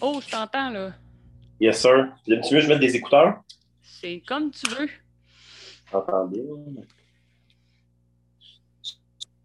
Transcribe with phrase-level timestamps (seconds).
[0.00, 0.92] Oh, je t'entends, là.
[1.60, 2.08] Yes, sir.
[2.24, 3.40] Tu veux que je mette des écouteurs?
[3.82, 4.88] C'est comme tu veux.
[5.90, 6.42] J'entends bien.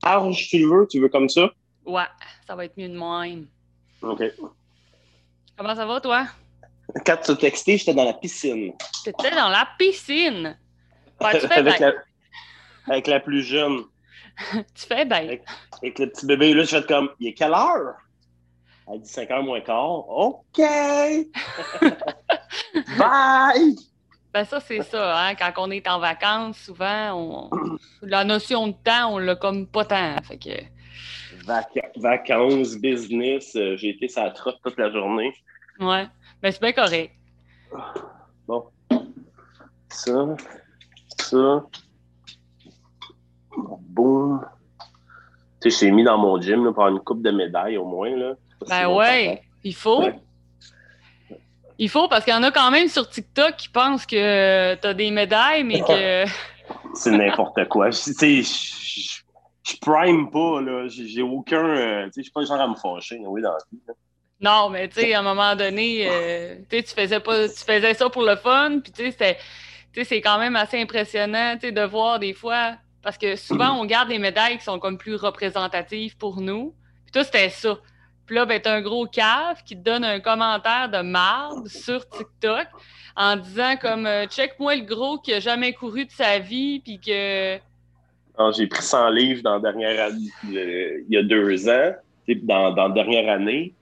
[0.04, 0.88] Large, tu le veux?
[0.88, 1.49] Tu veux comme ça?
[1.85, 2.04] Ouais,
[2.48, 3.48] ça va être mieux de même.
[4.02, 4.23] OK.
[5.57, 6.27] Comment ça va, toi?
[7.05, 8.73] Quand tu as texté, j'étais dans la piscine.
[9.03, 10.58] T'étais dans la piscine?
[11.22, 11.94] Ouais, tu fais avec, la,
[12.88, 13.84] avec la plus jeune.
[14.73, 15.17] Tu fais bien.
[15.17, 15.44] Avec,
[15.81, 16.53] avec le petit bébé.
[16.53, 17.95] Là, je fais comme, il est quelle heure?
[18.91, 20.07] Elle dit 5 heures moins quart.
[20.09, 20.57] OK!
[22.97, 23.75] Bye!
[24.34, 25.35] Ben ça, c'est ça, hein?
[25.35, 27.49] Quand on est en vacances, souvent, on...
[28.02, 30.16] la notion de temps, on l'a comme pas tant.
[30.23, 30.49] Fait que...
[31.45, 33.55] Vaca- vacances, business.
[33.55, 35.33] euh, J'ai été sur la trotte toute la journée.
[35.80, 36.05] Ouais.
[36.41, 37.13] Ben c'est bien correct.
[38.47, 38.66] Bon.
[39.89, 40.36] Ça.
[41.17, 41.64] Ça.
[43.58, 44.45] Boum.
[45.61, 47.77] Tu sais, je t'ai mis dans mon gym là, pour avoir une coupe de médailles
[47.77, 48.16] au moins.
[48.16, 48.33] Là.
[48.67, 50.02] Ben ouais, il faut.
[50.03, 50.15] Ouais.
[51.77, 54.93] Il faut parce qu'il y en a quand même sur TikTok qui pensent que t'as
[54.93, 56.25] des médailles, mais que.
[56.93, 57.89] C'est n'importe quoi.
[57.91, 60.87] Je- Tu sais, je- prime pas, là.
[60.87, 61.63] J'ai aucun.
[61.65, 63.80] euh, tu sais, je suis pas le genre à me fâcher, oui, dans la vie.
[63.87, 63.93] là.
[64.41, 67.63] Non, mais tu sais, à un moment donné, euh, tu sais, tu faisais pas, tu
[67.63, 69.37] faisais ça pour le fun, puis tu sais,
[69.93, 73.73] tu c'est quand même assez impressionnant, tu sais, de voir des fois, parce que souvent
[73.80, 76.73] on garde des médailles qui sont comme plus représentatives pour nous.
[77.03, 77.77] Puis toi, c'était ça.
[78.30, 82.08] Puis là, ben, t'as un gros cave qui te donne un commentaire de marde sur
[82.08, 82.67] TikTok
[83.16, 86.99] en disant comme euh, check-moi le gros qui a jamais couru de sa vie, puis
[86.99, 87.58] que
[88.55, 91.94] J'ai pris 100 livres dans la dernière année, euh, il y a deux ans.
[92.44, 93.73] Dans, dans la dernière année,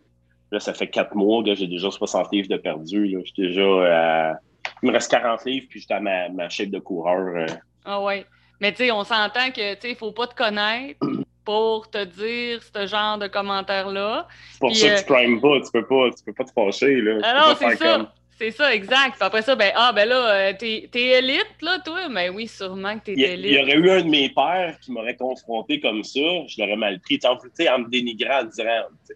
[0.50, 3.06] là, ça fait quatre mois que j'ai déjà 60 livres de perdu.
[3.06, 3.20] là.
[3.38, 4.40] Déjà à...
[4.82, 7.36] Il me reste 40 livres, puis j'étais à ma, ma shape de coureur.
[7.36, 7.54] euh.
[7.84, 8.26] Ah ouais.
[8.62, 11.06] Mais tu sais, on s'entend que tu sais, faut pas te connaître
[11.48, 14.28] pour te dire ce genre de commentaires-là.
[14.52, 15.62] C'est pour Puis, ça euh, que tu primes pas.
[15.62, 16.96] Tu peux pas, tu peux pas te fâcher.
[17.00, 17.16] Là.
[17.20, 17.96] Tu Ah c'est ça.
[17.96, 19.14] comme- C'est ça, exact.
[19.16, 22.10] Puis après ça, ben, ah, ben là, euh, t'es t'es élite, là, toi?
[22.10, 23.24] Ben oui, sûrement que t'es a- il y
[23.56, 23.62] élite.
[23.64, 27.18] aurait eu un de mes pères qui m'aurait confronté comme ça, je l'aurais mal pris.
[27.18, 28.64] Tu sais, en- me dénigrant, en me disant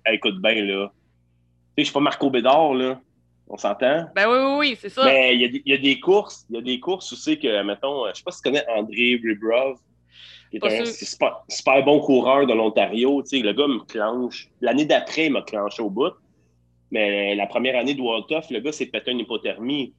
[0.06, 0.88] Hey, écoute bien, là.
[0.88, 0.94] Tu sais,
[1.80, 2.98] je suis pas Marco Bédard, là.
[3.50, 4.06] On s'entend?
[4.16, 5.04] Ben oui, oui, oui, c'est ça.
[5.04, 7.16] Mais il y, a il y a des courses, il y a des courses où
[7.18, 9.78] c'est que, mettons, je sais pas si tu connais André Ribrov,
[10.60, 13.24] qui est un super, super bon coureur de l'Ontario.
[13.32, 14.50] Le gars me clenche.
[14.60, 16.12] L'année d'après, il m'a clenché au bout.
[16.92, 19.94] Mais la première année de World Tough, le gars s'est pété une hypothermie.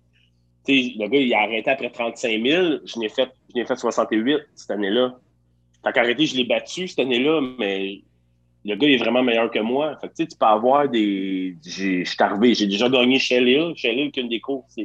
[0.69, 2.67] Le gars, il a arrêté après 35 000.
[2.85, 5.19] Je n'ai fait, je n'ai fait 68 cette année-là.
[5.85, 8.03] Fait qu'arrêté, je l'ai battu cette année-là, mais
[8.65, 9.97] le gars il est vraiment meilleur que moi.
[10.01, 11.57] Fait que, tu sais, tu peux avoir des.
[11.65, 13.73] j'ai- Je suis arrivé, j'ai déjà gagné Shell Hill.
[13.75, 14.77] Shell Hill, qui est une des courses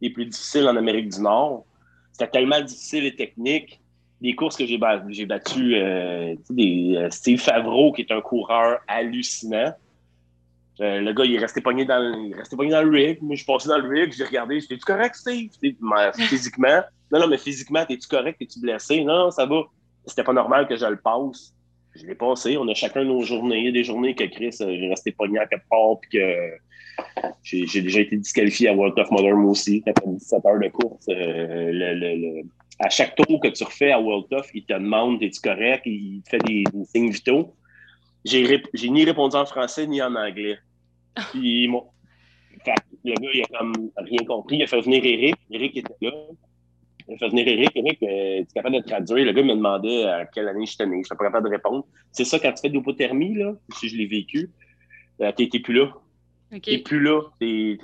[0.00, 1.64] les plus difficiles en Amérique du Nord.
[2.12, 3.80] C'était tellement difficile et technique.
[4.20, 8.20] Des courses que j'ai ba- j'ai battues, euh, des, euh, Steve Favreau, qui est un
[8.20, 9.72] coureur hallucinant.
[10.80, 12.90] Euh, le gars, il est resté pogné dans le, il est resté pogné dans le
[12.90, 13.18] rig.
[13.22, 15.50] Moi, je suis passé dans le rig, j'ai regardé, j'étais-tu correct, Steve?
[15.62, 15.74] Mais
[16.28, 16.80] Physiquement.
[17.12, 18.38] Non, non, mais physiquement, t'es-tu correct?
[18.38, 19.02] T'es-tu blessé?
[19.04, 19.62] Non, non, ça va.
[20.06, 21.54] C'était pas normal que je le passe.
[21.96, 22.56] Je l'ai passé.
[22.56, 23.58] On a chacun nos journées.
[23.58, 26.18] Il y a des journées que Chris, euh, j'ai resté pogné à quelque part, puis
[26.18, 26.26] que
[27.42, 30.68] j'ai j'ai déjà été disqualifié à World of Modern moi aussi, après 17 heures de
[30.68, 31.06] course.
[31.08, 32.42] Euh, le- le- le-
[32.80, 36.22] À chaque tour que tu refais à World Tough, il te demande es-tu correct, il
[36.22, 37.54] te fait des, signes vitaux.
[38.24, 40.58] J'ai ni répondu en français ni en anglais.
[41.32, 41.86] Puis mon-
[42.64, 42.74] fait
[43.04, 44.56] le gars, il a comme rien compris.
[44.56, 45.36] Il a fait venir Eric.
[45.50, 46.12] Eric était là.
[47.08, 47.70] Il a fait venir Eric.
[47.74, 49.24] Eric, euh, tu es capable de traduire?
[49.24, 50.96] Le gars me demandait à quelle année j'étais né.
[50.96, 51.86] Je n'étais pas capable de répondre.
[52.12, 54.50] C'est ça, quand tu fais de l'hypothermie, là, si je l'ai vécu,
[55.20, 55.92] euh, t'es t'es plus là.
[56.52, 56.62] OK.
[56.62, 57.22] T'es plus là.
[57.38, 57.78] T'es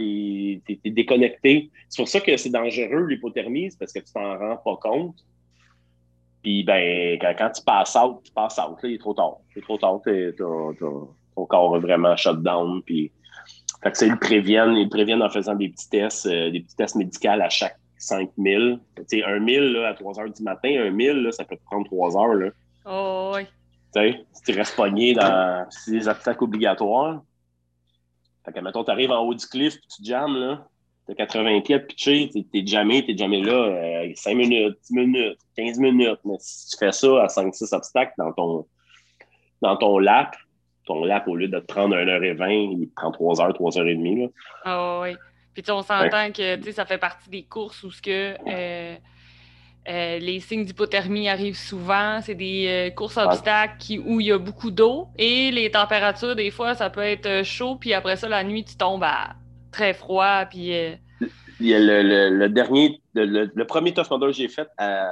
[0.66, 1.70] t'es déconnecté.
[1.88, 5.16] C'est pour ça que c'est dangereux, l'hypothermie, c'est parce que tu t'en rends pas compte.
[6.42, 8.80] Puis, ben, quand, quand tu passes out, tu passes out.
[8.82, 9.38] Là, il est trop tard.
[9.52, 10.00] C'est trop tard.
[10.04, 12.82] ton corps est vraiment shut down.
[12.82, 13.10] Puis,
[13.82, 14.76] fait que ça, ils le préviennent.
[14.76, 17.76] Ils le préviennent en faisant des petits tests, euh, des petits tests médicaux à chaque
[17.98, 18.78] 5000.
[18.96, 21.56] Tu sais, un 1000 là, à 3 heures du matin, un 1000, là, ça peut
[21.56, 22.34] te prendre 3 heures.
[22.34, 22.50] Là.
[22.84, 23.46] Oh, ouais.
[23.94, 27.22] Tu sais, si tu restes pogné dans c'est des obstacles obligatoires.
[28.46, 30.66] Fait que, mettons, tu arrives en haut du cliff puis tu jammes, là.
[31.06, 34.02] T'as 80 pieds de pitcher, t'es, t'es jamais, t'es jamais là.
[34.14, 36.20] 5 minutes, 10 minutes, 15 minutes.
[36.24, 38.66] Mais si tu fais ça à 5-6 obstacles dans ton,
[39.62, 40.34] dans ton lap,
[40.86, 44.22] ton lap, au lieu de te prendre 1h20, il te prend 3h, 3h30.
[44.22, 44.28] Là.
[44.64, 45.16] Ah ouais.
[45.54, 48.96] Puis on s'entend que tu sais, ça fait partie des courses où ce que euh,
[49.88, 52.20] euh, les signes d'hypothermie arrivent souvent.
[52.22, 55.70] C'est des euh, courses à obstacles qui, où il y a beaucoup d'eau et les
[55.70, 59.04] températures, des fois, ça peut être euh, chaud, puis après ça, la nuit, tu tombes
[59.04, 59.36] à
[59.70, 60.44] très froid.
[60.46, 60.94] Puis, euh,
[61.60, 65.10] Il y a le, le- le dernier, le, premier Tough Mudder que j'ai fait à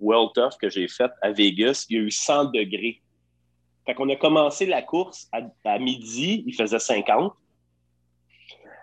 [0.00, 3.00] World Tough que j'ai fait à Vegas, il y a eu 100 degrés.
[3.86, 7.32] Fait qu'on a commencé la course à, à midi, il faisait 50.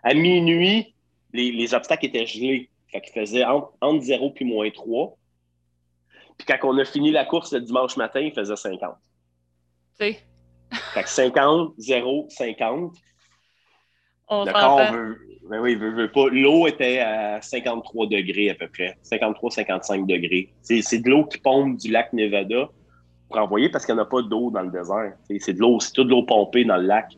[0.03, 0.93] À minuit,
[1.33, 2.68] les, obstacles étaient gelés.
[2.91, 5.17] Fait qu'il faisait entre, 0 puis moins 3.
[6.37, 8.95] Puis quand on a fini la course le dimanche matin, il faisait 50.
[9.95, 10.19] C'est.
[10.93, 12.93] Fait que 50, 0, 50.
[14.31, 15.17] On D'accord, on veut,
[15.49, 16.27] ben oui, veut, veut pas.
[16.29, 18.95] L'eau était à 53 degrés à peu près.
[19.03, 20.53] 53-55 degrés.
[20.61, 22.69] C'est de l'eau qui pompe du lac Nevada
[23.27, 25.13] pour envoyer parce qu'il n'y en a pas d'eau dans le désert.
[25.39, 27.17] C'est de l'eau, c'est toute l'eau pompée dans le lac.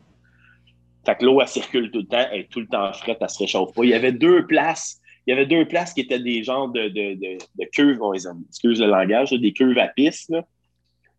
[1.06, 3.29] Fait que l'eau, elle circule tout le temps, elle est tout le temps frette, elle
[3.29, 3.83] se réchauffe pas.
[3.83, 6.83] Il y avait deux places, il y avait deux places qui étaient des genres de,
[6.88, 10.31] de, de, de cuves, bon, excuse le langage, des cuves à pisse,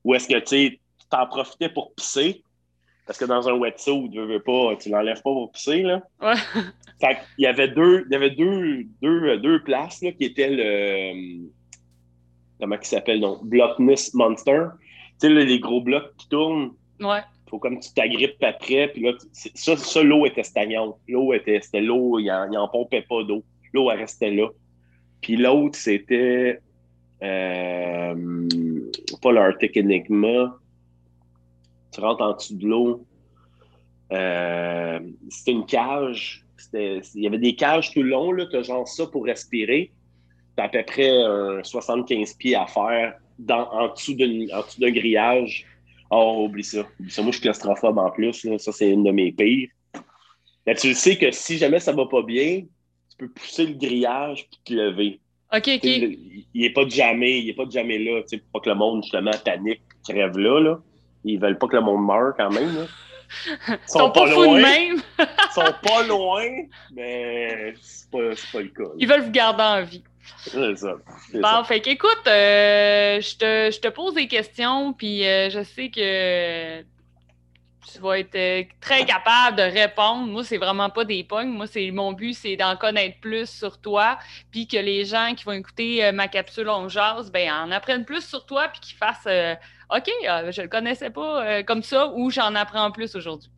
[0.04, 2.42] où est-ce que tu t'en profitais pour pisser,
[3.06, 6.02] parce que dans un wetsuit, tu veux pas, tu l'enlèves pas pour pisser, là.
[6.20, 6.34] Ouais.
[7.00, 10.50] Fait il y avait deux, il y avait deux, deux, deux places, là, qui étaient
[10.50, 11.48] le,
[12.60, 14.66] comment il s'appelle, donc, Blockness Monster.
[15.20, 16.72] Tu sais, les gros blocs qui tournent.
[17.00, 17.20] Ouais
[17.52, 18.88] faut comme tu t'agrippes après.
[18.88, 20.96] Puis là, ça, ça l'eau était stagnante.
[21.06, 23.44] L'eau était, c'était l'eau, il n'en pompait pas d'eau.
[23.72, 24.48] L'eau, elle restait là.
[25.20, 26.60] Puis l'autre, c'était
[27.22, 28.48] euh,
[29.20, 30.58] pas l'Arctic Enigma.
[31.92, 33.06] Tu rentres en dessous de l'eau.
[34.12, 36.44] Euh, c'était une cage.
[36.74, 38.46] il y avait des cages tout le long, là.
[38.46, 39.92] Tu as genre ça pour respirer.
[40.56, 41.10] Tu as à peu près
[41.62, 45.66] 75 pieds à faire dans, en dessous d'un grillage
[46.14, 46.86] Oh, oublie ça.
[47.00, 48.46] Moi, je suis claustrophobe en plus.
[48.58, 49.70] Ça, c'est une de mes pires.
[50.66, 52.64] Mais tu sais que si jamais ça va pas bien,
[53.12, 55.20] tu peux pousser le grillage et te lever.
[55.54, 55.84] OK, OK.
[55.84, 58.22] il n'est pas de jamais, il est pas de jamais là.
[58.22, 60.78] Pour pas que le monde, justement, panique, crève là, là.
[61.24, 62.74] Ils veulent pas que le monde meure quand même.
[62.74, 62.86] Là.
[63.68, 64.60] Ils sont, sont pas, loin.
[64.60, 64.96] même.
[65.18, 66.48] Ils sont pas loin,
[66.92, 68.90] mais c'est pas, pas le cas.
[68.98, 70.04] Ils veulent vous garder en vie.
[70.44, 70.94] C'est ça.
[71.34, 75.90] Bon, fait qu'écoute, euh, je, te, je, te, pose des questions, puis euh, je sais
[75.90, 76.82] que
[77.90, 80.26] tu vas être euh, très capable de répondre.
[80.26, 81.48] Moi, c'est vraiment pas des pognes.
[81.48, 84.18] Moi, c'est mon but, c'est d'en connaître plus sur toi,
[84.50, 88.24] puis que les gens qui vont écouter ma capsule On jase, ben, en apprennent plus
[88.24, 89.28] sur toi, puis qu'ils fassent
[89.90, 90.08] OK,
[90.50, 93.50] je le connaissais pas comme ça, ou j'en apprends plus aujourd'hui.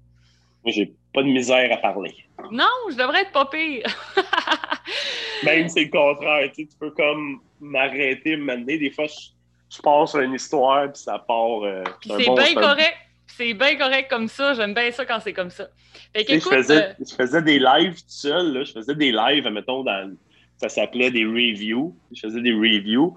[0.65, 2.15] Moi, j'ai pas de misère à parler.
[2.51, 3.87] Non, je devrais être pas pire.
[5.45, 6.51] Même c'est le contraire.
[6.55, 8.79] Tu, peux comme m'arrêter, m'amener.
[8.79, 11.63] Des fois, je, passe une histoire, puis ça part.
[11.63, 12.97] Euh, c'est bien correct.
[13.27, 14.55] C'est bien correct comme ça.
[14.55, 15.69] J'aime bien ça quand c'est comme ça.
[16.15, 18.53] je, faisais, euh, je faisais des lives tout seul.
[18.53, 18.65] Là.
[18.65, 20.15] Je faisais des lives, mettons, dans,
[20.57, 21.97] ça s'appelait des reviews.
[22.13, 23.17] Je faisais des reviews.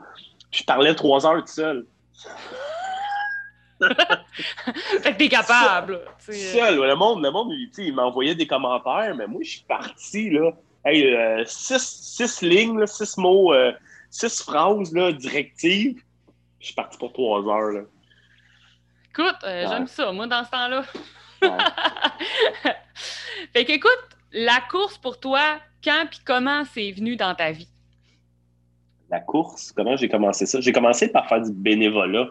[0.52, 1.86] je parlais trois heures tout seul.
[5.02, 6.02] fait que t'es capable.
[6.20, 10.52] Seul, le monde, le monde il m'envoyait des commentaires, mais moi, je suis parti, là.
[10.84, 13.72] Hey, euh, six, six, lignes, six mots, euh,
[14.10, 16.02] six phrases, là, directives.
[16.60, 17.82] Je suis parti pour trois heures, là.
[19.18, 20.84] Écoute, euh, j'aime ça, moi, dans ce temps-là.
[23.54, 27.70] fait qu'écoute, la course pour toi, quand puis comment c'est venu dans ta vie?
[29.10, 30.62] La course, comment j'ai commencé ça?
[30.62, 32.30] J'ai commencé par faire du bénévolat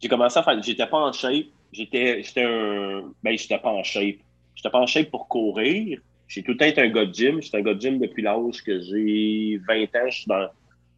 [0.00, 0.62] j'ai commencé à faire.
[0.62, 1.46] J'étais pas en shape.
[1.72, 3.12] J'étais, j'étais un.
[3.22, 4.16] Ben, j'étais pas en shape.
[4.54, 6.00] J'étais pas en shape pour courir.
[6.28, 7.40] J'ai tout le temps été un gars de gym.
[7.40, 10.08] J'étais un gars de gym depuis l'âge que j'ai 20 ans.
[10.08, 10.48] Je suis dans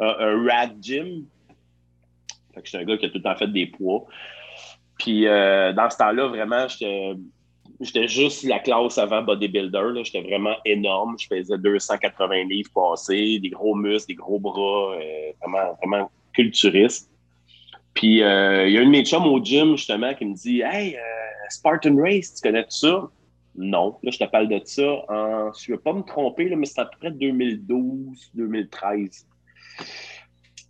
[0.00, 1.24] un, rat gym.
[2.54, 4.06] Fait que j'étais un gars qui a tout le temps fait des poids.
[4.98, 10.02] Puis euh, dans ce temps-là, vraiment, j'étais, juste la classe avant bodybuilder.
[10.04, 11.16] J'étais vraiment énorme.
[11.18, 17.10] Je faisais 280 livres passés, des gros muscles, des gros bras, euh, vraiment, vraiment culturiste.
[17.94, 20.60] Puis euh, il y a un de mes chums au gym, justement, qui me dit
[20.62, 20.96] Hey,
[21.48, 23.08] Spartan Race, tu connais ça?
[23.56, 23.96] Non.
[24.02, 25.52] Là, je te parle de ça en.
[25.52, 29.26] Je ne veux pas me tromper, là, mais c'est à peu près 2012, 2013.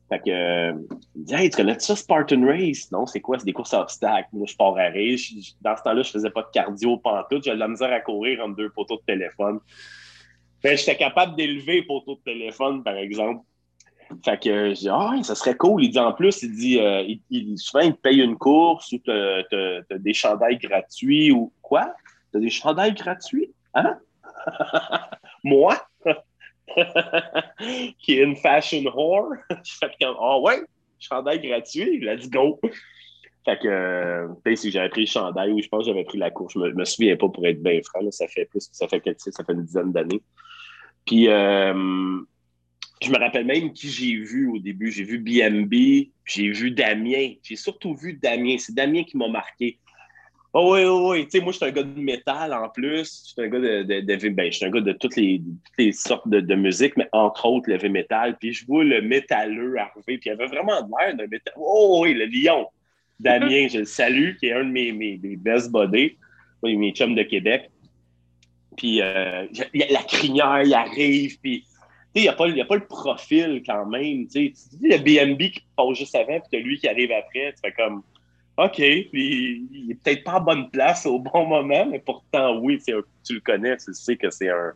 [0.09, 0.71] Fait que,
[1.15, 2.91] il me dit, hey, tu connais ça, Spartan Race?
[2.91, 3.39] Non, c'est quoi?
[3.39, 4.29] C'est des courses à obstacles.
[4.33, 5.33] Moi, je pars à race.
[5.61, 7.45] Dans ce temps-là, je faisais pas de cardio pantoute.
[7.45, 9.61] J'avais de la misère à courir entre deux poteaux de téléphone.
[10.65, 13.43] J'étais capable d'élever poteaux de téléphone, par exemple.
[14.25, 15.85] Fait que je dis, ah, ça serait cool.
[15.85, 18.99] Il dit en plus, il dit, euh, il, souvent, il te paye une course ou
[18.99, 21.95] tu as, des chandails gratuits ou quoi?
[22.33, 23.53] Tu as des chandails gratuits?
[23.75, 23.99] Hein?
[25.45, 25.77] Moi?
[27.99, 29.35] qui est une fashion whore.
[29.51, 30.63] que, ah ouais,
[30.99, 32.61] chandail gratuit, let's go.
[33.45, 34.29] Fait que, euh,
[34.71, 36.55] j'avais pris le chandail ou je pense que j'avais pris la course.
[36.55, 39.45] Je me, me souviens pas pour être bien franc, ça fait plus, ça fait, ça
[39.45, 40.23] fait une dizaine d'années.
[41.07, 41.73] Puis, euh,
[43.01, 44.91] je me rappelle même qui j'ai vu au début.
[44.91, 47.35] J'ai vu BMB, j'ai vu Damien.
[47.43, 48.57] J'ai surtout vu Damien.
[48.59, 49.79] C'est Damien qui m'a marqué.
[50.61, 51.25] Oh oui, oui, oui.
[51.27, 53.23] Tu sais, moi, je suis un gars de métal en plus.
[53.25, 55.41] Je suis un gars de, de, ben, je suis un gars de toutes les,
[55.93, 58.37] sortes de, musique, mais entre autres le heavy metal.
[58.41, 60.19] Puis je vois le métalleux arriver.
[60.19, 61.55] Puis il avait vraiment l'air d'un métal.
[61.57, 62.67] Oh oui, le lion.
[63.21, 66.17] Damien, je le salue, qui est un de mes, mes, mes best buddies.
[66.65, 67.71] mes chums de Québec.
[68.77, 71.65] Puis euh, la crinière, il arrive, puis
[72.17, 74.27] il n'y a, pas, a pas le profil quand même.
[74.27, 77.53] Tu dis le BNB qui passe juste avant, puis tu lui qui arrive après.
[77.53, 78.03] Tu fais comme,
[78.59, 82.79] OK, puis il est peut-être pas en bonne place au bon moment, mais pourtant, oui,
[82.85, 84.73] tu le connais, tu sais que c'est un,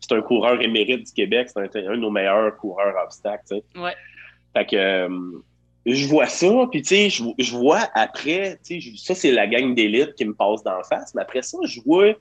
[0.00, 3.44] c'est un coureur émérite du Québec, c'est un, de nos meilleurs coureurs obstacles.
[3.48, 3.80] Tu sais.
[3.80, 3.94] Ouais.
[4.54, 5.42] Fait que euh,
[5.84, 9.46] je vois ça, puis tu sais, je, je, vois après, tu sais, ça c'est la
[9.46, 12.14] gang d'élite qui me passe d'en face, mais après ça, je vois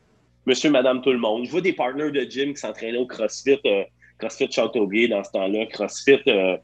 [0.46, 1.46] monsieur, madame, tout le monde.
[1.46, 3.84] Je vois des partners de gym qui s'entraînaient au CrossFit, euh,
[4.18, 6.58] CrossFit Châteauguay dans ce temps-là, CrossFit, euh,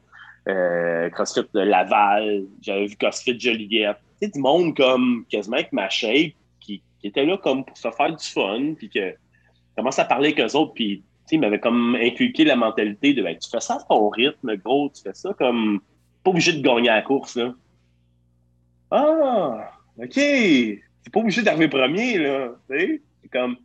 [0.48, 3.98] euh, CrossFit de Laval, j'avais vu CrossFit Joliette.
[4.28, 8.24] Du monde comme quasiment avec ma shape qui, était là comme pour se faire du
[8.24, 9.14] fun, puis que
[9.76, 11.02] commence à parler avec eux autres, puis
[11.32, 14.90] ils m'avaient comme inculqué la mentalité de ben, tu fais ça à ton rythme, gros,
[14.94, 15.80] tu fais ça comme
[16.22, 17.54] pas obligé de gagner la course, là.
[18.90, 20.12] Ah, OK.
[20.14, 22.52] C'est pas obligé d'arriver premier, là.
[23.32, 23.56] Comme.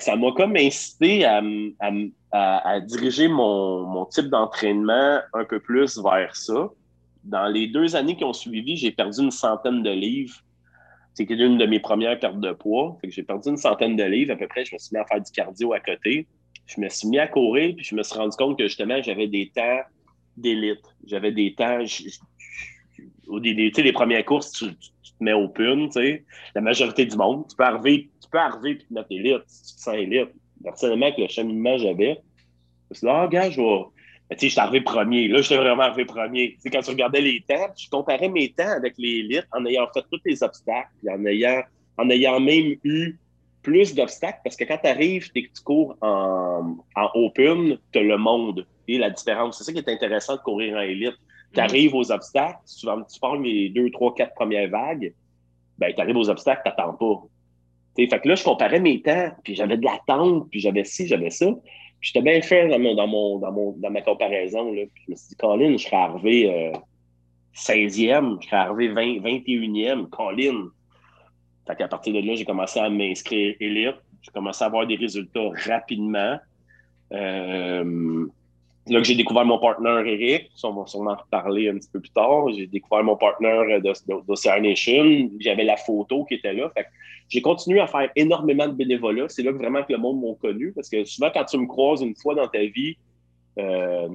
[0.00, 1.42] Ça m'a comme incité à,
[1.80, 6.70] à, à, diriger mon, mon type d'entraînement un peu plus vers ça.
[7.24, 10.36] Dans les deux années qui ont suivi, j'ai perdu une centaine de livres.
[11.14, 12.98] C'était une de mes premières pertes de poids.
[13.04, 14.64] J'ai perdu une centaine de livres à peu près.
[14.64, 16.26] Je me suis mis à faire du cardio à côté.
[16.66, 19.26] Je me suis mis à courir, puis je me suis rendu compte que justement, j'avais
[19.26, 19.80] des temps
[20.36, 20.82] d'élite.
[21.06, 21.78] J'avais des temps.
[23.26, 24.78] au début, tu sais, les premières courses, tu, te
[25.20, 26.24] mets au pun, tu sais.
[26.54, 27.46] La majorité du monde.
[27.48, 30.30] Tu peux arriver peux arriver et te mettre élite tu te sens élite.
[30.64, 33.84] Personnellement, avec le cheminement que j'avais, je me suis dit, ah, gars, je vais.
[34.34, 35.28] Tu sais, je suis arrivé premier.
[35.28, 36.52] Là, j'étais vraiment arrivé premier.
[36.54, 39.64] Tu sais, quand tu regardais les temps, je comparais mes temps avec les élites en
[39.66, 41.62] ayant fait tous les obstacles, en ayant,
[41.98, 43.18] en ayant même eu
[43.62, 47.98] plus d'obstacles, parce que quand tu arrives et que tu cours en, en open, tu
[47.98, 49.58] as le monde et la différence.
[49.58, 51.14] C'est ça qui est intéressant de courir en élite.
[51.54, 55.12] Tu arrives aux obstacles, tu, tu pars les deux, trois, quatre premières vagues,
[55.78, 57.22] ben, tu arrives aux obstacles, tu n'attends pas
[57.96, 61.30] fait que là, je comparais mes temps, puis j'avais de l'attente, puis j'avais ci, j'avais
[61.30, 61.46] ça.
[62.02, 64.72] J'étais bien fait dans, mon, dans, mon, dans, mon, dans ma comparaison.
[64.72, 64.82] Là.
[64.92, 66.72] Puis je me suis dit, Colin, je serais arrivé euh,
[67.54, 70.68] 16e, je serais arrivé 20, 21e, Colin.
[71.66, 73.96] Fait qu'à partir de là, j'ai commencé à m'inscrire élite.
[74.20, 76.38] J'ai commencé à avoir des résultats rapidement.
[77.12, 78.26] Euh,
[78.88, 82.00] là que j'ai découvert mon partenaire Eric, on va sûrement en reparler un petit peu
[82.00, 82.50] plus tard.
[82.56, 85.30] J'ai découvert mon partenaire d'Ocean Nation.
[85.38, 86.70] J'avais la photo qui était là.
[86.74, 86.86] Fait
[87.28, 89.28] j'ai continué à faire énormément de bénévolat.
[89.28, 90.72] C'est là que vraiment que le monde m'a connu.
[90.72, 92.96] Parce que souvent, quand tu me croises une fois dans ta vie,
[93.58, 94.08] euh,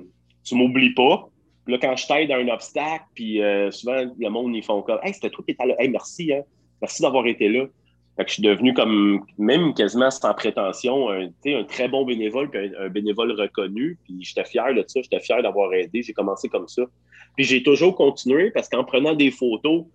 [0.43, 1.29] tu m'oublies pas.
[1.67, 4.99] là, quand je t'aide à un obstacle, puis euh, souvent, le monde, ils font comme
[5.01, 5.75] Hey, c'était toi qui étais là.
[5.79, 6.43] Hey, merci, hein.
[6.81, 7.65] Merci d'avoir été là.
[8.17, 12.71] Que je suis devenu comme, même quasiment sans prétention, un, un très bon bénévole, puis
[12.79, 13.99] un, bénévole reconnu.
[14.03, 16.01] Puis j'étais fier de ça, j'étais fier d'avoir aidé.
[16.01, 16.83] J'ai commencé comme ça.
[17.35, 19.85] Puis j'ai toujours continué parce qu'en prenant des photos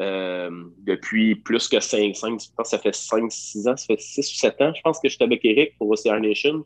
[0.00, 3.86] euh, depuis plus que 5, 5, je pense que ça fait 5, 6 ans, ça
[3.86, 6.64] fait 6 ou 7 ans, je pense que j'étais avec Eric pour Ocean Nation.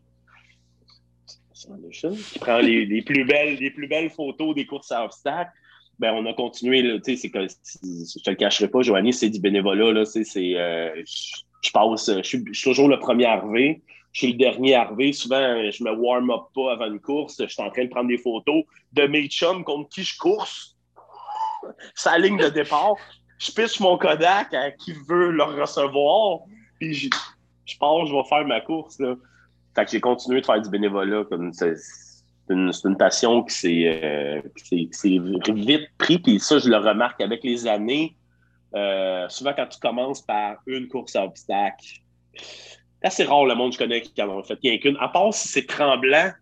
[1.83, 5.51] Nation, qui prend les, les, plus belles, les plus belles photos des courses à obstacles
[5.99, 6.83] ben, on a continué.
[6.83, 9.93] Là, c'est que, je te le cacherai pas, Joanie, c'est du bénévolat.
[9.93, 11.03] Là, c'est, euh,
[11.63, 13.83] je, passe, je suis, toujours le premier arrivé.
[14.13, 15.13] Je suis le dernier arrivé.
[15.13, 17.37] Souvent, je me warm up pas avant une course.
[17.41, 20.77] Je suis en train de prendre des photos de mes chums contre qui je course.
[21.95, 22.95] Sa ligne de départ.
[23.39, 26.41] Je pitch mon Kodak à qui veut le recevoir.
[26.79, 27.09] Puis je,
[27.67, 28.99] je pense je vais faire ma course.
[29.01, 29.17] Là.
[29.75, 31.25] Fait que j'ai continué de faire du bénévolat.
[31.25, 31.53] Comme
[32.51, 34.43] une, une, passion qui s'est euh,
[35.55, 38.17] vite pris, puis ça, je le remarque avec les années.
[38.75, 41.87] Euh, souvent, quand tu commences par une course à obstacle,
[42.35, 44.97] c'est assez rare le monde que je connais qui en a fait qu'une.
[44.99, 46.33] À part si c'est tremblant,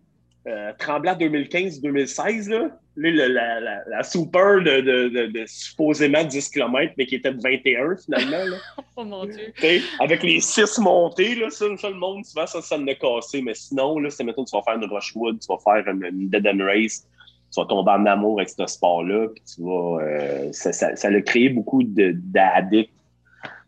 [0.46, 7.06] euh, tremblant 2015-2016, là, la, la, la, super de, de, de, supposément 10 km, mais
[7.06, 8.56] qui était de 21 finalement.
[8.96, 9.52] oh mon Dieu.
[10.00, 13.40] avec les 6 montées, là, ça, le monde, souvent, ça, ça me cassé.
[13.42, 16.46] Mais sinon, là, c'est mettons, tu vas faire une Rushwood, tu vas faire une, Dead
[16.46, 17.06] End Race,
[17.52, 20.02] tu vas tomber en amour avec ce sport-là, puis tu vas.
[20.02, 22.92] Euh, ça, ça, ça, a créé beaucoup d'addicts,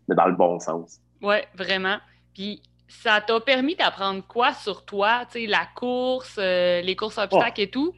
[0.08, 1.00] mais dans le bon sens.
[1.22, 1.96] Oui, vraiment.
[2.34, 7.18] Puis ça t'a permis d'apprendre quoi sur toi, tu sais, la course, euh, les courses
[7.18, 7.94] obstacles et tout?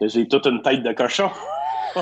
[0.00, 1.30] J'ai toute une tête de cochon.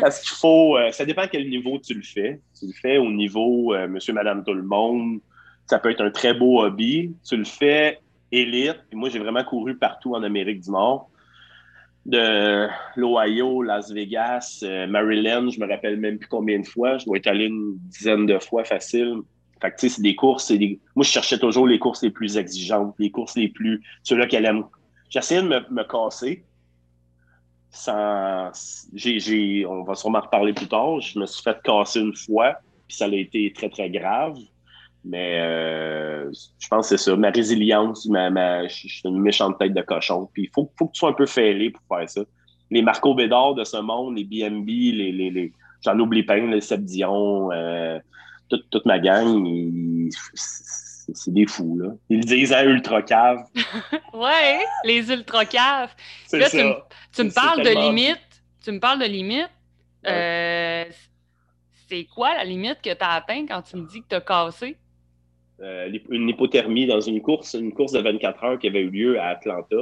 [0.00, 0.76] Parce qu'il faut.
[0.76, 2.40] Euh, ça dépend à quel niveau tu le fais.
[2.58, 5.20] Tu le fais au niveau euh, monsieur, madame, tout le monde.
[5.66, 7.14] Ça peut être un très beau hobby.
[7.26, 7.98] Tu le fais
[8.32, 8.80] élite.
[8.92, 11.10] moi, j'ai vraiment couru partout en Amérique du Nord.
[12.06, 12.66] De
[12.96, 16.96] l'Ohio, Las Vegas, euh, Maryland, je me rappelle même plus combien de fois.
[16.96, 19.16] Je dois être allé une dizaine de fois facile.
[19.60, 20.50] Fait que, tu sais, c'est des courses.
[20.50, 23.82] Moi, je cherchais toujours les courses les plus exigeantes, les courses les plus.
[24.02, 24.48] Ceux-là qui allaient
[25.10, 26.44] J'essayais de me, me casser.
[27.70, 28.50] Sans...
[29.68, 31.00] On va sûrement reparler plus tard.
[31.00, 32.56] Je me suis fait casser une fois,
[32.88, 34.38] puis ça a été très, très grave.
[35.04, 37.16] Mais euh, je pense que c'est ça.
[37.16, 40.28] Ma résilience, ma, je suis une méchante tête de cochon.
[40.32, 42.22] Puis il faut, faut que tu sois un peu fêlé pour faire ça.
[42.70, 45.52] Les Marco Bédard de ce monde, les BMB, les, les, les
[45.82, 47.98] j'en oublie pas, les Seb Dion, euh,
[48.48, 49.44] toute, toute, ma gang,
[51.14, 51.90] c'est des fous, là.
[52.08, 53.44] Ils disent à ultra cave.
[54.14, 55.94] ouais, les ultra caves.
[56.32, 56.74] Là, tu, me,
[57.14, 58.18] tu me parles de limite.
[58.62, 59.50] Tu me parles de limite.
[60.06, 60.84] Euh,
[61.88, 64.20] c'est quoi la limite que tu as atteint quand tu me dis que tu as
[64.20, 64.76] cassé?
[65.60, 69.20] Euh, une hypothermie dans une course, une course de 24 heures qui avait eu lieu
[69.20, 69.76] à Atlanta.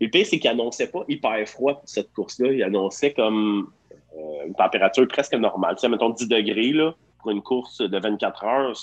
[0.00, 2.52] le pire, c'est qu'il n'annonçait pas hyper froid pour cette course-là.
[2.52, 3.70] Il annonçait comme
[4.16, 5.74] euh, une température presque normale.
[5.74, 8.76] Tu sais, mettons 10 degrés là, pour une course de 24 heures.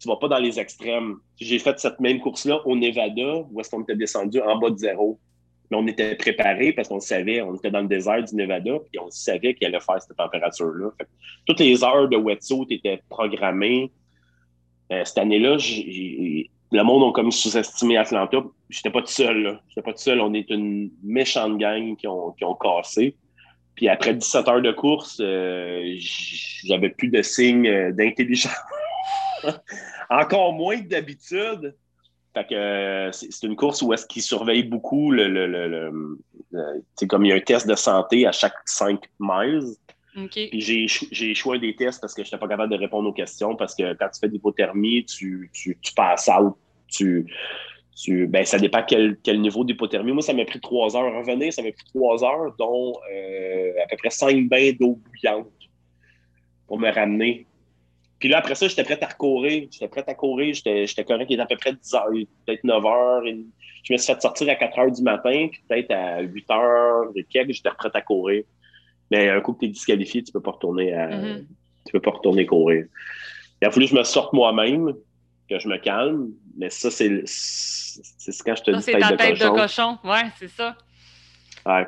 [0.00, 1.16] Tu vas pas dans les extrêmes.
[1.38, 4.78] J'ai fait cette même course-là au Nevada, où est-ce qu'on était descendu en bas de
[4.78, 5.18] zéro.
[5.70, 8.98] Mais on était préparé parce qu'on savait, on était dans le désert du Nevada, puis
[8.98, 10.90] on savait qu'il allait faire cette température-là.
[11.46, 13.92] Toutes les heures de wetsuit étaient programmées.
[14.90, 15.58] Euh, cette année-là,
[16.72, 18.42] le monde a comme sous-estimé Atlanta.
[18.68, 19.60] J'étais pas tout seul.
[19.68, 20.20] J'étais pas tout seul.
[20.20, 23.16] On est une méchante gang qui ont, qui ont cassé.
[23.74, 25.96] Puis après 17 heures de course, euh,
[26.64, 28.52] j'avais plus de signes euh, d'intelligence.
[30.10, 31.74] Encore moins que d'habitude.
[32.32, 36.18] Fait que c'est une course où est-ce qu'ils surveillent beaucoup le, le, le,
[36.94, 39.74] c'est comme il y a un test de santé à chaque 5 miles.
[40.30, 43.56] Puis j'ai échoué des tests parce que je n'étais pas capable de répondre aux questions
[43.56, 46.54] parce que quand tu fais de l'hypothermie, tu, tu, tu, passes out.
[46.88, 47.26] Tu,
[47.96, 50.12] tu, ben, ça dépend quel, quel niveau d'hypothermie.
[50.12, 51.52] Moi, ça m'a pris trois heures à revenir.
[51.52, 55.46] Ça m'a pris trois heures, dont euh, à peu près cinq bains d'eau bouillante
[56.66, 57.46] pour me ramener.
[58.20, 59.66] Puis là, après ça, j'étais prêt à recourir.
[59.70, 60.54] J'étais prêt à courir.
[60.54, 61.26] J'étais correct.
[61.30, 62.10] Il était à peu près 10 heures,
[62.46, 63.22] peut-être 9 heures.
[63.24, 65.48] je me suis fait sortir à 4 heures du matin.
[65.50, 68.44] Puis peut-être à 8 heures de quelques, j'étais prêt à courir.
[69.10, 71.46] Mais un coup que tu es disqualifié, tu peux pas retourner à, mm-hmm.
[71.86, 72.84] tu peux pas retourner courir.
[73.62, 74.94] Il a fallu que je me sorte moi-même,
[75.48, 76.28] que je me calme.
[76.58, 77.08] Mais ça, c'est
[78.44, 79.52] quand je te dis tête, ta tête de cochon.
[79.54, 79.98] de cochon.
[80.04, 80.76] Ouais, c'est ça.
[81.64, 81.86] Ouais.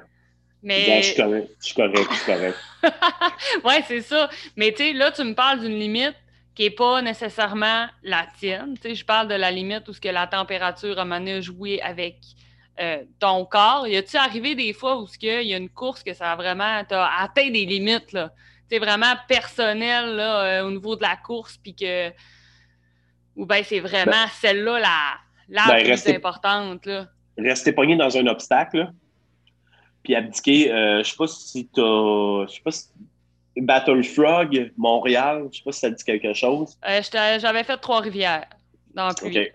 [0.63, 1.03] Mais...
[1.03, 2.57] je suis correct, je suis correct, je suis correct.
[3.65, 4.31] ouais, c'est ça.
[4.57, 6.15] Mais tu sais, là, tu me parles d'une limite
[6.55, 8.75] qui n'est pas nécessairement la tienne.
[8.77, 11.41] Tu sais, je parle de la limite où ce que la température a mené à
[11.41, 12.17] jouer avec
[12.81, 13.87] euh, ton corps.
[13.87, 16.83] Y a-tu arrivé des fois où il y a une course que ça a vraiment
[16.91, 18.33] as atteint des limites là,
[18.69, 22.11] c'est vraiment personnel là, euh, au niveau de la course, puis que
[23.37, 27.07] ou bien c'est vraiment ben, celle-là la, la ben, plus importante là?
[27.37, 28.91] Rester pogné dans un obstacle,
[30.03, 30.73] puis abdiquer.
[30.73, 32.89] Euh, je sais pas si tu as, je sais pas si
[33.57, 36.79] Battle Frog, Montréal, je sais pas si ça dit quelque chose.
[36.89, 38.47] Euh, j'avais fait Trois-Rivières
[38.95, 39.53] dans le OK.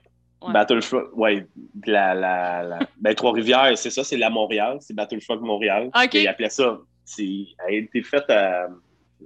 [0.54, 1.44] Battle Frog, oui.
[1.86, 2.80] La, la, la...
[3.00, 4.78] ben, Trois-Rivières, c'est ça, c'est la Montréal.
[4.82, 5.90] C'est Battle Frog Montréal.
[5.96, 6.14] OK.
[6.14, 6.78] Ils appelaient ça.
[7.18, 8.68] Elle a été faite à.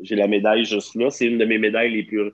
[0.01, 1.09] J'ai la médaille juste là.
[1.09, 2.31] C'est une de mes médailles les plus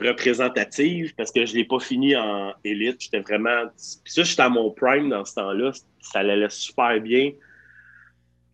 [0.00, 3.00] représentatives parce que je ne l'ai pas fini en élite.
[3.00, 3.64] J'étais vraiment.
[4.04, 5.72] Puis ça, j'étais à mon prime dans ce temps-là.
[6.00, 7.32] Ça allait super bien.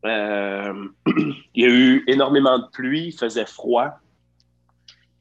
[0.04, 0.88] Euh,
[1.54, 3.98] il y a eu énormément de pluie, il faisait froid.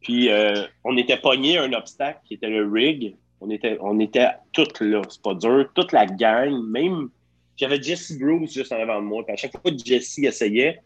[0.01, 3.15] Puis euh, on était pogné à un obstacle qui était le rig.
[3.39, 5.69] On était, on était toutes là, c'est pas dur.
[5.73, 7.09] Toute la gang, même.
[7.55, 9.23] J'avais Jesse Bruce juste en avant de moi.
[9.27, 10.79] à chaque fois que Jesse essayait,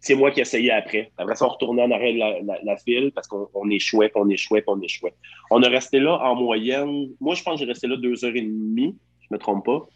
[0.00, 1.10] c'est moi qui essayais après.
[1.18, 4.28] Après ça, on retournait en arrière de la, la, file parce qu'on on échouait, on
[4.28, 5.14] échouait, on échouait.
[5.50, 7.08] On est resté là en moyenne.
[7.20, 9.86] Moi, je pense que j'ai resté là deux heures et demie, je me trompe pas,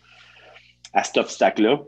[0.92, 1.81] à cet obstacle-là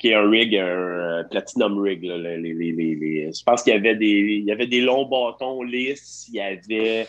[0.00, 2.02] qui est un rig, un euh, platinum rig.
[2.02, 6.40] je pense qu'il y avait des, il y avait des longs bâtons lisses, il y
[6.40, 7.08] avait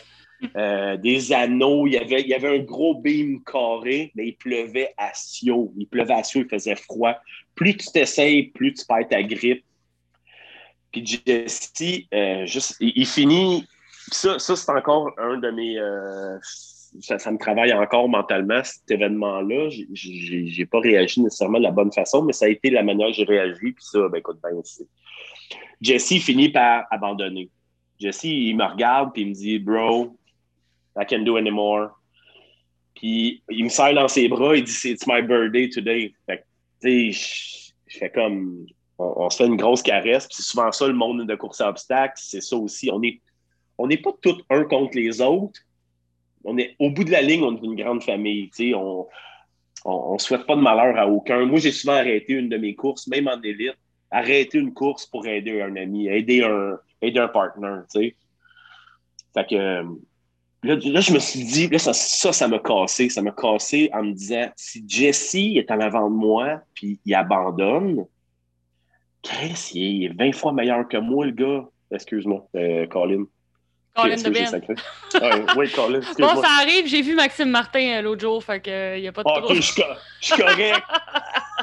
[0.56, 4.36] euh, des anneaux, il y, avait, il y avait un gros beam carré, mais il
[4.36, 5.72] pleuvait à Sio.
[5.76, 7.14] Il pleuvait à Sio, il faisait froid.
[7.54, 9.64] Plus tu t'essayes, plus tu perds ta grippe.
[10.90, 11.72] Puis Jesse,
[12.12, 13.66] euh, juste, il, finit.
[14.10, 15.78] Ça, ça c'est encore un de mes
[17.00, 19.68] ça, me travaille encore mentalement, cet événement-là.
[19.92, 23.14] J'ai pas réagi nécessairement de la bonne façon, mais ça a été la manière que
[23.14, 23.72] j'ai réagi.
[23.72, 24.50] Puis ça, ben écoute, ben,
[25.80, 27.50] Jesse finit par abandonner.
[27.98, 30.16] Jesse, il me regarde puis il me dit Bro,
[30.96, 31.90] I can't do anymore.
[32.94, 36.14] Puis il me serre dans ses bras, il dit It's my birthday today.
[36.26, 36.44] Fait
[36.80, 38.66] tu sais, je fais comme.
[38.98, 41.68] On, se fait une grosse caresse, puis c'est souvent ça le monde de course à
[41.68, 42.88] obstacles, c'est ça aussi.
[42.92, 43.20] On n'est
[43.78, 45.60] on est pas tous un contre les autres,
[46.44, 48.50] on est au bout de la ligne, on est une grande famille.
[48.74, 51.44] On ne souhaite pas de malheur à aucun.
[51.46, 53.76] Moi, j'ai souvent arrêté une de mes courses, même en élite,
[54.10, 57.80] arrêter une course pour aider un ami, aider un, aider un partner.
[59.34, 59.84] Fait que
[60.62, 63.08] là, je me suis dit, là, ça, ça, m'a cassé.
[63.08, 67.14] Ça m'a cassé en me disant si Jesse est en avant de moi puis il
[67.14, 68.06] abandonne,
[69.22, 71.68] Chris, il est 20 fois meilleur que moi, le gars.
[71.92, 73.24] Excuse-moi, euh, Colin.
[73.94, 74.62] Colin de Ben.
[75.56, 76.00] oui, Colin.
[76.18, 79.12] Bon, ça arrive, j'ai vu Maxime Martin euh, l'autre jour, fait que il n'y a
[79.12, 80.82] pas de oh, je suis correct.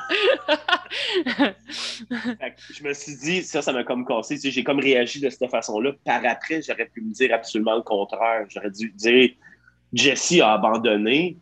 [2.70, 4.38] je me suis dit, ça, ça m'a comme cassé.
[4.40, 5.94] j'ai comme réagi de cette façon-là.
[6.06, 8.46] Par après, j'aurais pu me dire absolument le contraire.
[8.50, 9.32] J'aurais dû dire
[9.94, 11.38] Jesse a abandonné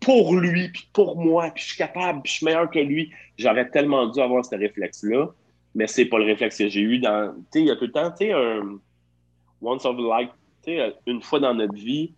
[0.00, 3.12] pour lui, puis pour moi, puis je suis capable, puis je suis meilleur que lui.
[3.38, 5.28] J'aurais tellement dû avoir ce réflexe-là,
[5.74, 7.32] mais c'est pas le réflexe que j'ai eu dans.
[7.34, 8.78] Tu sais, il y a tout le temps, tu sais, un
[9.60, 10.30] once of life,
[11.06, 12.12] une fois dans notre vie,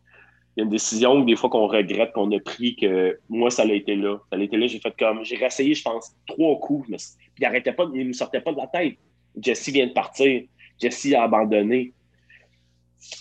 [0.56, 3.62] il y a une décision des fois qu'on regrette qu'on a pris que moi, ça
[3.62, 4.18] a été là.
[4.30, 5.24] Ça a été là, j'ai fait comme.
[5.24, 8.52] J'ai réessayé, je pense, trois coups, mais puis il arrêtait pas, il me sortait pas
[8.52, 8.96] de la tête.
[9.40, 10.42] Jesse vient de partir.
[10.80, 11.92] Jesse a abandonné.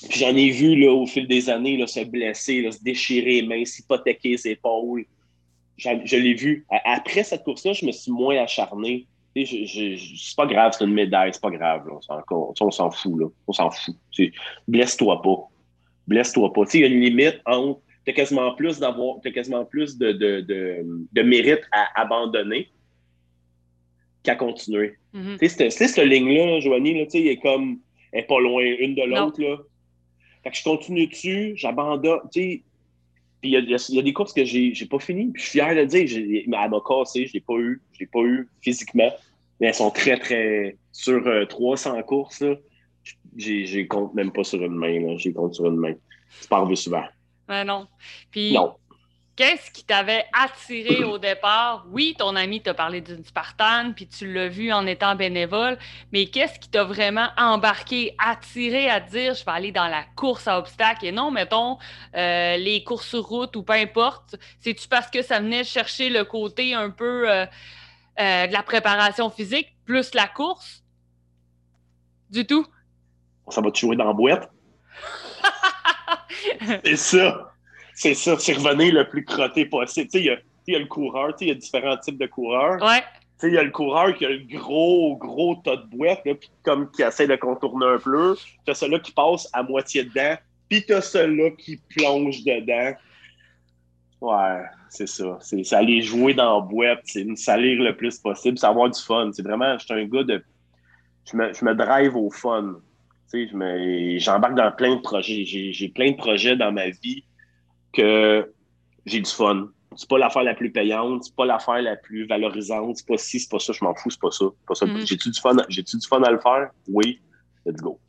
[0.10, 3.42] Puis j'en ai vu là, au fil des années là, se blesser, là, se déchirer
[3.42, 5.06] les mains, s'hypothéquer ses épaules.
[5.78, 6.66] Je, l'ai vu.
[6.84, 9.08] Après cette course-là, je me suis moins acharné.
[9.36, 11.88] C'est pas grave, c'est une médaille, c'est pas grave.
[11.88, 13.20] Là, on s'en fout.
[13.20, 13.28] Là.
[13.48, 13.96] On s'en fout.
[14.68, 15.48] Blesse-toi pas.
[16.08, 16.64] Blesse-toi pas.
[16.74, 17.82] Il y a une limite entre.
[18.06, 19.22] Tu as quasiment plus d'avoir.
[19.22, 22.70] quasiment plus de, de, de, de, mérite à abandonner
[24.24, 24.96] qu'à continuer.
[25.14, 25.78] Mm -hmm.
[25.78, 27.80] cette, ligne-là, Joanie, là, elle est comme.
[28.12, 29.68] Elle est pas loin une de l'autre.
[30.44, 32.22] Fait que je continue dessus, j'abandonne.
[33.42, 35.32] Puis il y, y a, des courses que j'ai pas fini.
[35.32, 37.82] Puis je suis fier de dire, elle m'a cassé, je l'ai pas eu.
[37.94, 39.12] Je l'ai pas eu physiquement.
[39.60, 40.78] Mais elles sont très, très.
[40.92, 42.44] Sur 300 euh, courses,
[43.36, 45.18] j'ai compte même pas sur une main.
[45.18, 45.94] J'ai compte sur une main.
[46.40, 47.04] C'est pas arrivé souvent.
[47.48, 47.88] Ouais, non.
[48.32, 48.74] Puis, non
[49.40, 51.86] qu'est-ce qui t'avait attiré au départ?
[51.92, 55.78] Oui, ton ami t'a parlé d'une Spartan, puis tu l'as vu en étant bénévole,
[56.12, 60.46] mais qu'est-ce qui t'a vraiment embarqué, attiré à dire je vais aller dans la course
[60.50, 61.78] à obstacles et non, mettons,
[62.18, 64.36] euh, les courses sur route ou peu importe?
[64.60, 67.46] C'est-tu parce que ça venait chercher le côté un peu euh,
[68.20, 70.84] euh, de la préparation physique plus la course?
[72.30, 72.68] Du tout?
[73.48, 74.52] Ça va te jouer dans la boîte?
[76.84, 77.49] C'est ça!
[78.00, 80.08] C'est ça, c'est revenir le plus crotté possible.
[80.08, 80.24] Tu sais,
[80.66, 82.82] il y a, le coureur, tu sais, il y a différents types de coureurs.
[82.82, 83.02] Ouais.
[83.02, 83.06] Tu
[83.40, 86.34] sais, il y a le coureur qui a le gros, gros tas de boîte, là,
[86.34, 88.38] puis comme qui essaie de contourner un peu.
[88.64, 90.38] Tu as celui-là qui passe à moitié dedans,
[90.70, 92.96] puis tu as celui-là qui plonge dedans.
[94.22, 95.38] Ouais, c'est ça.
[95.42, 99.32] C'est aller jouer dans la boîte, c'est salir le plus possible, c'est avoir du fun.
[99.34, 100.42] C'est vraiment, je suis un gars de.
[101.30, 102.76] Je me, je me drive au fun.
[103.30, 105.44] Tu sais, j'embarque dans plein de projets.
[105.44, 107.26] J'ai plein de projets dans ma vie
[107.94, 108.52] que
[109.06, 109.70] j'ai du fun.
[109.96, 113.40] C'est pas l'affaire la plus payante, c'est pas l'affaire la plus valorisante, c'est pas ci,
[113.40, 114.46] c'est pas ça, je m'en fous, c'est pas ça.
[114.68, 114.86] Pas ça.
[114.86, 115.08] Mm-hmm.
[115.08, 116.70] J'ai-tu du fun, j'ai-tu du fun à le faire?
[116.88, 117.20] Oui.
[117.66, 118.00] Let's go.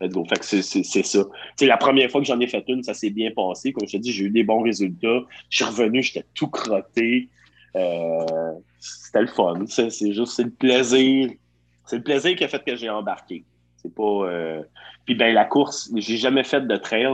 [0.00, 0.24] Let's go.
[0.24, 1.24] Fait que c'est, ça.
[1.56, 3.72] C'est la première fois que j'en ai fait une, ça s'est bien passé.
[3.72, 5.20] Comme je te dis, j'ai eu des bons résultats.
[5.48, 7.28] Je suis revenu, j'étais tout crotté.
[7.76, 9.64] Euh, c'était le fun.
[9.68, 11.30] C'est, juste, c'est le plaisir.
[11.86, 13.44] C'est le plaisir qui a fait que j'ai embarqué.
[13.76, 14.02] C'est pas.
[14.02, 14.62] Euh...
[15.04, 17.08] Puis ben la course, j'ai jamais fait de trail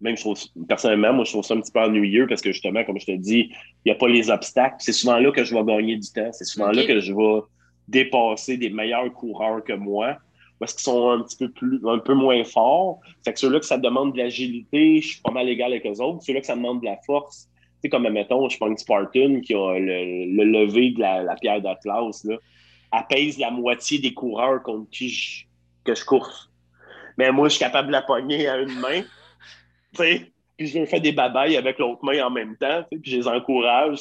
[0.00, 2.84] même je trouve, personnellement, moi, je trouve ça un petit peu ennuyeux parce que justement,
[2.84, 3.50] comme je te dis,
[3.84, 4.76] il n'y a pas les obstacles.
[4.78, 6.30] C'est souvent là que je vais gagner du temps.
[6.32, 7.40] C'est souvent là que je vais
[7.88, 10.16] dépasser des meilleurs coureurs que moi
[10.60, 13.00] parce qu'ils sont un petit peu plus, un peu moins forts.
[13.24, 16.02] Fait que ceux-là que ça demande de l'agilité, je suis pas mal égal avec eux
[16.02, 16.22] autres.
[16.22, 19.40] Ceux-là que ça demande de la force, tu sais, comme, mettons, je prends une Spartan
[19.40, 22.36] qui a le, lever de la, pierre d'Atlas, là.
[22.92, 25.44] Elle pèse la moitié des coureurs contre qui je,
[25.84, 26.50] que je course.
[27.16, 29.02] Mais moi, je suis capable de la pogner à une main
[29.92, 33.28] puis je leur fais des babayes avec l'autre main en même temps, puis je les
[33.28, 34.00] encourage.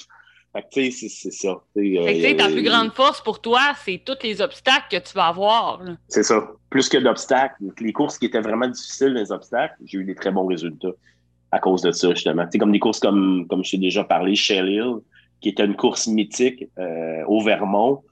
[0.51, 1.61] Fait que, c'est ça.
[1.77, 5.79] Euh, ta plus grande force pour toi, c'est tous les obstacles que tu vas avoir.
[6.07, 6.47] C'est ça.
[6.71, 7.55] Plus que d'obstacles.
[7.79, 10.93] Les courses qui étaient vraiment difficiles, les obstacles, j'ai eu des très bons résultats
[11.51, 12.45] à cause de ça, justement.
[12.51, 14.95] C'est comme des courses comme, comme je t'ai déjà parlé, Shell Hill,
[15.39, 18.03] qui était une course mythique euh, au Vermont.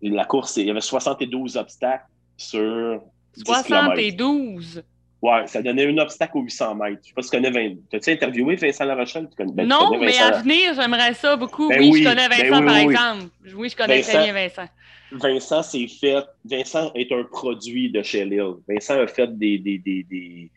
[0.00, 2.06] La course, il y avait 72 obstacles
[2.38, 3.02] sur
[3.44, 4.82] 72?
[5.22, 7.00] Ouais, ça donnait un obstacle aux 800 mètres.
[7.02, 7.80] Je sais pas si tu connais Vincent.
[7.90, 9.28] T'as-tu interviewé Vincent Larochelle?
[9.30, 9.52] Tu connais...
[9.52, 11.68] Ben, non, mais à venir, j'aimerais ça beaucoup.
[11.68, 13.24] Ben oui, je connais ben Vincent, par exemple.
[13.54, 14.68] Oui, je connais très bien Vincent.
[15.12, 16.24] Vincent s'est fait.
[16.44, 18.54] Vincent est un produit de Shell Hill.
[18.68, 20.50] Vincent a fait des, des, des, des...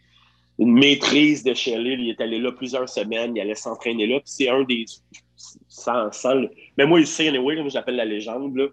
[0.57, 2.01] une maîtrise de Shell Hill.
[2.01, 3.35] Il est allé là plusieurs semaines.
[3.35, 4.19] Il allait s'entraîner là.
[4.19, 4.85] Puis c'est un des.
[5.69, 6.41] Sans, sans...
[6.77, 8.57] Mais moi, il sait, anyway, j'appelle la légende.
[8.57, 8.67] Là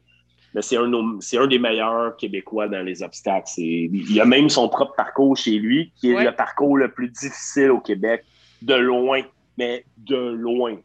[0.57, 3.47] mais c'est un, un, des meilleurs Québécois dans les obstacles.
[3.59, 7.73] Il a même son propre parcours chez lui, qui est le parcours le plus difficile
[7.73, 8.25] au Québec,
[8.63, 9.21] de loin,
[9.59, 10.79] mais de loin.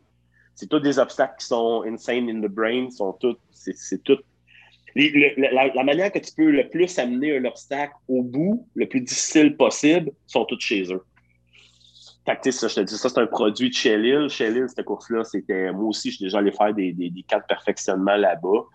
[0.56, 4.18] C'est tous des obstacles qui sont insane in the brain, sont tous, c'est tout.
[4.94, 9.56] la, manière que tu peux le plus amener un obstacle au bout, le plus difficile
[9.56, 11.02] possible, sont toutes chez eux.
[12.26, 14.28] Fait ça, je te dis, ça, c'est un produit de Shell Hill.
[14.28, 15.72] Shell Hill, cette course-là, c'était.
[15.72, 18.66] Moi aussi, je suis déjà allé faire des, des, des cas de perfectionnement là-bas.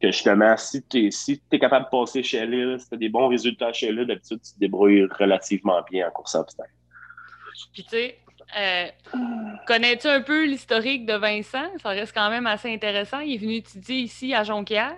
[0.00, 2.98] Que justement, si tu es, si es capable de passer chez elle, si tu as
[2.98, 6.70] des bons résultats chez elle, d'habitude, tu te débrouilles relativement bien en course à obstacles.
[7.72, 8.18] Puis tu sais,
[8.58, 8.86] euh,
[9.66, 11.68] connais-tu un peu l'historique de Vincent?
[11.82, 13.20] Ça reste quand même assez intéressant.
[13.20, 14.96] Il est venu étudier ici à Jonquière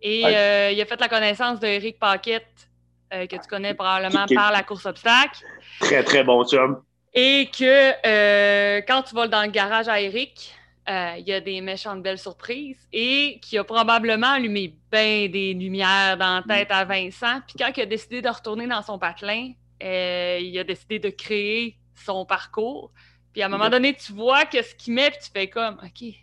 [0.00, 2.68] et euh, il a fait la connaissance d'Éric Paquette,
[3.12, 5.44] euh, que tu connais probablement par la course obstacle.
[5.80, 6.82] Très, très bon chum.
[7.12, 10.54] Et que quand tu vas dans le garage à Eric,
[10.86, 16.16] il y a des méchantes belles surprises et qui a probablement allumé bien des lumières
[16.18, 17.40] dans la tête à Vincent.
[17.46, 21.78] Puis quand il a décidé de retourner dans son patelin, il a décidé de créer
[21.94, 22.92] son parcours.
[23.32, 25.80] Puis à un moment donné, tu vois que ce qu'il met, puis tu fais comme,
[25.82, 26.14] OK,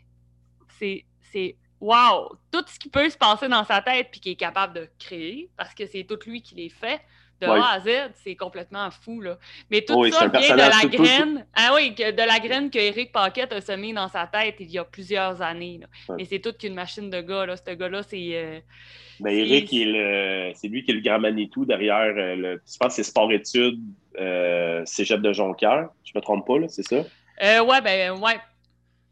[0.80, 2.38] c'est, c'est wow!
[2.52, 5.50] Tout ce qui peut se passer dans sa tête, puis qu'il est capable de créer,
[5.58, 7.02] parce que c'est tout lui qui les fait,
[7.41, 9.21] de A à Z, c'est complètement fou.
[9.21, 9.38] Là.
[9.69, 11.45] Mais tout ça vient de la graine.
[11.56, 14.77] Ah oui, de la graine que Eric Paquette a semé dans sa tête il y
[14.77, 15.80] a plusieurs années.
[15.82, 16.15] Là.
[16.17, 17.45] Mais c'est toute qu'une machine de gars.
[17.45, 17.56] Là.
[17.58, 18.32] Ce gars-là, c'est.
[18.34, 18.60] Euh,
[19.19, 19.69] ben, Eric,
[20.56, 23.80] c'est lui qui est le grand Manitou derrière, euh, le, je pense que c'est sport-études
[24.19, 25.89] euh, Cégep de Jonquière.
[26.04, 27.04] Je me trompe pas, là, c'est ça?
[27.43, 28.39] Euh, ouais, ben, ouais.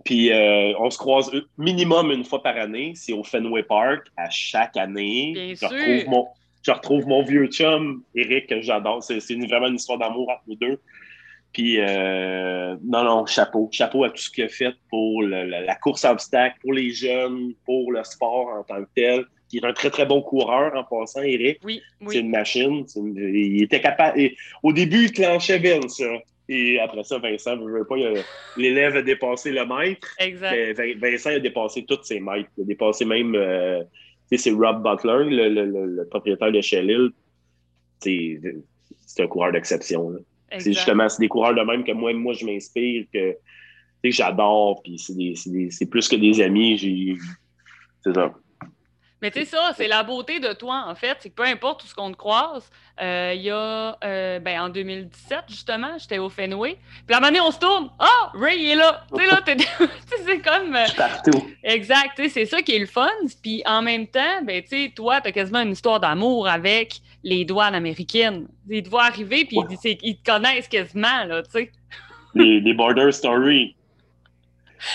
[0.05, 2.93] Puis euh, on se croise minimum une fois par année.
[2.95, 5.33] C'est au Fenway Park, à chaque année.
[5.33, 5.69] Bien je, sûr.
[5.69, 6.27] Retrouve mon,
[6.61, 9.03] je retrouve mon vieux chum, Eric, que j'adore.
[9.03, 10.79] C'est, vraiment une histoire d'amour entre nous deux.
[11.53, 13.69] Puis, euh, non, non, chapeau.
[13.71, 16.91] Chapeau à tout ce qu'il a fait pour le, la course à obstacles, pour les
[16.91, 20.75] jeunes, pour le sport en tant que tel qui est un très, très bon coureur
[20.75, 21.59] en passant, Eric.
[21.63, 22.07] Oui, oui.
[22.11, 22.85] C'est une machine.
[22.95, 24.19] il était capable.
[24.63, 26.01] au début, il clenchait Vince.
[26.47, 27.95] Et après ça, Vincent, ne veut pas,
[28.57, 30.15] l'élève a dépassé le maître.
[30.19, 30.79] Exact.
[30.97, 32.49] Vincent a dépassé tous ses maîtres.
[32.57, 33.35] Il a dépassé même.
[33.35, 33.83] Euh,
[34.37, 37.09] c'est Rob Butler, le, le, le, propriétaire de Shellil.
[37.99, 38.39] C'est
[39.19, 40.13] un coureur d'exception.
[40.57, 43.33] C'est justement des coureurs de même que moi, moi je m'inspire, que,
[44.03, 44.81] que j'adore.
[44.83, 44.97] Puis
[45.71, 47.17] c'est plus que des amis.
[48.03, 48.33] C'est ça.
[49.21, 51.17] Mais tu sais, ça, c'est la beauté de toi, en fait.
[51.19, 52.69] C'est que peu importe où ce qu'on te croise,
[53.01, 56.77] euh, il y a, euh, ben, en 2017, justement, j'étais au Fenway.
[57.05, 57.89] Puis à un moment donné, on se tourne.
[57.99, 59.05] Ah, oh, Ray, il est là.
[59.13, 59.41] Tu sais, là,
[60.25, 60.75] c'est comme.
[60.75, 61.47] Euh, partout.
[61.63, 62.11] Exact.
[62.15, 63.09] Tu sais, c'est ça qui est le fun.
[63.41, 67.43] Puis en même temps, ben, tu sais, toi, t'as quasiment une histoire d'amour avec les
[67.43, 68.47] douanes américaines.
[68.69, 69.57] Ils te voient arriver, puis
[70.01, 71.71] ils, te connaissent quasiment, là, tu sais.
[72.35, 73.75] Les, les Border Stories.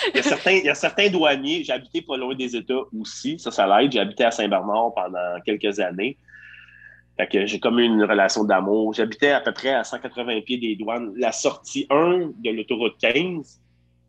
[0.08, 2.82] Il y, a certains, il y a certains douaniers, j'ai habité pas loin des États
[2.98, 3.92] aussi, ça, ça l'aide.
[3.92, 6.16] J'ai habité à Saint-Bernard pendant quelques années.
[7.16, 8.92] Fait que j'ai comme une relation d'amour.
[8.92, 11.12] J'habitais à peu près à 180 pieds des douanes.
[11.16, 13.60] La sortie 1 de l'autoroute 15,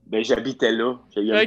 [0.08, 0.96] ben, j'habitais là.
[1.16, 1.44] Il y, a,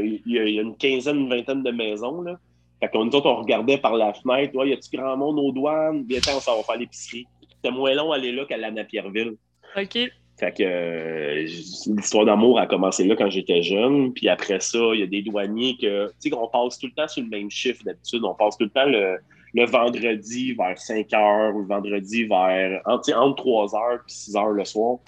[0.00, 2.22] il, y a, une quinzaine, une vingtaine de maisons.
[2.22, 2.38] Là.
[2.80, 4.54] Fait que nous autres, on regardait par la fenêtre.
[4.54, 6.04] Ouais, y a-tu grand monde aux douanes?
[6.04, 7.26] Bien, on s'en va faire l'épicerie.
[7.50, 9.36] C'était moins long aller là qu'à la Napierville.
[9.76, 9.98] OK.
[10.36, 11.46] Fait que euh,
[11.86, 14.12] l'histoire d'amour a commencé là quand j'étais jeune.
[14.12, 16.92] Puis après ça, il y a des douaniers que, tu sais, qu'on passe tout le
[16.92, 18.24] temps sur le même chiffre d'habitude.
[18.24, 19.18] On passe tout le temps le,
[19.66, 24.50] vendredi vers 5 heures ou le vendredi vers entre, entre 3 heures et 6 heures
[24.50, 24.98] le soir.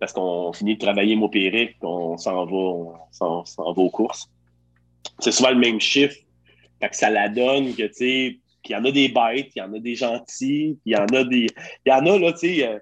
[0.00, 4.28] Parce qu'on finit de travailler mon péric, on s'en va, on s'en, va aux courses.
[5.20, 6.16] C'est souvent le même chiffre.
[6.80, 9.58] Fait que ça la donne que, tu sais, il y en a des bêtes, il
[9.58, 11.46] y en a des gentils, il y en a des.
[11.86, 12.78] Il y en a, là, tu sais euh,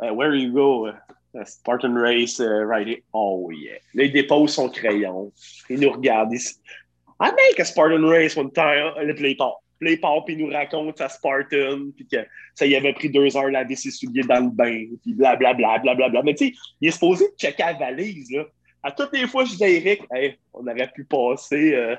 [0.00, 0.86] Uh, where you go?
[0.86, 3.02] Uh, Spartan Race, uh, right?
[3.12, 3.78] Oh yeah.
[3.94, 5.32] Là, il dépose son crayon.
[5.68, 6.32] Il nous regarde.
[6.32, 6.54] Il dit,
[7.20, 8.92] I make a Spartan Race one time.
[9.00, 9.60] Le play part.
[9.80, 12.18] Play puis il nous raconte sa Spartan, puis que
[12.54, 16.08] ça y avait pris deux heures laver ses souliers dans le bain, puis blablabla, blablabla.
[16.08, 16.22] Bla.
[16.22, 18.44] Mais tu sais, il est supposé checker la valise, là.
[18.82, 20.02] À toutes les fois, je disais à Eric,
[20.52, 21.96] on aurait pu passer euh,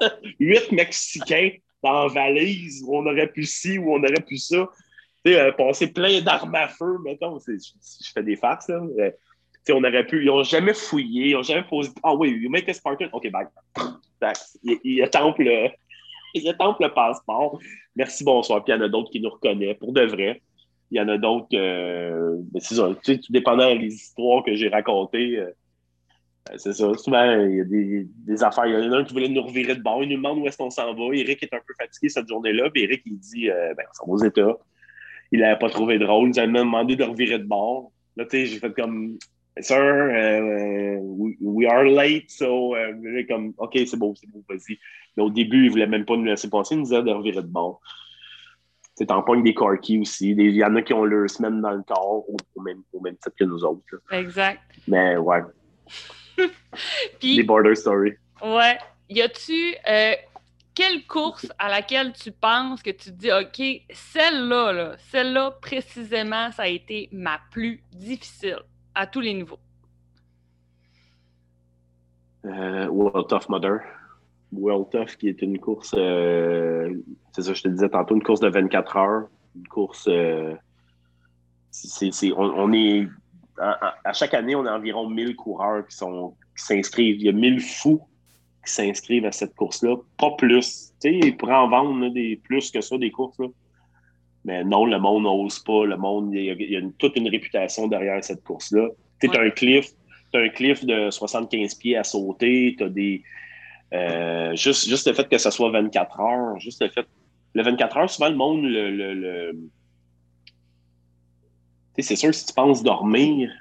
[0.38, 1.50] huit Mexicains
[1.82, 4.68] dans la valise, où on aurait pu ci, ou on aurait pu ça
[5.24, 8.80] sais, euh, plein d'armes à feu, mettons, je, fais des farces, là.
[8.98, 9.10] Euh,
[9.72, 11.90] on aurait pu, ils n'ont jamais fouillé, ils n'ont jamais posé.
[12.02, 13.06] Ah oui, you make a Spartan.
[13.12, 13.46] OK, bye.
[14.62, 17.58] Il, il, attend le, passeport.
[17.96, 18.62] Merci, bonsoir.
[18.62, 20.42] Puis il y en a d'autres qui nous reconnaissent pour de vrai.
[20.90, 21.56] Il y en a d'autres que.
[21.56, 22.90] Euh, c'est ça.
[23.02, 25.38] Tu sais, tout dépendant des histoires que j'ai racontées.
[25.38, 25.50] Euh,
[26.56, 26.92] c'est ça.
[26.94, 28.66] Souvent, il y a des, des, affaires.
[28.66, 30.02] Il y en a un qui voulait nous revirer de bord.
[30.02, 31.14] Il nous demande où est-ce qu'on s'en va.
[31.14, 32.68] Eric est un peu fatigué cette journée-là.
[32.68, 34.58] Puis Eric, il dit ben, on s'en va aux États
[35.32, 36.30] il n'avait pas trouvé drôle.
[36.34, 37.92] Il m'a demandé de revirer de bord.
[38.16, 39.18] Là, tu sais, j'ai fait comme,
[39.60, 40.98] Sir, uh,
[41.40, 44.78] we, are late, so, uh, comme, OK, c'est beau, c'est beau, vas-y.
[45.16, 47.10] Mais au début, il ne voulait même pas nous laisser passer, il nous a de
[47.12, 47.80] revirer de bord.
[48.96, 50.30] C'est en pogne des corky aussi.
[50.30, 53.14] Il y en a qui ont leur semaine dans le corps au, même, au même
[53.14, 53.82] titre que nous autres.
[54.10, 54.60] Exact.
[54.86, 55.42] Mais ouais.
[57.20, 58.14] Puis, des border stories.
[58.42, 58.78] Ouais.
[59.08, 60.14] Y a-tu euh,
[60.74, 66.64] quelle course à laquelle tu penses que tu te dis, OK, celle-là, celle-là précisément, ça
[66.64, 68.58] a été ma plus difficile
[68.94, 69.58] à tous les niveaux?
[72.44, 73.80] Euh, World Tough Mother
[74.52, 76.92] World Tough, qui est une course, euh,
[77.32, 79.28] c'est ça, je te disais tantôt, une course de 24 heures.
[79.56, 80.08] Une course.
[80.08, 80.54] Euh,
[82.36, 83.08] on, est.
[83.58, 87.16] À, chaque année, on a environ 1000 coureurs qui sont s'inscrivent.
[87.16, 88.06] Il y a 1000 fous
[88.66, 89.96] qui s'inscrivent à cette course-là.
[90.18, 90.92] Pas plus.
[91.00, 93.38] Tu sais, ils pourraient en vendre des, plus que ça, des courses.
[93.38, 93.46] Là.
[94.44, 95.84] Mais non, le monde n'ose pas.
[95.84, 98.88] Le monde, il y a, toute une réputation derrière cette course-là.
[99.20, 99.86] Tu as un cliff,
[100.34, 102.74] as un cliff de 75 pieds à sauter.
[102.76, 103.22] Tu as des.
[103.92, 107.06] Euh, juste, juste le fait que ça soit 24 heures, juste le fait.
[107.54, 108.90] Le 24 heures, souvent, le monde le.
[108.90, 109.56] le,
[111.96, 113.52] c'est sûr, si tu penses dormir,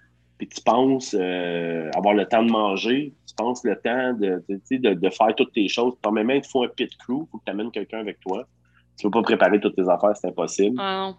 [0.45, 4.93] puis tu penses euh, avoir le temps de manger, tu penses le temps de, de,
[4.93, 5.93] de faire toutes tes choses.
[6.01, 8.45] Quand même, il faut un pit crew, il faut que tu amènes quelqu'un avec toi.
[8.97, 10.75] Tu ne peux pas préparer toutes tes affaires, c'est impossible.
[10.79, 11.13] Ah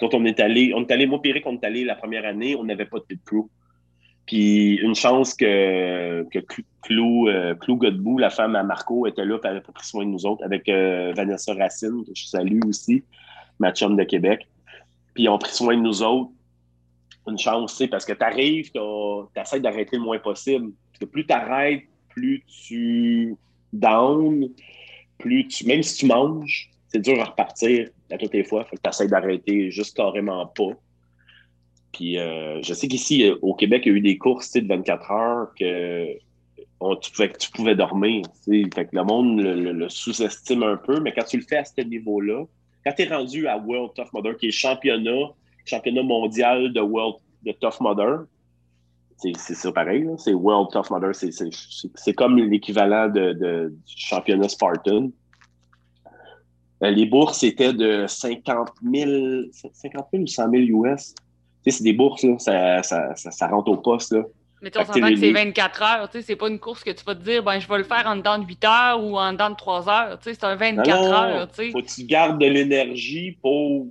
[0.00, 2.56] Quand on est allé, on est allé, moi, Pierre, on est allé la première année,
[2.56, 3.48] on n'avait pas de pit crew.
[4.26, 6.40] Puis une chance que, que
[6.82, 10.04] Clou, euh, Clou Godbout, la femme à Marco, était là, et elle a pris soin
[10.04, 13.04] de nous autres, avec euh, Vanessa Racine, que je salue aussi,
[13.60, 14.48] ma chum de Québec.
[15.14, 16.30] Puis ils ont pris soin de nous autres.
[17.28, 18.80] Une chance, parce que tu arrives, tu
[19.40, 20.72] essaies d'arrêter le moins possible.
[21.10, 23.34] Plus tu arrêtes, plus tu
[23.72, 24.48] down,
[25.18, 25.66] plus tu.
[25.66, 28.64] Même si tu manges, c'est dur à repartir à toutes les fois.
[28.64, 30.70] Faut que tu essaies d'arrêter juste carrément pas.
[31.92, 35.10] Puis euh, je sais qu'ici, au Québec, il y a eu des courses de 24
[35.10, 36.18] heures que
[37.00, 38.24] tu, pouvais, tu pouvais dormir.
[38.44, 41.80] Fait que le monde le, sous-estime un peu, mais quand tu le fais à ce
[41.80, 42.44] niveau-là,
[42.84, 45.32] quand tu es rendu à World Tough Mudder, qui est championnat,
[45.66, 48.24] championnat mondial de World de Tough Mudder,
[49.16, 53.32] c'est ça pareil, c'est World Tough Mudder, c'est comme l'équivalent de,
[53.68, 55.10] du championnat Spartan.
[56.82, 59.10] Euh, les bourses étaient de 50 000,
[59.72, 61.14] 50 000 ou 100 000 US
[61.70, 64.12] c'est des bourses, ça, ça, rentre au poste.
[64.12, 64.22] Là.
[64.62, 67.04] Mais tu s'entend que c'est 24 heures, tu sais, c'est pas une course que tu
[67.04, 69.32] vas te dire, ben, je vais le faire en dedans de 8 heures ou en
[69.32, 71.70] dedans de 3 heures, tu sais, c'est un 24 heures, tu sais.
[71.72, 73.86] Faut que tu gardes de l'énergie pour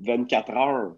[0.00, 0.92] 24 heures.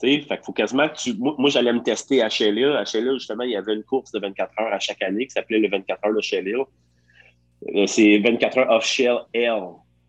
[0.00, 1.14] Fait qu'il faut quasiment que tu.
[1.14, 4.20] Moi, j'allais me tester à Shell À Shell justement, il y avait une course de
[4.20, 8.58] 24 heures à chaque année qui s'appelait le 24 heures de Shell euh, C'est 24
[8.58, 9.62] heures off Shell L.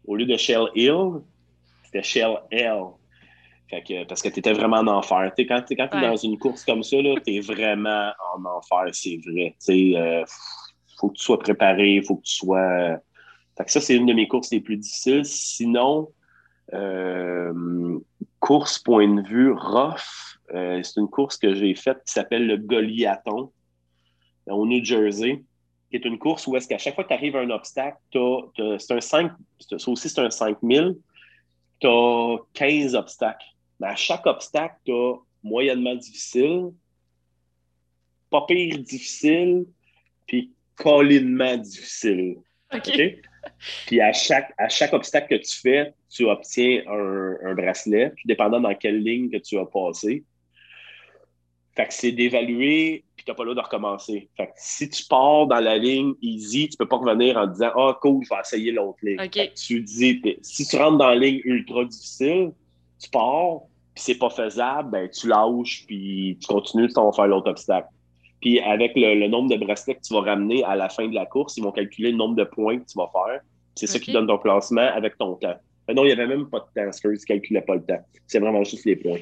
[0.06, 1.22] Au lieu de Shell Hill,
[1.84, 2.84] c'était Shell L
[4.08, 5.32] parce que tu étais vraiment en enfer.
[5.38, 9.56] quand tu es, dans une course comme ça, tu es vraiment en enfer, c'est vrai.
[9.68, 10.24] Il euh,
[11.00, 13.00] faut que tu sois préparé, il faut que tu sois.
[13.66, 15.26] ça, c'est une de mes courses les plus difficiles.
[15.26, 16.10] Sinon,
[16.74, 18.00] euh,
[18.46, 22.58] course point de vue rough, euh, c'est une course que j'ai faite qui s'appelle le
[22.58, 23.52] Goliathon
[24.46, 25.44] au New Jersey,
[25.90, 27.98] qui est une course où est-ce qu'à chaque fois que tu arrives à un obstacle,
[28.14, 30.96] c'est un 5, ça aussi c'est un 5000,
[31.80, 33.48] tu as 15 obstacles.
[33.80, 36.70] Mais à chaque obstacle, tu as moyennement difficile,
[38.30, 39.66] pas pire difficile,
[40.28, 42.38] puis collinement difficile.
[42.72, 43.02] OK?
[43.88, 48.60] Puis à chaque, à chaque obstacle que tu fais, tu obtiens un, bracelet, puis dépendant
[48.60, 50.24] dans quelle ligne que tu as passé.
[51.76, 54.30] Fait que c'est d'évaluer, puis tu n'as pas droit de recommencer.
[54.38, 57.72] Fait que si tu pars dans la ligne easy, tu peux pas revenir en disant
[57.76, 59.30] Ah, cool, je vais essayer l'autre ligne.
[59.56, 62.54] Tu dis, si tu rentres dans la ligne ultra difficile,
[63.02, 63.60] tu pars,
[63.94, 67.90] puis c'est pas faisable, ben, tu lâches, puis tu continues, tu vas faire l'autre obstacle.
[68.42, 71.26] Puis avec le, nombre de bracelets que tu vas ramener à la fin de la
[71.26, 73.42] course, ils vont calculer le nombre de points que tu vas faire.
[73.76, 75.56] C'est ça qui donne ton classement avec ton temps.
[75.90, 78.06] non, il n'y avait même pas de temps, ils ne calculaient pas le temps.
[78.28, 79.20] C'est vraiment juste les points.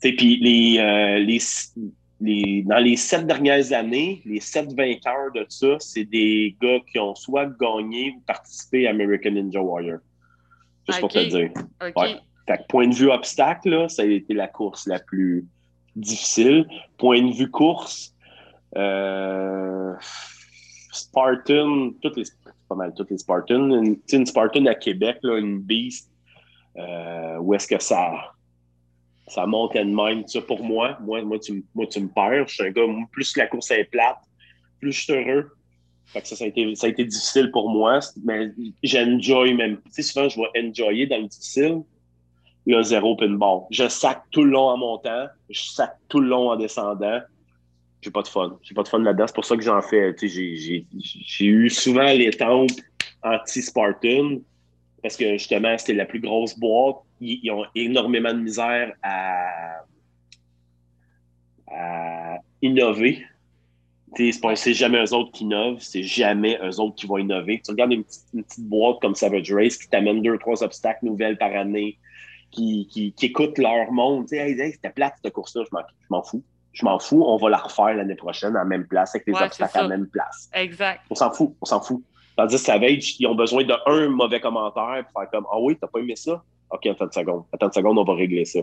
[0.00, 1.38] Puis les, euh, les,
[2.20, 6.98] les, dans les sept dernières années, les sept vainqueurs de ça, c'est des gars qui
[6.98, 9.98] ont soit gagné ou participé à American Ninja Warrior.
[10.88, 11.50] Juste pour te dire.
[12.68, 15.46] point de vue obstacle, ça a été la course la plus
[15.96, 16.66] difficile.
[16.98, 18.14] Point de vue course,
[18.76, 19.94] euh,
[20.92, 22.24] Spartan, toutes les,
[22.68, 23.70] pas mal toutes les Spartans.
[23.70, 26.10] Une, une Spartan à Québec, là, une beast,
[26.76, 28.32] euh, où est-ce que ça,
[29.28, 30.26] ça monte de même.
[30.26, 32.48] Ça, pour moi, moi, moi, tu, moi, tu me perds.
[32.48, 32.82] Je suis un gars,
[33.12, 34.18] plus la course est plate,
[34.80, 35.50] plus je suis heureux.
[36.06, 38.50] Fait que ça, ça, a été, ça a été difficile pour moi, mais
[38.82, 39.76] j'enjoy même.
[39.86, 41.82] Tu sais, souvent, je vais enjoyer dans le difficile.
[42.66, 43.62] Le zéro pinball.
[43.70, 47.20] Je sac tout le long en montant, je sac tout le long en descendant.
[48.02, 48.58] J'ai pas de fun.
[48.62, 49.26] J'ai pas de fun là-dedans.
[49.26, 50.14] C'est pour ça que j'en fais.
[50.22, 52.70] J'ai eu souvent les tempes
[53.22, 54.38] anti-Spartan
[55.02, 56.96] parce que justement, c'était la plus grosse boîte.
[57.20, 59.82] Ils, ont énormément de misère à,
[61.70, 63.22] à innover
[64.54, 67.60] c'est jamais eux autres qui innovent, c'est jamais eux autres qui vont innover.
[67.64, 71.54] Tu regardes une petite, boîte comme Savage Race qui t'amène deux, trois obstacles nouvelles par
[71.54, 71.98] année,
[72.50, 74.26] qui, qui, qui écoutent leur monde.
[74.26, 75.76] Tu sais, hey, c'était plate cette course-là, je
[76.10, 76.42] m'en fous.
[76.72, 79.34] Je m'en fous, on va la refaire l'année prochaine à la même place avec les
[79.34, 80.48] obstacles à la même place.
[80.54, 81.00] Exact.
[81.10, 82.02] On s'en fout, on s'en fout.
[82.36, 85.88] Tandis que Savage, ils ont besoin d'un mauvais commentaire pour faire comme Ah oui, t'as
[85.88, 86.42] pas aimé ça?
[86.70, 87.44] OK, attends une seconde.
[87.52, 88.60] Attends une seconde, on va régler ça.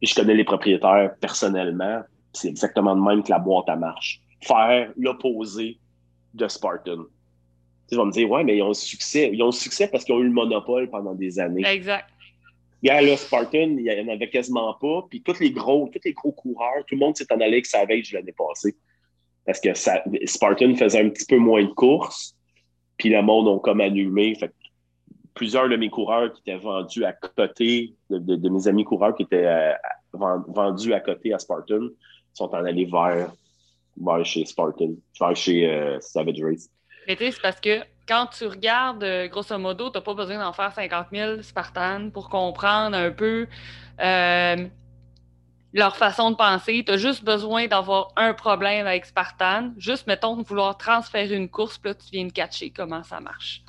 [0.00, 2.02] Puis je connais les propriétaires personnellement.
[2.32, 4.20] C'est exactement de même que la boîte à marche.
[4.42, 5.78] Faire l'opposé
[6.34, 7.04] de Spartan.
[7.88, 9.30] Tu vas me dire, ouais, mais ils ont succès.
[9.32, 11.66] Ils ont succès parce qu'ils ont eu le monopole pendant des années.
[11.66, 12.04] Exact.
[12.82, 15.06] Gars, là, Spartan, il n'y en avait quasiment pas.
[15.10, 17.66] Puis tous les gros, tous les gros coureurs, tout le monde s'est en allé avec
[17.66, 18.76] Savage l'année passée.
[19.44, 22.36] Parce que Spartan faisait un petit peu moins de courses.
[22.96, 24.34] Puis le monde ont comme allumé.
[24.34, 24.52] Fait
[25.34, 29.46] plusieurs de mes coureurs qui étaient vendus à côté, de, mes amis coureurs qui étaient
[29.46, 29.72] euh,
[30.12, 31.88] vendus à côté à Spartan,
[32.34, 33.32] sont en allés vers,
[33.96, 36.68] vers chez Spartan, vers chez euh, Savage Race.
[37.06, 40.14] Mais tu sais, c'est parce que quand tu regardes, euh, grosso modo, tu n'as pas
[40.14, 43.46] besoin d'en faire 50 000 Spartan pour comprendre un peu
[45.74, 46.82] leur façon de penser.
[46.84, 49.72] Tu as juste besoin d'avoir un problème avec Spartan.
[49.76, 53.20] Juste, mettons, de vouloir transférer une course, puis là, tu viens de catcher comment ça
[53.20, 53.62] marche.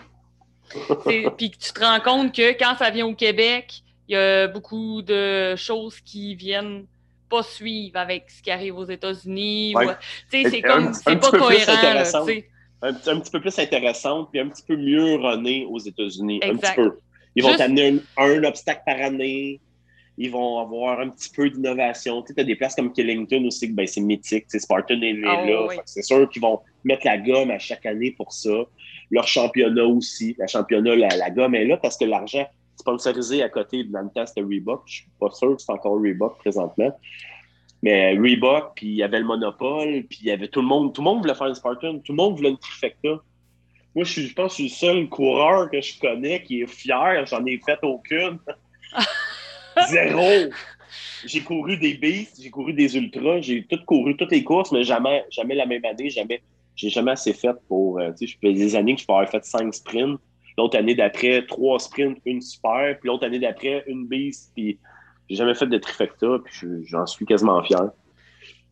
[1.37, 5.01] puis tu te rends compte que quand ça vient au Québec, il y a beaucoup
[5.01, 6.85] de choses qui viennent
[7.29, 9.75] pas suivre avec ce qui arrive aux États-Unis.
[10.31, 12.03] C'est comme, c'est pas cohérent.
[12.81, 16.39] Un, petit peu plus intéressante, puis un petit peu mieux runné aux États-Unis.
[16.43, 16.97] Un petit peu.
[17.35, 19.59] Ils vont t'amener un, obstacle par année
[20.21, 22.21] ils vont avoir un petit peu d'innovation.
[22.21, 24.47] Tu as des places comme Killington aussi, que ben, c'est mythique.
[24.49, 25.67] Spartan est ah là.
[25.85, 28.65] C'est sûr qu'ils vont mettre la gomme à chaque année pour ça.
[29.11, 30.35] Leur championnat aussi.
[30.37, 34.41] La championnat, la, gomme est là parce que l'argent sponsorisé à côté de le c'était
[34.41, 34.81] Reebok.
[34.87, 36.91] Je suis pas sûr que c'est encore Reebok présentement.
[37.81, 40.93] Mais Reebok, puis il y avait le monopole, puis il y avait tout le monde.
[40.93, 41.99] Tout le monde voulait faire une Spartan.
[41.99, 43.21] Tout le monde voulait une trifecta.
[43.95, 46.61] Moi, je, suis, je pense que je suis le seul coureur que je connais qui
[46.61, 47.25] est fier.
[47.25, 48.39] J'en ai fait aucune.
[49.89, 50.51] Zéro.
[51.25, 54.83] J'ai couru des beasts, j'ai couru des ultras, j'ai tout couru toutes les courses, mais
[54.83, 56.41] jamais, jamais la même année, jamais.
[56.75, 57.99] J'ai jamais assez fait pour.
[57.99, 60.19] Euh, tu sais, je des années que je peux avoir fait cinq sprints.
[60.57, 62.97] L'autre année d'après, trois sprints, une super.
[62.99, 64.51] Puis l'autre année d'après, une beast.
[64.55, 64.77] Puis
[65.29, 66.27] j'ai jamais fait de trifecta.
[66.43, 67.89] Puis j'en suis quasiment fier.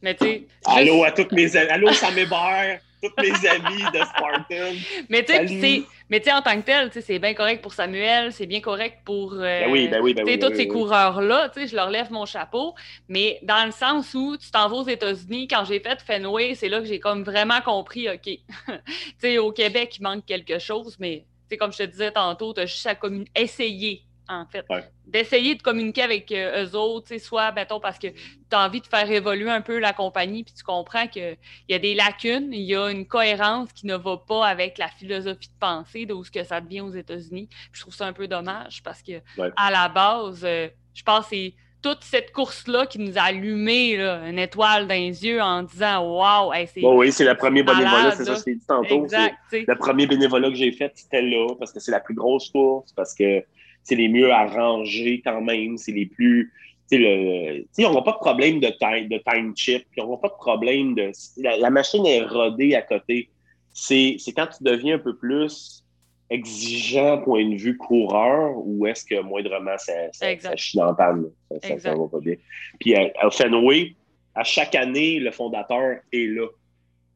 [0.02, 4.76] Mais tu Allô à toutes mes Allô, Sam Hébert tous mes amis de Spartan.
[5.10, 9.00] Mais tu sais, en tant que tel, c'est bien correct pour Samuel, c'est bien correct
[9.06, 11.52] pour euh, ben oui, ben oui, ben tous ces coureurs-là.
[11.56, 12.74] Je leur lève mon chapeau.
[13.08, 16.70] Mais dans le sens où tu t'en vas aux États-Unis, quand j'ai fait Fenway, c'est
[16.70, 18.30] là que j'ai comme vraiment compris, OK,
[19.40, 21.26] au Québec, il manque quelque chose, mais
[21.60, 22.96] comme je te disais tantôt, tu as juste à
[23.36, 24.66] essayer en fait.
[25.06, 28.16] D'essayer de communiquer avec euh, eux autres, soit, mettons, parce que tu
[28.52, 31.38] as envie de faire évoluer un peu la compagnie, puis tu comprends qu'il
[31.70, 34.90] y a des lacunes, il y a une cohérence qui ne va pas avec la
[34.90, 37.50] philosophie de pensée de où ce que ça devient aux États-Unis.
[37.72, 39.22] Je trouve ça un peu dommage parce que,
[39.56, 43.96] à la base, euh, je pense que c'est toute cette course-là qui nous a allumé
[44.00, 46.84] une étoile dans les yeux en disant Waouh, c'est.
[46.84, 49.06] oui, c'est le premier bénévolat, c'est ça, je t'ai dit tantôt.
[49.52, 52.92] le premier bénévolat que j'ai fait, c'était là, parce que c'est la plus grosse course,
[52.94, 53.44] parce que
[53.88, 56.52] c'est les mieux arrangés quand même, c'est les plus.
[56.92, 60.34] Le, on n'a pas de problème de time, de time chip, on n'a pas de
[60.34, 61.12] problème de.
[61.38, 63.30] La, machine est rodée à côté.
[63.72, 65.86] C'est quand tu deviens un peu plus
[66.30, 71.30] exigeant point de vue coureur ou est-ce que moindrement ça, ça, ça chie dans panne.
[71.64, 72.36] Ça, ça, va pas bien.
[72.82, 73.94] Puis à, à, Fenway,
[74.36, 76.48] à chaque année, le fondateur est là.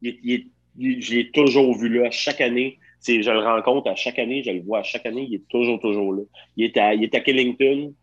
[0.02, 0.48] Il,
[0.80, 2.08] je l'ai toujours vu là.
[2.08, 5.26] À chaque année, je le rencontre à chaque année, je le vois à chaque année,
[5.30, 6.22] il est toujours, toujours là.
[6.58, 7.94] Il est à, il est à Killington,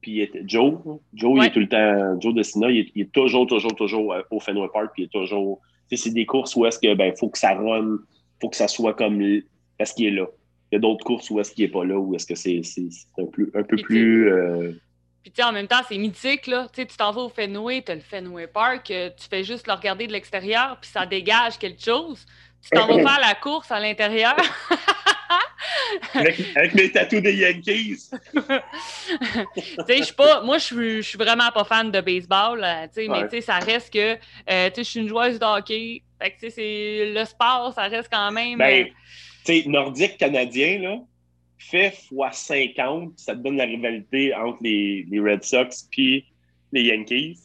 [0.00, 0.74] puis il est, Joe,
[1.14, 4.12] Joe, il est tout le temps, Joe Dessina, il est, il est toujours, toujours, toujours
[4.12, 7.14] euh, au Fenway Park, puis il est toujours, c'est des courses où est-ce que, ben,
[7.16, 7.98] faut que ça run,
[8.40, 9.22] faut que ça soit comme,
[9.78, 10.26] parce qu'il est là.
[10.70, 12.62] Il y a d'autres courses où est-ce qu'il n'est pas là, où est-ce que c'est
[13.18, 13.24] un,
[13.54, 14.32] un peu plus.
[14.32, 14.72] Euh...
[15.22, 16.66] Puis, tu sais, en même temps, c'est mythique, là.
[16.72, 19.44] Tu sais, tu t'en vas au Fenway, tu as le Fenway Park, euh, tu fais
[19.44, 22.26] juste le regarder de l'extérieur, puis ça dégage quelque chose.
[22.62, 24.36] Tu t'en vas faire la course à l'intérieur.
[26.14, 28.10] avec, mes tatous des Yankees.
[30.16, 34.16] pas, moi, je suis vraiment pas fan de baseball, euh, sais, mais ça reste que
[34.50, 36.02] euh, je suis une joueuse de hockey.
[36.20, 38.58] Fait que, le sport, ça reste quand même.
[38.58, 38.86] Ben,
[39.48, 40.98] euh, nordique canadien, là,
[41.58, 46.24] fait x 50, ça te donne la rivalité entre les, les Red Sox et
[46.72, 47.38] les Yankees.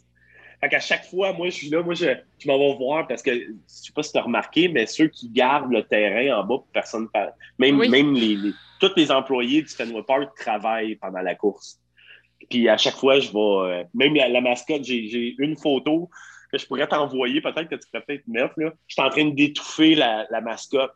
[0.59, 2.05] Fait qu'à chaque fois, moi, je suis là, moi, je,
[2.39, 5.07] je m'en vais voir parce que, je sais pas si tu as remarqué, mais ceux
[5.07, 7.31] qui gardent le terrain en bas, personne parle.
[7.59, 8.37] Même, même les,
[8.79, 11.79] tous les employés du Fenway Park travaillent pendant la course.
[12.49, 16.09] Puis à chaque fois, je vais, euh, même la, mascotte, j'ai une photo
[16.51, 18.73] que je pourrais t'envoyer, peut-être que tu pourrais peut-être mettre, là.
[18.87, 20.93] Je suis en train d'étouffer la, la, mascotte.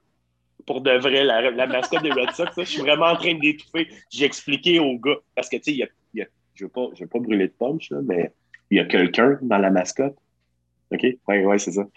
[0.66, 3.90] Pour de vrai, la, la mascotte des Red Sox, je suis vraiment en train d'étouffer.
[4.10, 6.26] J'ai expliqué au gars, parce que, tu sais, je ne
[6.62, 8.32] veux, pas, veux pas brûler de punch, là, mais
[8.72, 10.16] il y a quelqu'un dans la mascotte.
[10.92, 11.06] OK?
[11.28, 11.88] Oui, ouais, c'est ça.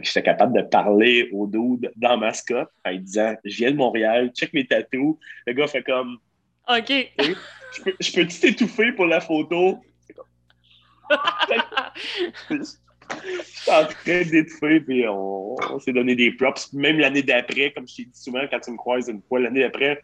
[0.00, 4.52] J'étais capable de parler au dude dans mascotte en disant Je viens de Montréal, check
[4.54, 5.16] mes tatous.
[5.46, 6.18] Le gars fait comme
[6.68, 6.92] OK.
[7.18, 9.78] Je peux, je peux-tu t'étouffer pour la photo?
[11.10, 11.62] J'étais
[13.70, 16.72] en train d'étouffer, puis on, on s'est donné des props.
[16.72, 19.60] Même l'année d'après, comme je t'ai dit souvent quand tu me croises une fois, l'année
[19.60, 20.02] d'après,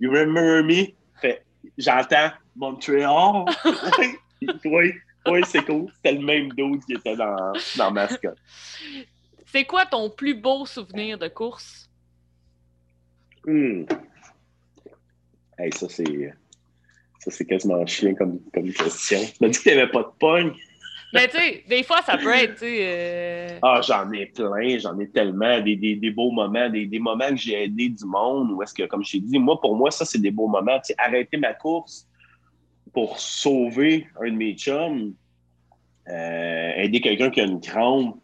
[0.00, 0.86] You remember me?
[1.20, 1.44] Fait,
[1.78, 3.44] j'entends Montréal.
[3.98, 4.92] oui, oui,
[5.26, 5.86] oui c'est cool.
[5.96, 8.38] C'était le même dude qui était dans, dans Mascotte.
[9.46, 11.90] C'est quoi ton plus beau souvenir de course?
[13.46, 13.84] Hmm.
[15.58, 16.32] Hey, ça, c'est.
[17.18, 19.20] Ça, c'est quasiment chien comme, comme question.
[19.20, 20.52] Tu m'as dit que t'avais pas de pogne.
[21.12, 22.78] Mais tu sais, des fois, ça peut être, tu sais.
[22.80, 26.98] Euh, Ah, j'en ai plein, j'en ai tellement, des, des, des beaux moments, des, des
[26.98, 29.76] moments que j'ai aidé du monde, ou est-ce que, comme je t'ai dit, moi, pour
[29.76, 30.78] moi, ça, c'est des beaux moments.
[30.78, 32.08] Tu sais, arrêter ma course
[32.92, 35.14] pour sauver un de mes chums,
[36.08, 38.18] euh, aider quelqu'un qui a une crampe,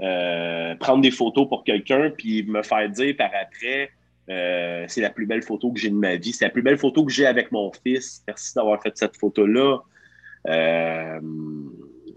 [0.00, 3.90] euh, prendre des photos pour quelqu'un, puis me faire dire par après,
[4.28, 6.32] euh, c'est la plus belle photo que j'ai de ma vie.
[6.32, 8.22] C'est la plus belle photo que j'ai avec mon fils.
[8.26, 9.78] Merci d'avoir fait cette photo-là.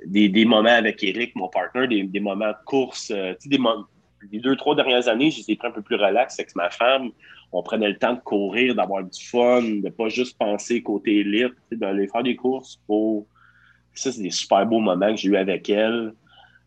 [0.08, 3.12] Des, des, moments avec Eric, mon partner, des, des moments de course.
[3.12, 3.58] Des
[4.32, 7.12] les deux, trois dernières années, j'étais pris un peu plus relax avec ma femme.
[7.58, 11.54] On prenait le temps de courir, d'avoir du fun, de pas juste penser côté élite,
[11.72, 12.82] d'aller faire des courses.
[12.86, 13.28] Pour...
[13.94, 16.14] Ça, c'est des super beaux moments que j'ai eu avec elle.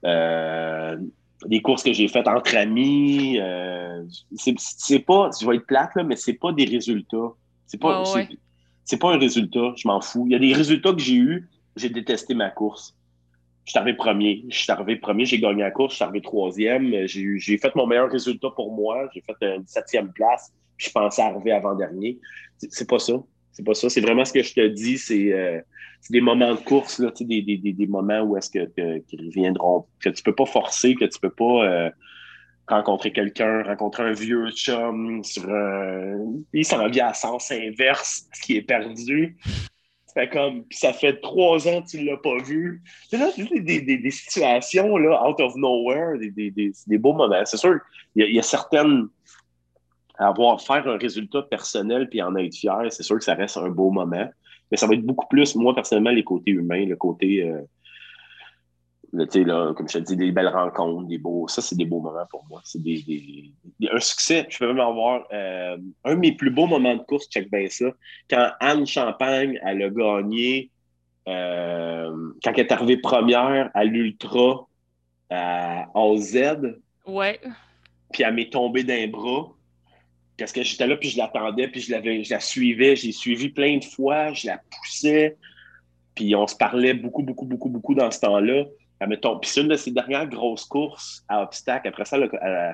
[0.07, 0.97] Euh,
[1.45, 3.39] des courses que j'ai faites entre amis.
[3.39, 4.03] Euh,
[4.35, 7.35] c'est pas, je vais être plate, là, mais c'est pas des résultats.
[7.67, 8.27] C'est pas, oh, ouais.
[8.87, 10.25] c'est pas un résultat, je m'en fous.
[10.27, 12.97] Il y a des résultats que j'ai eus, j'ai détesté ma course.
[13.67, 14.47] Je suis arrivé premier.
[14.49, 17.07] Je suis arrivé premier, j'ai gagné la course, je suis arrivé troisième.
[17.07, 19.07] J'ai fait mon meilleur résultat pour moi.
[19.13, 20.51] J'ai fait une septième place.
[20.79, 22.19] Je pensais arriver avant-dernier.
[22.57, 23.15] C'est pas ça.
[23.53, 23.91] C'est pas ça.
[23.91, 24.97] C'est vraiment ce que je te dis.
[24.99, 25.61] C'est euh,
[26.11, 29.87] des moments de course, là, des, des, des, moments où est-ce que, que, qu'ils reviendront,
[30.01, 31.91] que tu peux pas forcer, que tu peux pas euh,
[32.69, 36.19] rencontrer quelqu'un, rencontrer un vieux chum sur un.
[36.53, 39.37] Il s'en vient à sens inverse, ce qui est perdu.
[40.15, 42.83] Fait comme, ça fait trois ans que tu l'as pas vu.
[43.11, 43.19] C'est
[43.63, 47.45] des, des, des, situations, là, out of nowhere, des, des, beaux moments.
[47.45, 47.79] C'est sûr,
[48.17, 49.09] il y a certaines.
[50.19, 53.69] Avoir, faire un résultat personnel puis en être fier, c'est sûr que ça reste un
[53.69, 54.29] beau moment.
[54.71, 57.49] Mais ça va être beaucoup plus, moi, personnellement, les côtés humains, le côté.
[57.49, 57.63] Euh,
[59.13, 61.49] Là, là, comme je te dis, des belles rencontres, des beaux.
[61.49, 62.61] Ça, c'est des beaux moments pour moi.
[62.65, 64.47] C'est des, des, des, un succès.
[64.51, 67.69] Je peux même avoir euh, un de mes plus beaux moments de course, check bien
[67.71, 67.87] ça.
[68.29, 70.71] Quand Anne Champagne, elle a gagné,
[71.27, 74.67] euh, quand elle est arrivée première à l'Ultra
[75.31, 76.39] à OZ.
[77.07, 77.41] Ouais.
[78.13, 79.55] Puis elle m'est tombée d'un bras.
[80.39, 82.95] Parce que j'étais là, puis je l'attendais, puis je, l'avais, je la suivais.
[82.95, 85.37] Je l'ai suivie plein de fois, je la poussais.
[86.15, 88.65] Puis on se parlait beaucoup, beaucoup, beaucoup, beaucoup dans ce temps-là.
[89.07, 91.87] Mettons, puis c'est une de ses dernières grosses courses à obstacle.
[91.89, 92.17] Après ça,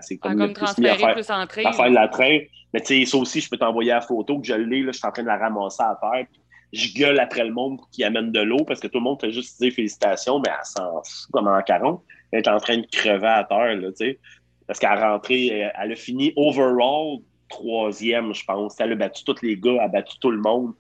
[0.00, 1.64] c'est comme, ah, comme plus, plus en train.
[1.66, 2.38] À faire de la train.
[2.72, 4.82] Mais tu sais, ça aussi, je peux t'envoyer la photo que je l'ai.
[4.82, 6.26] Là, je suis en train de la ramasser à terre.
[6.72, 9.30] Je gueule après le monde qui amène de l'eau parce que tout le monde fait
[9.30, 12.02] juste dire félicitations, mais elle s'en fout comme en 40.
[12.32, 14.18] Elle est en train de crever à terre, là, tu sais.
[14.66, 18.78] Parce qu'elle a rentré, elle a fini overall troisième, je pense.
[18.80, 20.72] Elle a battu tous les gars, elle a battu tout le monde.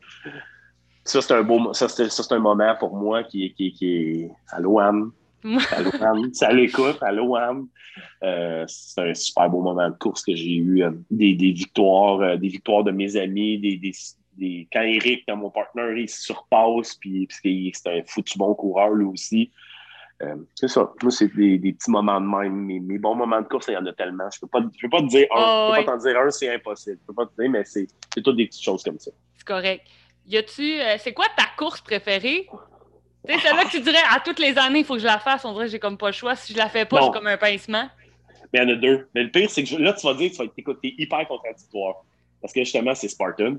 [1.04, 4.30] Ça, c'est un beau, ça, c'est un moment pour moi qui, qui, qui est.
[4.48, 5.10] Allô, Anne?
[5.72, 6.32] Allô, Anne?
[6.32, 7.66] Ça l'écoute, allô, Anne?
[8.22, 10.82] Euh, c'est un super beau moment de course que j'ai eu.
[10.82, 13.92] Euh, des, des, victoires, euh, des victoires de mes amis, des, des,
[14.38, 18.90] des, quand Eric, mon partenaire, il se surpasse, puis, puis c'est un foutu bon coureur,
[18.90, 19.50] lui aussi.
[20.22, 20.92] Euh, c'est ça.
[21.02, 22.54] Moi, c'est des, des, petits moments de même.
[22.54, 24.28] Mes, mes, bons moments de course, il y en a tellement.
[24.32, 25.36] Je peux pas, je peux pas te dire un.
[25.36, 25.84] Oh, je peux ouais.
[25.84, 26.98] pas t'en dire un, c'est impossible.
[27.02, 27.86] Je peux pas te dire, mais c'est
[28.22, 29.10] toutes des petites choses comme ça.
[29.36, 29.86] C'est correct.
[30.26, 30.80] Y a-tu.
[30.80, 32.48] Euh, c'est quoi ta course préférée?
[33.26, 35.18] Tu sais, celle-là que tu dirais à toutes les années, il faut que je la
[35.18, 35.44] fasse.
[35.44, 36.36] On dirait que j'ai comme pas le choix.
[36.36, 37.88] Si je la fais pas, j'ai comme un pincement.
[38.52, 39.08] Mais il y en a deux.
[39.14, 41.26] Mais le pire, c'est que je, là, tu vas dire, tu vas être es hyper
[41.26, 42.04] contradictoire.
[42.40, 43.56] Parce que justement, c'est Spartan.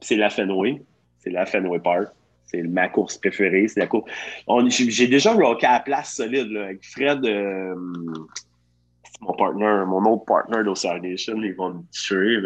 [0.00, 0.82] C'est la Fenway.
[1.18, 2.08] C'est la Fenway Park.
[2.52, 3.66] C'est ma course préférée.
[3.68, 4.10] C'est la course.
[4.68, 7.24] J'ai déjà rocké à la place solide là, avec Fred.
[7.24, 7.74] Euh,
[9.20, 11.40] mon partner, mon autre partner d'Océan Nation.
[11.42, 12.38] Ils vont me tuer.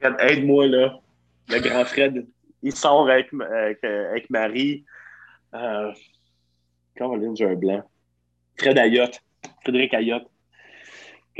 [0.00, 1.00] Fred, aide-moi là.
[1.48, 2.26] Le grand Fred.
[2.62, 4.84] Il sort avec, avec, avec Marie.
[5.54, 5.92] Euh,
[6.94, 7.82] Caroline, j'ai un blanc.
[8.58, 9.20] Fred Ayotte.
[9.62, 10.28] Frédéric Ayotte.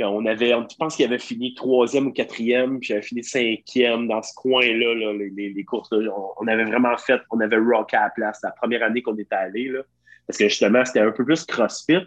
[0.01, 4.21] On avait, je pense qu'il avait fini troisième ou quatrième, puis j'avais fini cinquième dans
[4.21, 5.91] ce coin-là, là, les, les, les, courses.
[5.91, 9.01] Là, on, on, avait vraiment fait, on avait rock à la place la première année
[9.01, 9.81] qu'on était allé, là,
[10.25, 11.99] parce que justement, c'était un peu plus crossfit.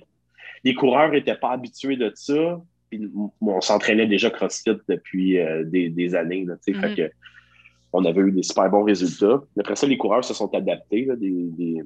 [0.64, 2.60] Les coureurs n'étaient pas habitués de ça.
[2.88, 6.44] Puis, on s'entraînait déjà crossfit depuis euh, des, des, années.
[6.44, 6.80] Là, mm -hmm.
[6.80, 7.14] fait que,
[7.92, 9.42] on avait eu des super bons résultats.
[9.58, 11.04] Après ça, les coureurs se sont adaptés.
[11.04, 11.82] Là, des, des,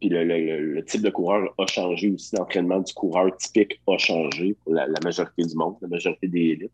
[0.00, 2.34] Puis le, type de coureur a changé aussi.
[2.36, 6.72] L'entraînement du coureur typique a changé pour la, majorité du monde, la majorité des élites.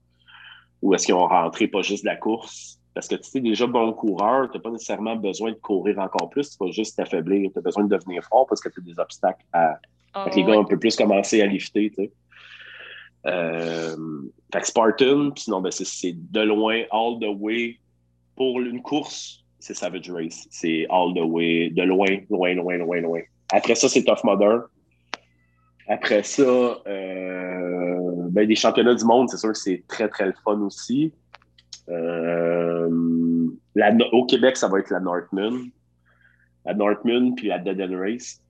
[0.82, 2.78] Ou est-ce qu'ils ont rentré pas juste de la course?
[2.94, 6.30] Parce que tu es déjà bon coureur, tu n'as pas nécessairement besoin de courir encore
[6.30, 7.50] plus, tu vas juste t'affaiblir.
[7.52, 9.78] Tu as besoin de devenir fort parce que tu as des obstacles à.
[10.16, 11.90] Oh, les gars ont un peu plus commencer à lifter.
[11.90, 12.12] Tu sais.
[13.26, 13.96] Euh,
[14.52, 17.78] fait que Spartan, sinon, ben, c'est de loin, all the way.
[18.36, 20.46] Pour une course, c'est Savage Race.
[20.50, 23.20] C'est all the way, de loin, loin, loin, loin, loin.
[23.52, 24.58] Après ça, c'est Tough Mudder.
[25.88, 30.34] Après ça, euh, ben, des championnats du monde, c'est sûr que c'est très, très le
[30.44, 31.12] fun aussi.
[31.88, 32.88] Euh,
[34.12, 35.70] au Québec, ça va être la Northman.
[36.66, 38.42] La Northman, puis la Dead End Race.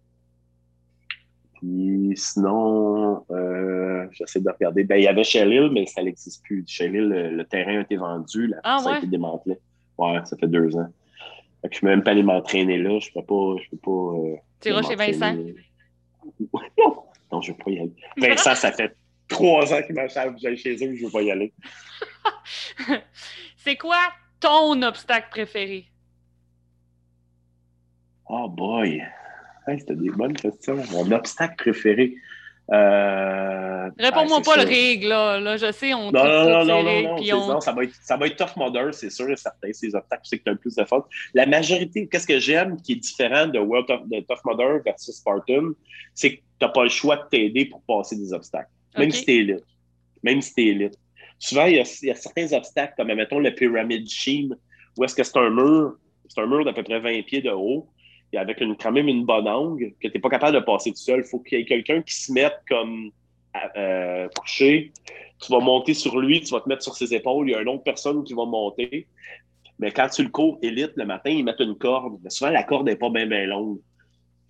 [1.55, 4.85] Puis sinon, euh, j'essaie de regarder.
[4.85, 6.65] Ben, il y avait Shellil, mais ça n'existe plus.
[6.67, 9.59] Shellil, le, terrain a été vendu, ah, ça a été démantelé.
[9.99, 10.88] Ouais, ça fait deux ans.
[11.64, 12.99] Je ne peux même pas aller m'entraîner là.
[13.01, 13.57] Je peux pas.
[13.62, 15.34] Je peux pas euh, tu iras chez Vincent?
[16.78, 17.94] non, non, je ne veux pas y aller.
[18.16, 18.96] Vincent, ça fait
[19.28, 21.53] trois ans qu'il m'achète que j'aille chez eux, je ne veux pas y aller.
[23.57, 24.01] C'est quoi
[24.40, 25.86] ton obstacle préféré?
[28.28, 29.03] Oh boy!
[29.66, 30.82] C'était des bonnes questions.
[30.92, 32.14] Mon obstacle préféré.
[32.71, 35.57] Euh, Réponds-moi pas le règle, là.
[35.57, 38.57] Je sais, on Non, non, non, non, non, ça va, être, ça va être Tough
[38.57, 39.69] Mudder, c'est sûr et certain.
[39.73, 41.05] C'est les obstacles, c'est que tu as le plus de fun.
[41.35, 45.16] La majorité, qu'est-ce que j'aime qui est différent de, World of, de Tough Mudder versus
[45.16, 45.71] Spartan,
[46.14, 48.71] c'est que tu n'as pas le choix de t'aider pour passer des obstacles.
[48.97, 49.64] Même si tu es élite.
[50.23, 50.99] Même si tu es élite.
[51.39, 54.57] Souvent, il y, a, il y, a, certains obstacles, comme mettons le Pyramid Sheen,
[54.97, 55.97] où est-ce que c'est un mur,
[56.29, 57.89] c'est un mur d'à peu près 20 pieds de haut
[58.33, 60.91] et avec une, quand même une bonne angle que tu n'es pas capable de passer
[60.91, 61.20] tout seul.
[61.20, 63.11] Il faut qu'il y ait quelqu'un qui se mette comme
[63.76, 64.93] euh, couché.
[65.41, 67.49] Tu vas monter sur lui, tu vas te mettre sur ses épaules.
[67.49, 69.07] Il y a une autre personne qui va monter.
[69.79, 72.18] Mais quand tu le cours élite le matin, ils mettent une corde.
[72.22, 73.79] Mais souvent, la corde n'est pas bien bien longue.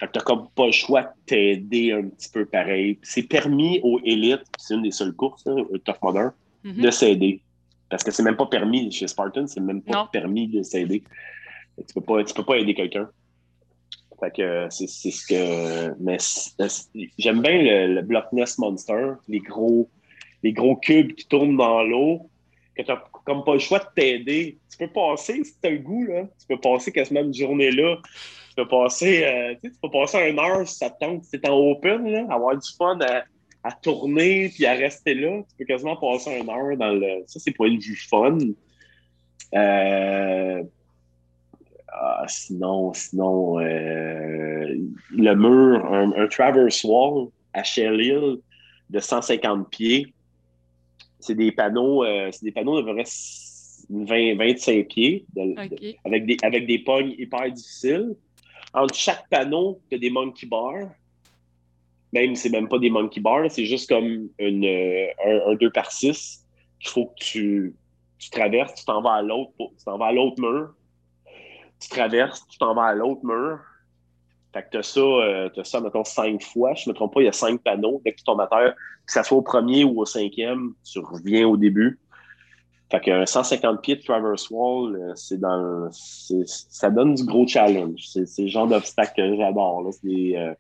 [0.01, 2.99] Fait que tu n'as comme pas le choix de t'aider un petit peu pareil.
[3.03, 6.29] C'est permis aux élites, c'est une des seules courses, hein, Tough Mudder,
[6.65, 7.43] de s'aider.
[7.91, 11.03] Parce que c'est même pas permis chez Spartan, c'est même pas permis de s'aider.
[11.77, 13.09] Tu peux pas, tu peux pas aider quelqu'un.
[14.21, 15.95] Fait que c'est ce que.
[16.01, 16.19] Mais
[17.19, 19.89] j'aime bien le, le, Block Ness Monster, les gros,
[20.43, 22.29] les gros cubes qui tournent dans l'eau,
[22.77, 22.93] que tu
[23.25, 24.59] comme pas le choix de t'aider.
[24.71, 27.71] Tu peux passer, si tu as le goût, là, tu peux passer quasiment une journée
[27.71, 27.97] là.
[28.49, 31.53] Tu peux passer, euh, tu, peux passer un heure si ça te tente, si en
[31.53, 33.25] open, là, avoir du fun à,
[33.63, 35.43] à, tourner puis à rester là.
[35.51, 37.23] Tu peux quasiment passer un heure dans le.
[37.27, 38.39] Ça, c'est pour une vue fun.
[39.55, 40.63] Euh,
[41.93, 44.77] ah, sinon, sinon euh,
[45.11, 48.37] le mur, un, traverse wall à Shell Hill
[48.91, 50.13] de 150 pieds.
[51.21, 52.87] C'est des panneaux, euh, c'est des panneaux de
[53.91, 55.25] 20, 25 pieds
[56.05, 58.15] avec, des, avec des pognes hyper difficiles.
[58.75, 60.91] Entre chaque panneau, il y a des monkey bars.
[62.13, 64.65] Même, c'est même pas des monkey bars, c'est juste comme une,
[65.25, 66.45] un, 2 par 6
[66.81, 67.75] qu'il faut que tu,
[68.19, 70.75] tu traverses, tu t'en vas à l'autre, tu t'en vas à l'autre mur
[71.81, 73.61] tu traverses, tu t'en vas à l'autre mur.
[74.53, 76.75] Fait que tu as ça, euh, as ça, mettons, cinq fois.
[76.75, 78.01] Je me trompe pas, il y a cinq panneaux.
[78.05, 78.75] Dès que tu tombes à terre,
[79.07, 81.99] que ça soit au premier ou au cinquième, tu reviens au début.
[82.91, 88.01] Fait que 150 pieds de traverse wall, euh, c'est dans ça donne du gros challenge.
[88.07, 89.85] C'est le genre d'obstacle que j'adore.
[89.87, 90.55] Euh,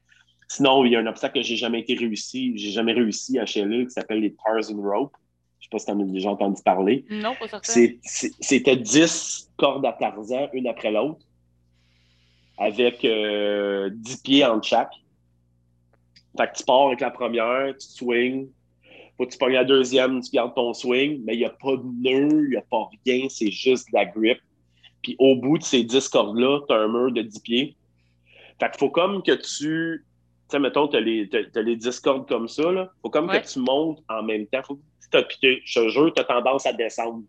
[0.46, 2.52] sinon, il y a un obstacle que j'ai jamais été réussi.
[2.56, 5.16] J'ai jamais réussi à Shelley qui s'appelle les Tarzan Rope.
[5.70, 7.04] Je sais pas si tu en as déjà entendu parler.
[7.10, 7.86] Non, pas certain.
[8.02, 11.20] C'était 10 cordes à Tarzan, une après l'autre,
[12.56, 13.90] avec 10 euh,
[14.24, 14.94] pieds en chaque.
[16.38, 18.48] Fait que tu pars avec la première, tu swings.
[19.16, 21.76] Faut que tu pognes la deuxième, tu gardes ton swing, mais il n'y a pas
[21.76, 24.38] de nœud, il n'y a pas rien, c'est juste de la grip.
[25.02, 27.76] Puis au bout de ces 10 cordes-là, tu as un mur de 10 pieds.
[28.60, 30.04] Fait qu'il faut comme que tu.
[30.48, 32.90] Tu sais, mettons, tu as, as, les 10 cordes comme ça, là.
[33.02, 34.62] Faut comme que tu montes en même temps.
[34.62, 34.78] Faut
[35.10, 37.22] puis je te jure, tu as tendance à descendre.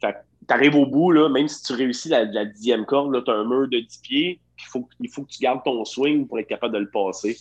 [0.00, 0.08] tu
[0.48, 3.68] arrives au bout, là, même si tu réussis la, dixième corde, tu as un mur
[3.68, 6.74] de 10 pieds, il faut, il faut que tu gardes ton swing pour être capable
[6.74, 7.36] de le passer.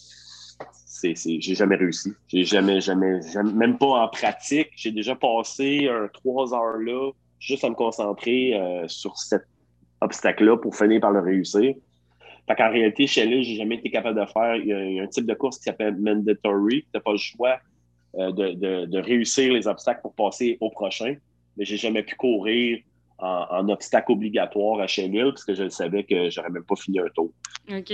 [1.03, 2.13] J'ai jamais réussi.
[2.27, 4.69] J'ai jamais, jamais, même pas en pratique.
[4.75, 9.43] J'ai déjà passé un trois heures là, juste à me concentrer euh, sur cet
[10.01, 11.73] obstacle-là pour finir par le réussir.
[12.47, 14.55] Fait qu'en réalité, chez lui, j'ai jamais été capable de faire.
[14.55, 16.81] Il y, a, un type de course qui s'appelle mandatory.
[16.83, 17.57] Tu n'as pas le choix
[18.17, 21.15] euh, de, réussir les obstacles pour passer au prochain.
[21.57, 22.79] Mais j'ai jamais pu courir
[23.19, 27.09] en, obstacle obligatoire à Chenille parce que je savais que j'aurais même pas fini un
[27.15, 27.31] tour.
[27.71, 27.93] OK.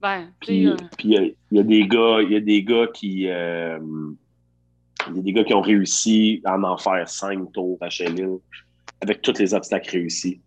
[0.00, 3.28] Ben, puis, euh, il y, a des gars, il y a des gars qui.
[3.28, 3.78] Euh,
[5.08, 8.38] il y a des gars qui ont réussi à en faire cinq tours à Chenille
[9.00, 10.40] avec tous les obstacles réussis.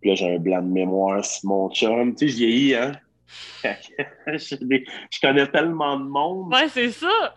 [0.00, 2.14] Puis là, j'ai un blanc de mémoire, mon chum.
[2.14, 2.92] Tu sais, je vieillis, hein?
[4.26, 6.52] je, connais tellement de monde.
[6.52, 7.34] Ouais, c'est ça.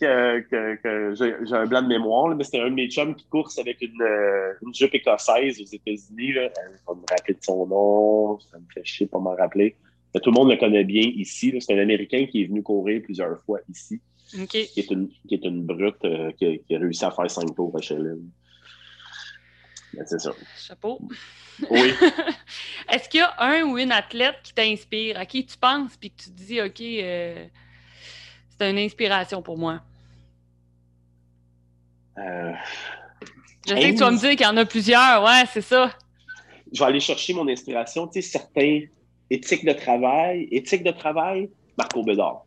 [0.00, 3.80] Que, j'ai un blanc de mémoire, mais c'était un de mes chums qui course avec
[3.82, 6.32] une, euh, une jupe écossaise aux États-Unis.
[6.32, 6.50] Je vais
[6.88, 9.76] me rappeler de son nom, ça me fait chier pas m'en rappeler.
[10.14, 11.54] tout le monde le connaît bien ici.
[11.60, 14.00] C'est un Américain qui est venu courir plusieurs fois ici.
[14.48, 17.76] Qui, est une, qui est une brute euh, qui, a, réussi à faire cinq tours
[17.76, 18.28] à Chelem.
[19.94, 20.32] Ben, c'est ça.
[20.58, 21.00] Chapeau.
[21.70, 21.92] Oui.
[22.90, 26.10] Est-ce qu'il y a un ou une athlète qui t'inspire, à qui tu penses, puis
[26.10, 27.46] que tu te dis, OK, euh,
[28.58, 29.80] c'est une inspiration pour moi?
[32.18, 32.52] Euh,
[33.66, 35.90] Je sais que tu vas me dire qu'il y en a plusieurs, ouais, c'est ça.
[36.72, 38.82] Je vais aller chercher mon inspiration, tu sais, certains
[39.30, 40.48] éthiques de travail.
[40.50, 42.42] Éthique de travail, Marco Bédard.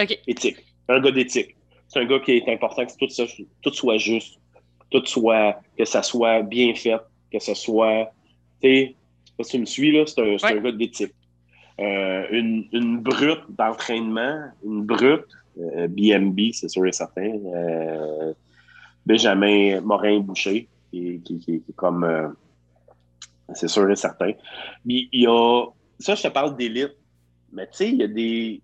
[0.00, 0.18] OK.
[0.26, 0.58] Éthique.
[0.88, 1.56] Un gars d'éthique.
[1.88, 3.24] C'est un gars qui est important que tout, ça,
[3.62, 4.38] tout soit juste,
[4.90, 8.12] tout soit, que ça soit bien fait, que ce soit
[8.62, 8.94] tu
[9.44, 11.14] si tu me suis, là, c'est un, un, gars d'éthique.
[11.80, 15.26] Euh, une, une, brute d'entraînement, une brute,
[15.56, 17.38] BMB, euh, c'est sûr et certain.
[17.54, 18.32] Euh,
[19.06, 22.34] Benjamin Morin-Boucher, qui, qui, qui, est comme.
[23.54, 24.32] C'est sûr et certain.
[24.84, 25.66] Il, y a.
[26.00, 26.96] Ça, je te parle d'élite,
[27.52, 28.60] mais tu sais, il y a des.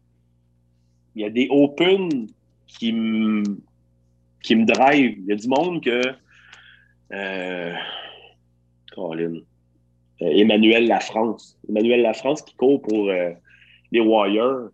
[1.14, 2.26] Il y a des open
[2.66, 3.44] qui me
[4.44, 5.16] qui me drive.
[5.18, 6.02] Il y a du monde que.
[7.12, 7.74] Euh,
[8.94, 9.42] Caroline.
[10.22, 11.58] Euh, Emmanuel Lafrance.
[11.68, 13.30] Emmanuel Lafrance qui court pour euh,
[13.90, 14.68] les Warriors,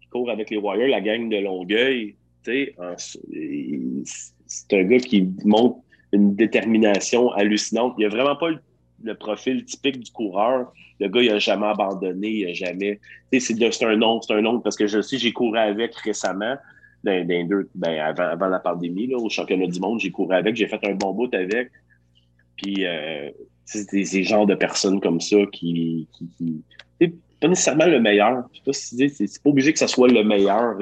[0.00, 2.14] qui court avec les Warriors, la gang de Longueuil.
[2.44, 2.94] C'est un
[4.84, 5.78] gars qui montre
[6.12, 7.94] une détermination hallucinante.
[7.98, 8.50] Il n'a vraiment pas
[9.02, 10.70] le, profil typique du coureur.
[11.00, 13.00] Le gars, il n'a jamais abandonné, il n'a jamais.
[13.36, 16.56] C'est un nom, c'est un nom parce que je sais, j'ai couru avec récemment.
[17.04, 20.84] Ben, avant, avant, la pandémie, là, au championnat du monde, j'ai couru avec, j'ai fait
[20.84, 21.70] un bon bout avec.
[22.56, 23.30] Puis euh,
[23.64, 26.62] c'est des, genres de personnes comme ça qui, qui,
[27.00, 28.44] c'est pas nécessairement le meilleur.
[28.52, 30.76] Je sais pas si c'est pas obligé que ce soit le meilleur.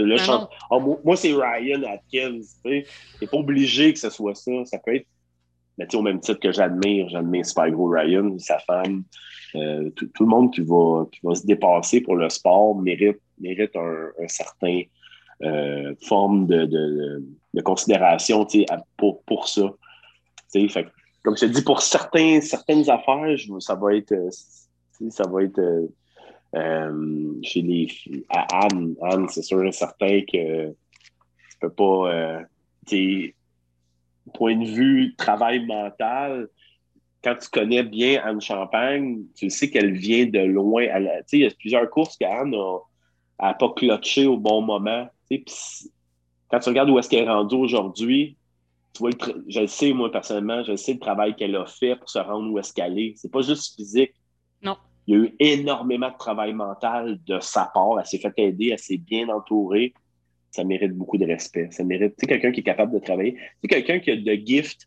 [0.71, 2.41] Ah, moi, c'est Ryan Atkins.
[2.65, 4.53] C'est pas obligé que ce soit ça.
[4.65, 5.07] Ça peut être
[5.79, 9.05] mais au même titre que j'admire, j'admire Spyro Ryan, sa femme,
[9.55, 13.75] euh, tout, le monde qui va, qui va se dépasser pour le sport mérite, mérite
[13.77, 14.83] un, un certain
[15.43, 18.47] euh, forme de, de, considération
[18.97, 19.73] pour, pour ça.
[20.53, 20.87] Fait,
[21.23, 24.31] comme je te dis, pour certains, certaines affaires, ça va être, euh,
[25.11, 25.61] ça va être
[26.55, 27.89] euh, chez les
[28.29, 28.95] à Anne.
[29.03, 32.43] Anne, c'est sûr et certain que tu peux pas.
[34.35, 36.49] point de vue travail mental,
[37.23, 40.85] quand tu connais bien Anne Champagne, tu sais qu'elle vient de loin.
[41.33, 42.55] Il y a plusieurs courses qu'Anne
[43.41, 45.09] n'a pas cloché au bon moment.
[46.51, 48.37] Quand tu regardes où est-ce qu'elle est rendue aujourd'hui,
[48.95, 49.11] tu vois,
[49.49, 52.51] je le sais, moi, personnellement, je sais le travail qu'elle a fait pour se rendre
[52.51, 53.15] où est-ce qu'elle est.
[53.17, 54.13] C'est pas juste physique.
[54.61, 54.77] Non.
[55.07, 57.99] Il y a eu énormément de travail mental de sa part.
[57.99, 59.95] Elle s'est fait aider, elle s'est bien entourée.
[60.51, 61.69] Ça mérite beaucoup de respect.
[61.71, 63.35] Ça mérite, tu sais, quelqu'un qui est capable de travailler.
[63.35, 64.87] Tu sais, quelqu'un qui a de gift.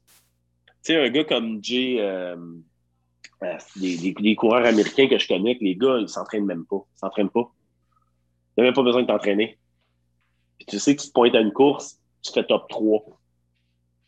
[0.84, 2.36] Tu sais, un gars comme Jay, euh,
[3.41, 6.86] euh les, coureurs américains que je connais, les gars, ils s'entraînent même pas.
[6.96, 7.52] Ils s'entraînent pas.
[8.56, 9.58] Ils n'ont même pas besoin de t'entraîner.
[10.58, 13.03] Puis tu sais que tu te pointes à une course, tu fais top 3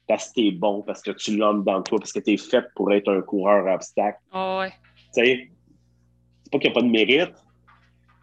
[0.08, 2.92] parce que t'es bon, parce que tu l'as dans toi, parce que t'es fait pour
[2.94, 4.20] être un coureur obstacle.
[4.34, 4.72] Oh ouais.
[5.14, 5.50] Tu sais,
[6.44, 7.34] c'est pas qu'il n'y a pas de mérite,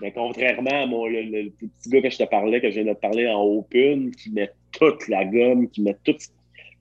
[0.01, 2.97] mais contrairement à mon, le, petit gars que je te parlais, que je viens de
[2.97, 6.16] te parler en open, qui met toute la gomme, qui met tout,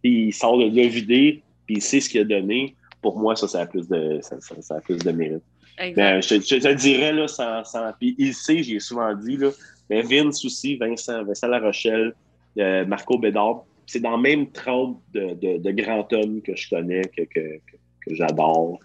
[0.02, 3.36] puis il sort de le vider, puis il sait ce qu'il a donné, pour moi,
[3.36, 5.44] ça, ça a plus de, ça, ça, a plus de mérite.
[5.80, 9.50] Mais je, te dirais, là, sans, sans, puis il sait, j'ai souvent dit, là,
[9.90, 12.14] mais Vince aussi, Vincent, Vincent La Rochelle,
[12.58, 16.70] euh, Marco Bédard, c'est dans le même trempe de, de, de grands hommes que je
[16.70, 17.58] connais, que, que,
[18.06, 18.80] que, j'adore.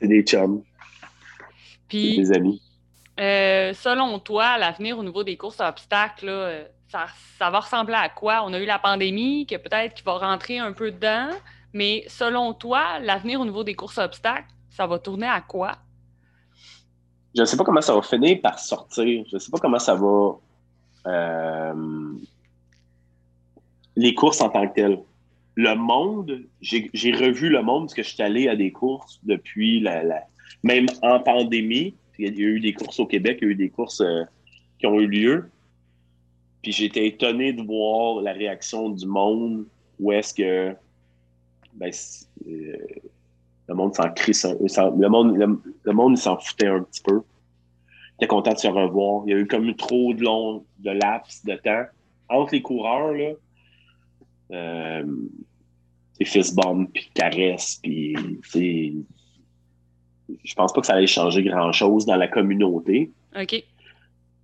[0.00, 0.62] c'est des chums.
[1.88, 2.60] Puis, des amis.
[3.20, 7.06] Euh, selon toi, l'avenir au niveau des courses à obstacles, ça,
[7.38, 8.42] ça, va ressembler à quoi?
[8.44, 11.30] On a eu la pandémie, que peut-être qu'il va rentrer un peu dedans,
[11.72, 15.78] mais selon toi, l'avenir au niveau des courses à obstacles, ça va tourner à quoi?
[17.34, 19.24] Je ne sais pas comment ça va finir par sortir.
[19.28, 20.32] Je ne sais pas comment ça va.
[21.06, 22.12] Euh,
[23.96, 24.98] les courses en tant que telles.
[25.54, 29.80] Le monde, j'ai revu le monde parce que je suis allé à des courses depuis
[29.80, 30.24] la,
[30.62, 31.94] même en pandémie.
[32.18, 34.22] Il y a eu des courses au Québec, il y a eu des courses euh,
[34.78, 35.50] qui ont eu lieu.
[36.62, 39.66] Puis j'étais étonné de voir la réaction du monde
[39.98, 40.74] où est-ce que
[41.74, 41.90] ben,
[43.72, 45.36] le monde s'en crie, le monde,
[45.84, 47.22] le, monde s'en foutait un petit peu.
[48.12, 49.22] J'étais content de se revoir.
[49.26, 51.84] Il y a eu comme trop de long de laps de temps
[52.28, 53.32] entre les coureurs là
[54.52, 55.04] euh,
[56.24, 58.14] fist bump, puis caresse, puis
[60.44, 63.10] je pense pas que ça allait changer grand-chose dans la communauté.
[63.36, 63.64] OK.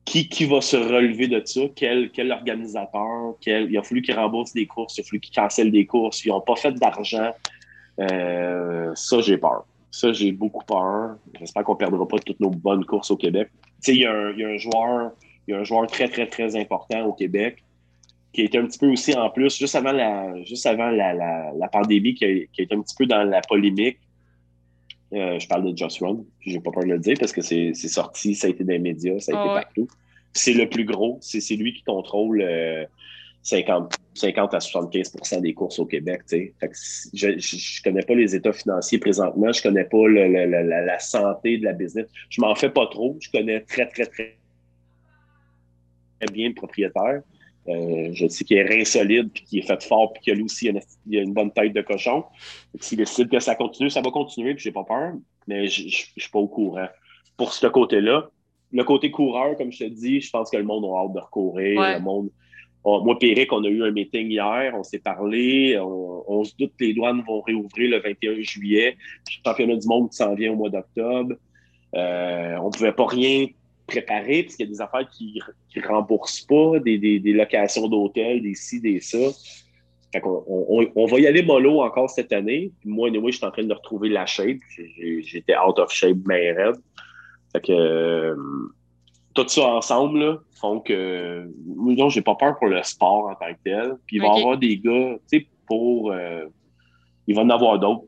[0.04, 1.60] Qui, qui va se relever de ça?
[1.76, 3.34] Quel, quel organisateur?
[3.40, 6.24] Quel, il a fallu qu'ils remboursent des courses, il a fallu qu'ils cancellent des courses,
[6.24, 7.32] ils n'ont pas fait d'argent.
[8.00, 9.64] Euh, ça, j'ai peur.
[9.90, 11.16] Ça, j'ai beaucoup peur.
[11.38, 13.48] J'espère qu'on ne perdra pas toutes nos bonnes courses au Québec.
[13.82, 15.12] Tu sais, il y, a un joueur,
[15.46, 17.62] il y a un joueur très, très, très important au Québec
[18.32, 21.68] qui était un petit peu aussi en plus, juste avant la, juste avant la, la,
[21.68, 23.98] pandémie, qui a, qui été un petit peu dans la polémique.
[25.14, 27.72] Euh, je parle de Just Run, j'ai pas peur de le dire parce que c'est
[27.74, 29.88] sorti, ça a été dans les médias, ça a été partout.
[30.34, 32.84] C'est le plus gros, c'est lui qui contrôle 50, euh,
[33.48, 36.22] 50 à 75% des courses au Québec.
[36.28, 36.50] Fait
[37.14, 41.72] je ne connais pas les états financiers présentement, je connais pas la, santé de la
[41.72, 42.06] business.
[42.30, 44.36] Je m'en fais pas trop, je connais très, très, très
[46.32, 47.22] bien le propriétaire.
[47.68, 50.44] Euh, je sais qu'il est rein solide, puis qu'il est fait fort, puis qu'il a
[50.44, 50.72] aussi
[51.06, 52.24] il a une bonne tête de cochon.
[52.80, 55.12] S'il décide que ça continue, ça va continuer, puis j'ai pas peur,
[55.46, 56.88] mais je ne suis pas au courant.
[57.36, 58.30] Pour ce côté-là,
[58.72, 61.20] le côté coureur, comme je te dis, je pense que le monde a hâte de
[61.20, 61.80] recourir.
[61.80, 62.30] Le monde,
[62.84, 66.84] moi, Péric, on a eu un meeting hier, on s'est parlé, on, se doute que
[66.84, 68.96] les douanes vont réouvrir le 21 juillet.
[69.26, 71.34] Le championnat du monde s'en vient au mois d'octobre.
[71.94, 73.46] Euh, on ne pouvait pas rien
[73.86, 75.40] préparer, parce qu'il y a des affaires qui
[75.74, 79.18] ne remboursent pas, des, des, des locations d'hôtels, des ci, des ça.
[80.12, 82.70] Fait on, on, va y aller mollo encore cette année.
[82.84, 84.58] moi, anyway, je suis en train de retrouver la shape.
[85.20, 86.76] J'étais out of shape, mais raide.
[87.52, 88.34] Fait que euh,
[89.44, 93.52] tout ça ensemble là, font que non, j'ai pas peur pour le sport en tant
[93.52, 93.96] que tel.
[94.06, 96.46] Puis il va y avoir des gars, tu sais, pour euh,
[97.26, 98.04] il va en avoir d'autres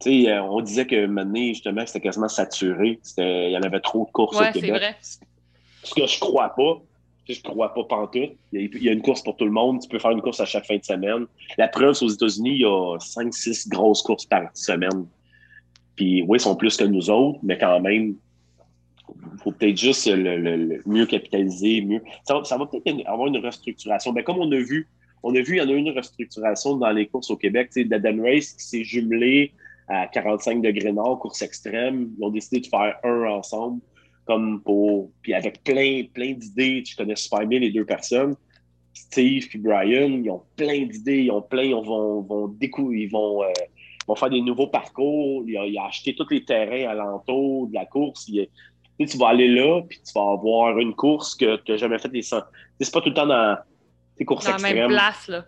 [0.00, 2.98] sais, euh, on disait que maintenant, justement, c'était quasiment saturé.
[3.18, 4.70] Il y en avait trop de courses au Québec.
[4.70, 4.96] Vrai.
[5.00, 6.82] Ce que je crois pas.
[7.28, 8.36] Je crois pas pantoute.
[8.52, 9.80] Il y a une course pour tout le monde.
[9.80, 11.26] Tu peux faire une course à chaque fin de semaine.
[11.58, 15.06] La preuve, aux États-Unis, il y a 5-6 grosses courses par semaine.
[15.96, 18.16] Puis oui, ils sont plus que nous autres, mais quand même, il
[19.38, 22.02] faut peut-être juste le, mieux capitaliser, mieux.
[22.24, 24.12] Ça, va peut-être avoir une restructuration.
[24.12, 24.88] Ben, comme on a vu,
[25.22, 27.70] on a vu, il y en a une restructuration dans les courses au Québec.
[27.76, 29.52] Dadan Race qui s'est jumelé
[29.88, 32.10] à 45 degrés nord, course extrême.
[32.18, 33.80] Ils ont décidé de faire un ensemble,
[34.24, 35.10] comme pour.
[35.22, 36.82] Puis avec plein, plein d'idées.
[36.84, 38.36] Tu connais super bien les deux personnes.
[38.92, 43.10] Steve et Brian, ils ont plein d'idées, ils ont plein, ils vont, vont découvrir, ils
[43.10, 43.48] vont, euh,
[44.08, 45.44] vont faire des nouveaux parcours.
[45.46, 48.30] Il a, acheté tous les terrains alentour de la course.
[48.98, 52.08] Tu vas aller là, puis tu vas avoir une course que tu n'as jamais fait
[52.08, 52.40] des C'est
[52.92, 53.58] pas tout le temps dans
[54.16, 55.44] tes courses dans la même place, là.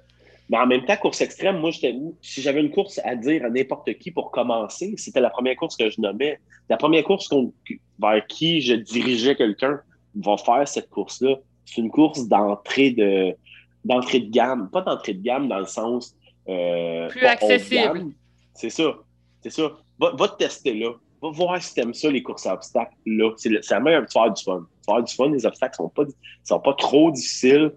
[0.50, 3.92] Mais en même temps, course extrême, moi, si j'avais une course à dire à n'importe
[3.98, 6.40] qui pour commencer, c'était la première course que je nommais.
[6.70, 7.28] La première course
[7.98, 9.80] vers qui je dirigeais quelqu'un
[10.14, 11.36] va faire cette course-là.
[11.66, 13.34] C'est une course d'entrée de
[13.84, 14.70] d'entrée de gamme.
[14.70, 16.14] Pas d'entrée de gamme dans le sens.
[16.48, 18.12] Euh, Plus accessible.
[18.54, 18.94] C'est ça.
[19.42, 19.76] C'est ça.
[19.98, 20.92] Va, te tester là.
[21.20, 23.32] Va voir si t'aimes ça, les courses à obstacles là.
[23.36, 24.66] C'est la meilleure de faire du fun.
[24.84, 26.04] Faire du fun, les obstacles sont pas,
[26.44, 27.72] sont pas trop difficiles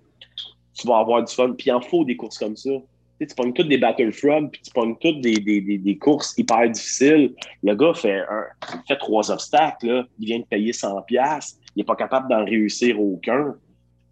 [0.73, 1.53] tu vas avoir du fun.
[1.57, 2.69] Puis il en faut des courses comme ça.
[3.19, 6.69] Tu, tu pognes toutes des Battlefront, puis tu pognes toutes des, des, des, courses hyper
[6.69, 7.33] difficiles.
[7.63, 8.45] Le gars fait, un,
[8.87, 10.07] fait trois obstacles, là.
[10.19, 13.55] il vient de payer 100$, il n'est pas capable d'en réussir aucun.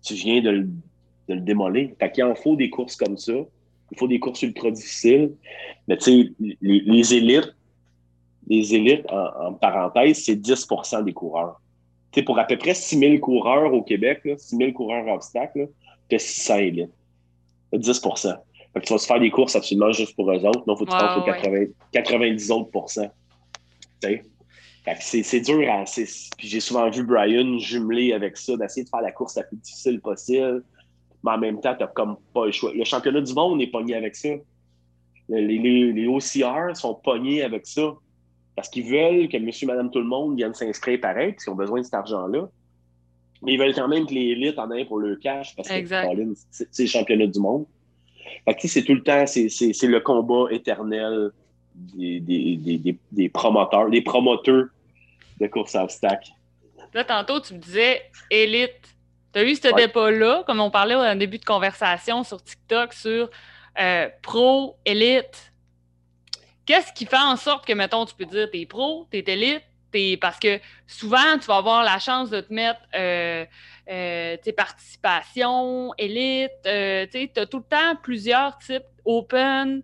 [0.03, 1.89] Tu viens de le, de le démolir.
[1.99, 3.34] Fait qu'il en faut des courses comme ça.
[3.91, 5.34] Il faut des courses ultra difficiles.
[5.88, 7.55] Mais tu sais, les, élites,
[8.50, 11.62] les élites, en, parenthèse, c'est 10% des coureurs.
[12.12, 15.70] Tu pour à peu près 6 000 coureurs au Québec, là, 6 000 coureurs obstacles,
[16.10, 16.91] que 600 élites.
[17.72, 18.02] 10
[18.74, 20.64] fait que tu vas se faire des courses absolument juste pour eux autres.
[20.68, 23.12] Non, il faut que tu aux 90 autres pourcents.
[25.00, 25.72] c'est dur.
[25.72, 29.43] À, puis j'ai souvent vu Brian jumeler avec ça, d'essayer de faire la course la
[29.43, 30.64] plus difficile possible.
[31.24, 32.72] Mais en même temps, tu n'as comme pas le choix.
[32.74, 34.30] Le championnat du monde est pogné avec ça.
[35.30, 37.93] Les, les, les OCR sont pognés avec ça.
[38.60, 41.55] Parce qu'ils veulent que monsieur, madame, tout le monde vienne s'inscrire pareil, puis ils ont
[41.55, 42.49] besoin de cet argent-là.
[43.41, 45.76] Mais ils veulent quand même que les élites en aient pour le cash parce que
[46.51, 47.66] c'est le championnat du monde.
[48.57, 51.32] c'est tout le temps, c'est le combat éternel
[51.74, 54.66] des, des, des, promoteurs, des promoteurs
[55.39, 56.32] de course à obstacles.
[56.93, 58.93] Là, tantôt, tu me disais élite.
[59.32, 63.30] Tu as eu ce débat-là, comme on parlait au début de conversation sur TikTok, sur
[63.80, 65.49] euh, pro, élite.
[66.70, 69.63] Qu'est-ce qui fait en sorte que, mettons, tu peux dire t'es pro, t'es élite,
[70.22, 73.43] parce que souvent, tu vas avoir la chance de te mettre euh,
[73.89, 79.82] euh, tes participations, élite, euh, tu as tout le temps plusieurs types open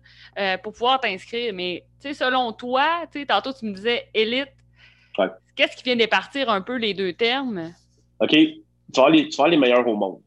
[0.62, 1.52] pour pouvoir t'inscrire.
[1.54, 4.52] Mais selon toi, tantôt tu me disais élite,
[5.56, 7.74] qu'est-ce qui vient départir un peu les deux termes?
[8.20, 8.30] OK.
[8.30, 8.62] Tu
[8.94, 10.20] vas les, tu vas les meilleurs au monde.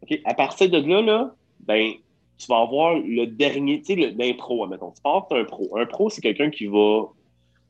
[0.00, 0.18] OK.
[0.24, 1.92] À partir de là, là ben,
[2.38, 4.90] tu vas avoir le dernier, tu sais, l'impro, admettons.
[4.90, 5.76] Tu pars un pro.
[5.76, 7.04] Un pro, c'est quelqu'un qui va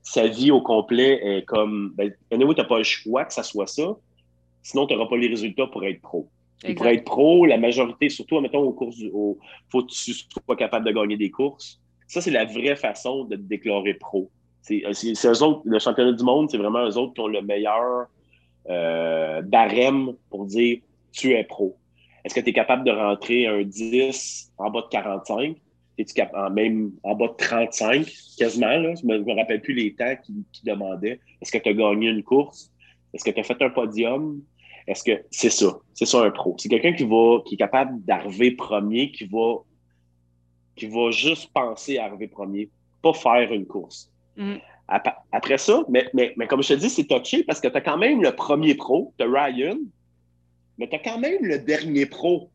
[0.03, 1.93] sa vie au complet est comme.
[1.97, 3.97] Ben, anyway, tu n'as pas le choix que ça soit ça.
[4.63, 6.29] Sinon, tu n'auras pas les résultats pour être pro.
[6.63, 9.11] Et pour être pro, la majorité, surtout, mettons, au cours du.
[9.69, 11.81] faut que tu sois capable de gagner des courses.
[12.07, 14.31] Ça, c'est la vraie façon de te déclarer pro.
[14.63, 18.07] C'est eux autres, le championnat du monde, c'est vraiment eux autres qui ont le meilleur
[18.71, 20.79] euh, barème pour dire
[21.13, 21.77] tu es pro.
[22.25, 25.57] Est-ce que tu es capable de rentrer un 10 en bas de 45?
[25.97, 28.07] Es-tu capable, même en bas de 35,
[28.39, 28.95] quasiment, là?
[28.95, 31.21] Je ne me, rappelle plus les temps qu'ils demandaient.
[31.41, 32.73] Est-ce que tu as gagné une course?
[33.13, 34.43] Est-ce que tu as fait un podium?
[34.87, 35.79] Est-ce que c'est ça?
[35.93, 36.57] C'est ça un pro.
[36.59, 39.59] C'est quelqu'un qui va, qui est capable d'arriver premier, qui va,
[40.75, 42.71] qui va juste penser à arriver premier,
[43.03, 44.11] pas faire une course.
[44.37, 44.57] Mm.
[45.33, 47.81] Après ça, mais, mais, mais, comme je te dis, c'est touché parce que tu as
[47.81, 49.79] quand même le premier pro, tu as Ryan,
[50.79, 52.51] mais tu as quand même le dernier pro.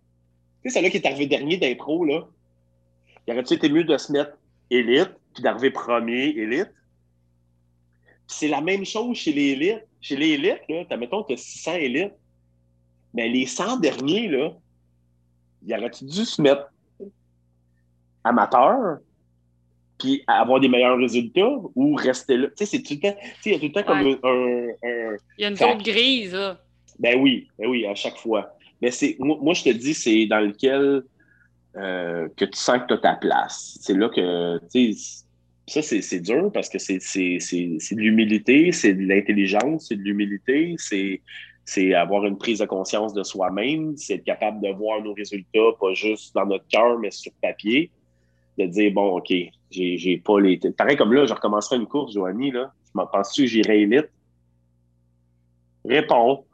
[0.64, 2.28] Tu sais, celui qui est arrivé dernier d'un pro, là.
[3.28, 4.38] Il aurait-tu été mieux de se mettre
[4.70, 6.72] élite puis d'arriver premier élite?
[8.28, 9.86] C'est la même chose chez les élites.
[10.02, 12.14] Chez les élites, là, as, mettons, tu as 600 élites.
[13.14, 14.54] Mais les 100 derniers, là,
[15.66, 16.70] il aurait-tu dû se mettre
[18.24, 19.00] amateur
[19.98, 22.48] puis avoir des meilleurs résultats ou rester là?
[22.48, 25.42] Tu sais, c'est tout le temps, il y a tout le temps comme un, Il
[25.42, 26.62] y a une zone grise, là.
[27.00, 28.56] Ben oui, ben oui, à chaque fois.
[28.82, 31.04] Mais c'est, moi, je te dis, c'est dans lequel
[31.78, 33.78] euh, que tu sens que tu as ta place.
[33.82, 35.24] C'est là que, tu sais,
[35.68, 41.22] ça, c'est, dur parce que c'est, de l'humilité, c'est de l'intelligence, c'est de l'humilité, c'est,
[41.66, 45.72] c'est avoir une prise de conscience de soi-même, c'est être capable de voir nos résultats,
[45.80, 47.92] pas juste dans notre cœur, mais sur papier,
[48.58, 49.32] de dire, bon, OK,
[49.70, 50.58] j'ai pas les.
[50.58, 52.74] Pareil comme là, je recommencerai une course, Joanie, là.
[52.96, 54.10] Penses-tu que j'irai élite?
[55.86, 56.46] Réponds.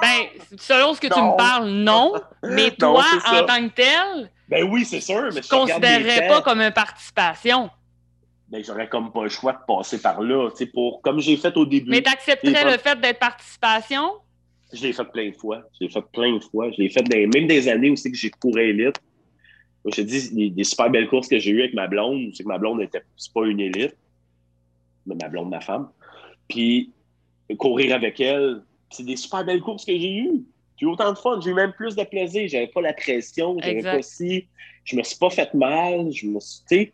[0.00, 0.26] Ben,
[0.58, 2.14] selon ce que tu me parles, non.
[2.42, 5.28] Mais toi, en tant que tel, ben oui, c'est sûr.
[5.34, 7.70] Mais je considérerais pas comme une participation.
[8.48, 11.36] Ben, j'aurais comme pas le choix de passer par là, tu sais, pour, comme j'ai
[11.36, 11.90] fait au début.
[11.90, 14.12] Mais tu accepterais le fait d'être participation?
[14.72, 15.62] Je l'ai fait plein de fois.
[15.78, 16.70] Je l'ai fait plein de fois.
[16.70, 18.98] Je l'ai fait même des années aussi que j'ai couru élite
[19.90, 22.48] je te dis, des, super belles courses que j'ai eues avec ma blonde, c'est que
[22.48, 23.02] ma blonde n'était
[23.34, 23.96] pas une élite,
[25.06, 25.88] mais ma blonde, ma femme.
[26.48, 26.92] Puis,
[27.56, 30.44] courir avec elle, c'est des super belles courses que j'ai eues.
[30.76, 32.48] J'ai eu autant de fun, j'ai eu même plus de plaisir.
[32.48, 34.46] J'avais pas la pression, j'avais pas si.
[34.84, 36.92] Je me suis pas fait mal, je me suis.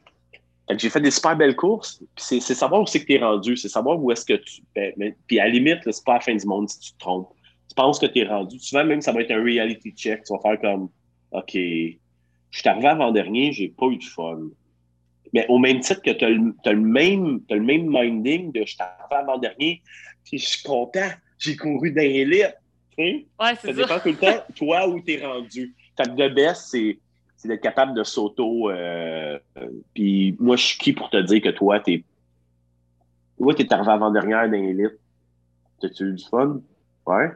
[0.76, 2.02] j'ai fait des super belles courses.
[2.16, 4.62] C'est savoir où c'est que tu es rendu, c'est savoir où est-ce que tu.
[4.74, 7.28] Ben, puis à la limite, c'est pas la fin du monde si tu te trompes.
[7.68, 8.58] Tu penses que tu es rendu.
[8.58, 10.24] Souvent, même, ça va être un reality check.
[10.24, 10.88] Tu vas faire comme
[11.32, 11.52] OK,
[12.54, 14.38] je suis arrivé avant-dernier, j'ai pas eu de fun.
[15.32, 18.78] Mais au même titre que tu as, le même, le même minding de je suis
[18.80, 19.82] arrivé avant-dernier,
[20.24, 22.54] puis je suis content, j'ai couru dans l'élite.
[22.96, 23.26] Ouais,
[23.60, 23.72] c'est ça.
[23.72, 25.74] dépend tout le temps, toi, où tu es rendu.
[25.96, 26.98] Fait que le best, c'est
[27.44, 28.70] d'être capable de s'auto.
[28.70, 29.38] Euh,
[29.92, 32.04] puis moi, je suis qui pour te dire que toi, t'es.
[33.38, 34.98] Toi, t'es arrivé avant-dernière dans l'élite.
[35.80, 36.60] T'as-tu eu du fun?
[37.06, 37.30] Ouais.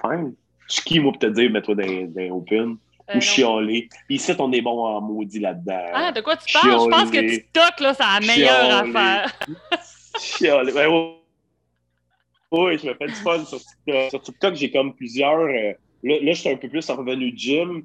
[0.00, 0.34] Fine.
[0.68, 2.76] Je suis qui, moi, pour te dire, mets-toi dans, dans Open?
[3.08, 3.88] ou euh, chialer?
[4.06, 5.90] Puis ici, on est bon en maudit là-dedans.
[5.92, 6.80] Ah, de quoi tu parles?
[6.80, 9.32] Je pense que TikTok, là, c'est la meilleure affaire.
[10.18, 10.72] chialer.
[10.72, 11.14] Ben,
[12.58, 14.10] oui, je me fais du fun sur TikTok.
[14.10, 15.40] Sur TikTok, j'ai comme plusieurs.
[15.40, 17.84] Euh, là, là je suis un peu plus revenu gym.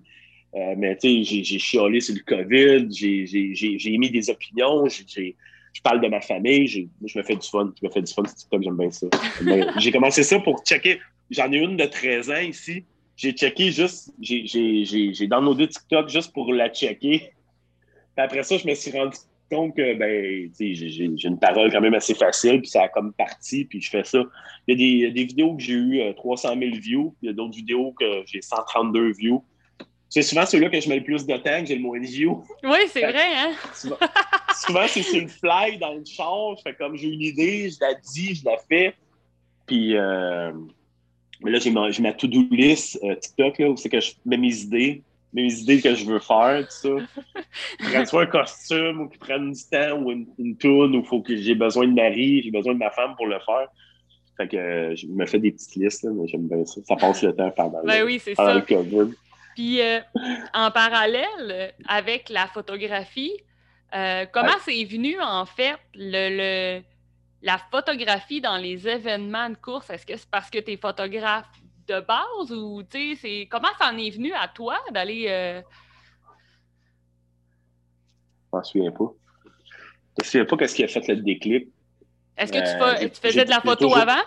[0.56, 6.02] Euh, mais tu sais, j'ai chialé sur le COVID, j'ai émis des opinions, je parle
[6.02, 7.72] de ma famille, je me fais du fun.
[7.80, 9.08] Je me fais du fun sur TikTok, j'aime bien ça.
[9.78, 11.00] j'ai commencé ça pour checker.
[11.30, 12.84] J'en ai une de 13 ans ici
[13.20, 17.20] j'ai checké juste, j'ai downloadé TikTok juste pour la checker.
[17.20, 19.18] Puis après ça, je me suis rendu
[19.50, 23.66] compte que ben, j'ai une parole quand même assez facile, puis ça a comme parti,
[23.66, 24.24] puis je fais ça.
[24.68, 27.56] Il y a des, vidéos que j'ai eu 300 000 views, il y a d'autres
[27.56, 29.44] vidéos que j'ai 132 views.
[30.10, 32.06] C'est souvent ceux-là que je mets le plus de temps, que j'ai le moins de
[32.06, 32.44] views.
[32.64, 33.52] Oui, c'est vrai, hein?
[33.74, 37.78] souvent, c'est sur le fly, dans le char, je fais comme j'ai une idée, je
[37.80, 38.96] la dis, je la fais.
[39.68, 40.52] Puis, euh,
[41.42, 44.38] mais là, j'ai ma, ma to-do list euh, TikTok, là, où c'est que je mets
[44.38, 47.42] mes idées, mes idées que je veux faire, tout ça.
[47.92, 51.22] Prendre soit un costume, ou qu'ils prennent du temps, ou une, une tourne, ou faut
[51.22, 53.68] que j'ai besoin de Marie, j'ai besoin de ma femme pour le faire.
[54.38, 56.82] Fait que euh, je me fais des petites listes, là, mais j'aime bien ça.
[56.84, 58.62] Ça passe le temps pendant, ben oui, c'est ça.
[59.56, 60.00] Puis, euh,
[60.54, 63.34] en parallèle, avec la photographie,
[63.92, 66.82] comment c'est venu, en fait, le, le
[67.42, 71.48] la photographie dans les événements de course, est-ce que c'est parce que tu es photographe
[71.90, 75.26] de base ou tu sais, c'est comment ça en est venu à toi d'aller.
[75.28, 75.62] Euh...
[78.52, 79.14] Je m'en souviens pas.
[79.46, 79.50] Je
[80.20, 81.70] me souviens pas qu'est-ce qui a fait le déclic.
[82.38, 84.22] Est-ce que tu, euh, faisais de la photo avant?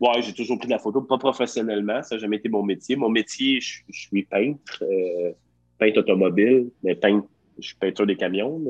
[0.00, 2.02] Oui, j'ai toujours pris de la photo, pas professionnellement.
[2.02, 2.94] Ça n'a jamais été mon métier.
[2.94, 5.32] Mon métier, je, suis peintre, euh,
[5.78, 7.26] peintre automobile, mais peintre,
[7.58, 8.60] je suis peintre des camions.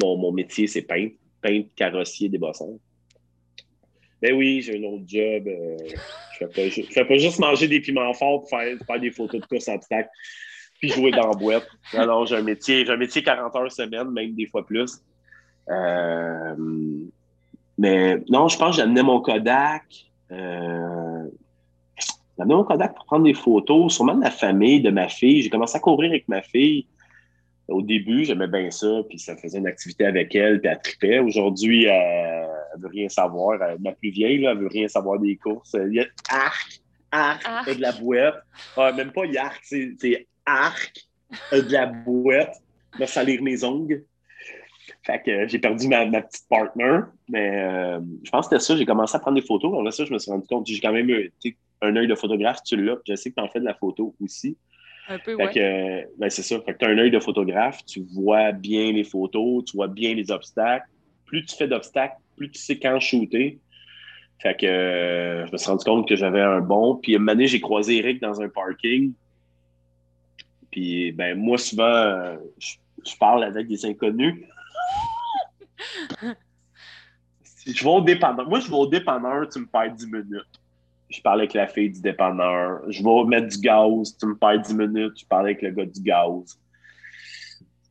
[0.00, 2.78] mon, mon métier, c'est peintre, peintre carrossier des bossons.
[4.20, 5.46] Ben oui, j'ai un autre job.
[5.46, 5.76] Euh,
[6.38, 9.68] je ne fais, pas juste manger des piments forts pour faire, des photos de course
[9.68, 10.10] obstacles
[10.78, 11.66] puis jouer dans la boîte.
[11.92, 15.02] Alors, j'ai un métier, j'ai un métier 40 heures semaine, même des fois plus.
[15.68, 16.54] Euh,
[17.76, 19.84] mais non, je pense que j'amenais mon Kodak.
[20.30, 21.24] Euh,
[22.36, 25.42] j'amenais mon Kodak pour prendre des photos, sûrement de la famille, de ma fille.
[25.42, 26.86] J'ai commencé à courir avec ma fille.
[27.68, 31.18] Au début, j'aimais bien ça, puis ça faisait une activité avec elle, puis elle tripait.
[31.18, 33.58] Aujourd'hui, elle, ne veut rien savoir.
[33.80, 35.76] ma plus vieille, là, elle veut rien savoir des courses.
[35.78, 38.42] Il y a arc, arc, de la boîte.
[38.76, 40.94] Ah, même pas yark, c'est arc,
[41.52, 42.56] de la boîte.
[42.98, 44.02] Me salir mes ongles.
[45.02, 47.00] Fait que j'ai perdu ma, petite partner.
[47.28, 48.76] Mais euh, je pense que c'était ça.
[48.76, 49.84] J'ai commencé à prendre des photos.
[49.84, 50.66] Là, ça, je me suis rendu compte.
[50.66, 51.10] J'ai quand même
[51.82, 52.96] un œil de photographe, tu l'as.
[53.06, 54.56] Je sais que tu en fais de la photo aussi.
[55.08, 56.60] Un peu, ben, c'est ça.
[56.60, 59.88] Fait que tu as un œil de photographe, tu vois bien les photos, tu vois
[59.88, 60.86] bien les obstacles.
[61.24, 63.58] Plus tu fais d'obstacles, plus tu sais quand shooter.
[64.40, 66.96] Fait que euh, je me suis rendu compte que j'avais un bon.
[66.96, 69.12] Puis une année, j'ai croisé Eric dans un parking.
[70.70, 72.74] Puis ben moi, souvent, euh, je,
[73.06, 74.44] je parle avec des inconnus.
[77.66, 78.46] je vais au dépanneur.
[78.46, 80.57] Moi, je vais au dépanneur, tu me perds 10 minutes
[81.10, 82.80] je parle avec la fille du dépanneur.
[82.88, 85.86] Je vais mettre du gaz, tu me perds 10 minutes, je parle avec le gars
[85.86, 86.58] du gaz.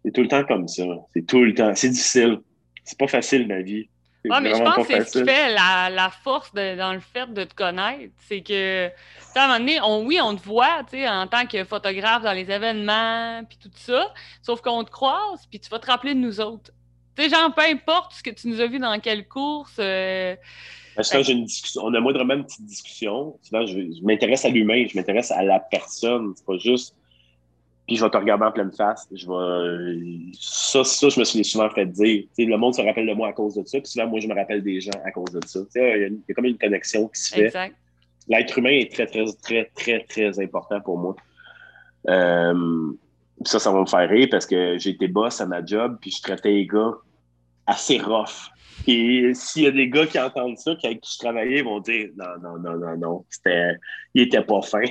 [0.03, 0.83] C'est tout le temps comme ça.
[1.13, 1.73] C'est tout le temps.
[1.75, 2.39] C'est difficile.
[2.83, 3.89] C'est pas facile, ma vie.
[4.29, 7.43] Oui, mais je pense que c'est ce qui fait la, force dans le fait de
[7.43, 8.13] te connaître.
[8.27, 8.87] C'est que,
[9.35, 12.49] à un moment donné, on, oui, on te voit en tant que photographe dans les
[12.51, 16.39] événements, puis tout ça, sauf qu'on te croise, puis tu vas te rappeler de nous
[16.41, 16.71] autres.
[17.15, 20.35] Tu sais, genre, peu importe ce que tu nous as vu dans quelle course, euh,
[21.03, 23.37] j'ai une discussion, on a vraiment une petite discussion.
[23.41, 26.33] Souvent, je, m'intéresse à l'humain, je m'intéresse à la personne.
[26.35, 26.95] C'est pas juste.
[27.87, 29.07] Puis je vais te regarder en pleine face.
[29.13, 30.31] Je vais.
[30.39, 32.25] Ça, ça, je me suis souvent fait dire.
[32.37, 33.79] le monde se rappelle de moi à cause de ça.
[33.79, 35.59] Puis souvent, moi, je me rappelle des gens à cause de ça.
[35.75, 37.71] Il y, a, il y a comme une connexion qui se fait.
[38.29, 41.15] L'être humain est très, très, très, très, très important pour moi.
[42.09, 42.91] Euh,
[43.45, 46.11] ça, ça va me faire rire parce que j'ai été boss à ma job, puis
[46.11, 46.93] je traitais les gars
[47.67, 48.49] assez rough.
[48.85, 51.63] Et s'il y a des gars qui entendent ça, qui, avec qui je travaillais, ils
[51.63, 53.73] vont dire non, non, non, non, non, c'était,
[54.13, 54.83] il était pas fin.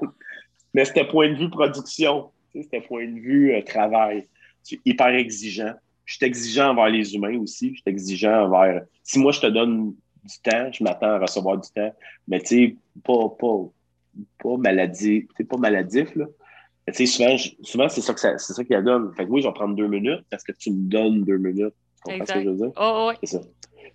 [0.74, 4.28] Mais c'était point de vue production, c'était point de vue euh, travail.
[4.62, 5.72] C'est hyper exigeant.
[6.04, 7.70] Je suis exigeant envers les humains aussi.
[7.74, 8.82] Je suis exigeant envers.
[9.02, 9.94] Si moi je te donne
[10.24, 11.94] du temps, je m'attends à recevoir du temps.
[12.26, 13.70] Mais tu sais, pas, pas,
[14.38, 16.26] pas maladif, pas maladif, là.
[16.86, 19.12] Tu sais, souvent, souvent c'est ça que ça, c'est ça qu'il donne.
[19.14, 21.74] Fait que oui, je vais prendre deux minutes parce que tu me donnes deux minutes.
[22.08, 22.72] Comprends ce que je veux dire?
[22.80, 23.40] Oh, C'est ça.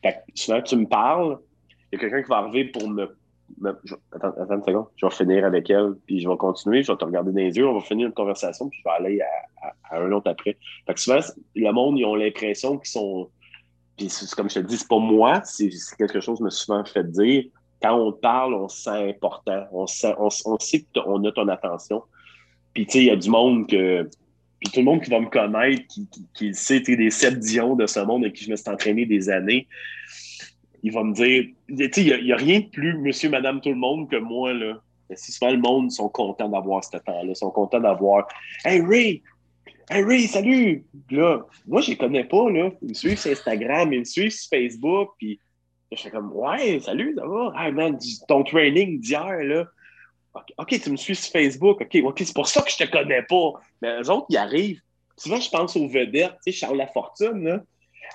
[0.01, 1.39] Fait que souvent, tu me parles,
[1.91, 3.15] il y a quelqu'un qui va arriver pour me.
[4.11, 4.85] Attends, attends, une seconde.
[4.95, 7.55] Je vais finir avec elle, puis je vais continuer, je vais te regarder dans les
[7.55, 10.57] yeux, on va finir une conversation, puis je vais aller à, un autre après.
[10.87, 11.19] Fait que souvent,
[11.55, 13.29] le monde, ils ont l'impression qu'ils sont.
[13.95, 16.65] Puis comme je te dis, c'est pas moi, c'est quelque chose que je me suis
[16.65, 17.45] souvent fait dire.
[17.81, 19.65] Quand on parle, on se sent important.
[19.71, 22.01] On, sent, on, on sait qu'on a ton attention.
[22.73, 24.09] Puis, tu sais, il y a du monde que
[24.63, 27.85] puis tout le monde qui va me connaître, qui, qui, sait des sept Dion de
[27.85, 29.67] ce monde avec qui je me suis entraîné des années,
[30.83, 34.09] il va me dire, il n'y a, rien de plus monsieur, madame, tout le monde
[34.09, 34.79] que moi, là.
[35.15, 38.27] Si souvent le monde sont contents d'avoir ce temps-là, sont contents d'avoir
[38.63, 39.21] Hey Ray!
[39.89, 40.85] Hey Ray, salut!
[41.11, 42.71] là, moi, je les connais pas, là.
[42.81, 45.39] Ils me suivent sur Instagram, ils me suivent sur Facebook, puis
[45.91, 47.53] je fais comme Ouais, salut, ça va?
[47.57, 47.97] Hey man,
[48.29, 49.65] ton training d'hier, là.
[50.33, 51.81] OK, tu me suis sur Facebook.
[51.81, 53.53] OK, OK, c'est pour ça que je te connais pas.
[53.81, 54.81] Mais eux autres, ils arrivent.
[55.17, 57.63] Souvent, je pense aux vedettes, tu sais, Charles Lafortune, là.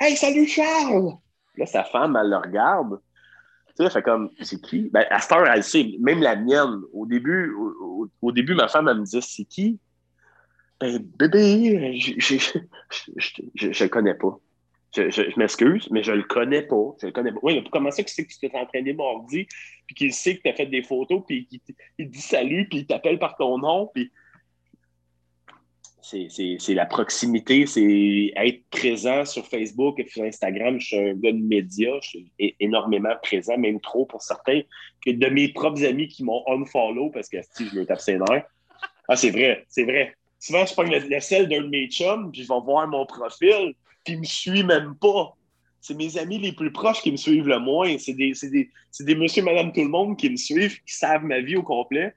[0.00, 1.12] Hey, salut Charles!
[1.56, 3.00] Là, sa femme, elle le regarde.
[3.76, 4.90] Tu sais, fait comme, c'est qui?
[4.92, 6.82] Ben, à cette heure, elle sait, même la mienne.
[6.92, 7.54] Au début,
[8.54, 9.78] ma femme, elle me dit, c'est qui?
[10.80, 14.38] Ben, bébé, je le connais pas.
[14.96, 16.96] Je, m'excuse, mais je le connais pas.
[17.00, 17.38] Je le connais pas.
[17.42, 19.46] Oui, mais comment ça que tu que tu t'es entraîné mardi,
[19.86, 21.60] puis qu'il sait que tu as fait des photos, puis qu'il
[21.98, 24.10] il dit salut, puis il t'appelle par ton nom, puis
[26.28, 30.80] c'est la proximité, c'est être présent sur Facebook et sur Instagram.
[30.80, 34.62] Je suis un gars de médias, je suis énormément présent, même trop pour certains,
[35.04, 38.18] que de mes propres amis qui m'ont unfollow parce que si je veux taper
[39.08, 40.14] Ah, c'est vrai, c'est vrai.
[40.40, 43.04] Souvent, je prends le, le sel d'un de mes chums, puis je vais voir mon
[43.04, 43.74] profil,
[44.08, 45.36] qui me suit même pas.
[45.80, 47.96] C'est mes amis les plus proches qui me suivent le moins.
[47.98, 48.70] C'est des, des,
[49.00, 52.14] des monsieur, madame, tout le monde qui me suivent, qui savent ma vie au complet.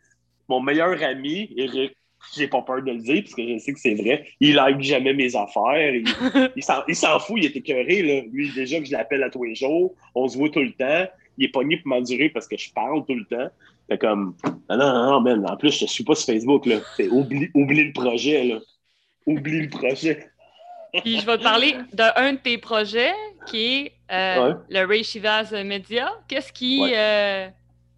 [0.49, 1.95] Mon meilleur ami, Eric,
[2.35, 4.25] j'ai pas peur de le dire parce que je sais que c'est vrai.
[4.39, 5.93] Il like jamais mes affaires.
[5.93, 6.05] Il,
[6.87, 8.01] il s'en fout, il est écœuré.
[8.01, 8.21] Là.
[8.31, 11.09] Lui, déjà que je l'appelle à tous les jours, on se voit tout le temps.
[11.37, 13.49] Il est pogné pour m'endurer parce que je parle tout le temps.
[13.89, 14.35] Fait comme,
[14.69, 16.65] non, non, non, man, en plus, je suis pas sur Facebook.
[16.65, 16.79] Là.
[17.11, 18.43] Oublie, oublie le projet.
[18.45, 18.59] Là.
[19.25, 20.31] Oublie le projet.
[21.03, 23.13] Puis je vais te parler d'un de tes projets
[23.47, 26.11] qui est le Ray Shivas Media.
[26.27, 26.93] Qu'est-ce qui.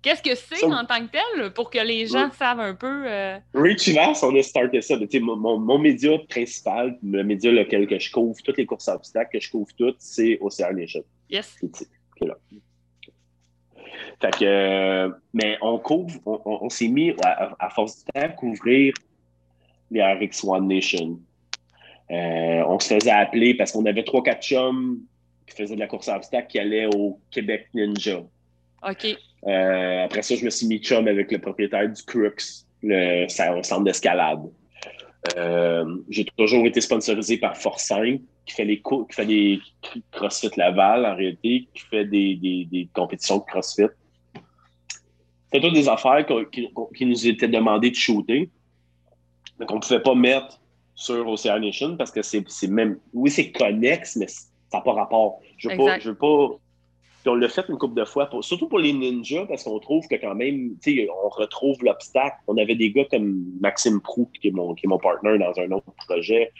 [0.03, 3.05] Qu'est-ce que c'est en tant que tel pour que les gens savent un peu?
[3.07, 3.39] Euh...
[3.53, 4.95] Ray Chivas, on a starté ça.
[5.21, 8.95] Mon, mon, mon, média principal, le média lequel que je couvre, toutes les courses à
[8.95, 11.05] obstacles que je couvre toutes, c'est Ocean Nation.
[11.29, 11.57] Yes.
[11.61, 12.35] C'est là.
[14.21, 18.21] Fait que, euh, mais on couvre, on, on, s'est mis à, à, force du temps
[18.21, 18.93] à couvrir
[19.89, 21.17] les RX One Nation.
[22.13, 24.99] Euh, on se faisait appeler parce qu'on avait trois, quatre chums
[25.47, 28.21] qui faisaient de la course à obstacles qui allaient au Québec Ninja.
[28.87, 29.17] OK.
[29.47, 33.83] Euh, après ça, je me suis mis chum avec le propriétaire du Crux, le, centre
[33.83, 34.43] d'escalade.
[35.37, 39.59] Euh, j'ai toujours été sponsorisé par Force 5, qui fait, les qui fait des
[40.11, 43.87] CrossFit Laval, en réalité, qui fait des, des, des compétitions de CrossFit.
[45.45, 48.49] C'était toutes des affaires qui, qui, nous étaient demandées de shooter.
[49.59, 50.59] Donc, on ne pouvait pas mettre
[50.95, 52.97] sur Ocean Nation parce que c'est même.
[53.13, 55.39] Oui, c'est connexe, mais ça n'a pas rapport.
[55.57, 56.57] Je ne veux, veux, pas
[57.23, 60.05] puis on l'a fait une couple de fois, surtout pour les ninjas, parce qu'on trouve
[60.09, 62.35] que quand même, tu sais, on retrouve l'obstacle.
[62.47, 65.57] On avait des gars comme Maxime Prou, qui est mon, qui est mon partner dans
[65.57, 66.51] un autre projet,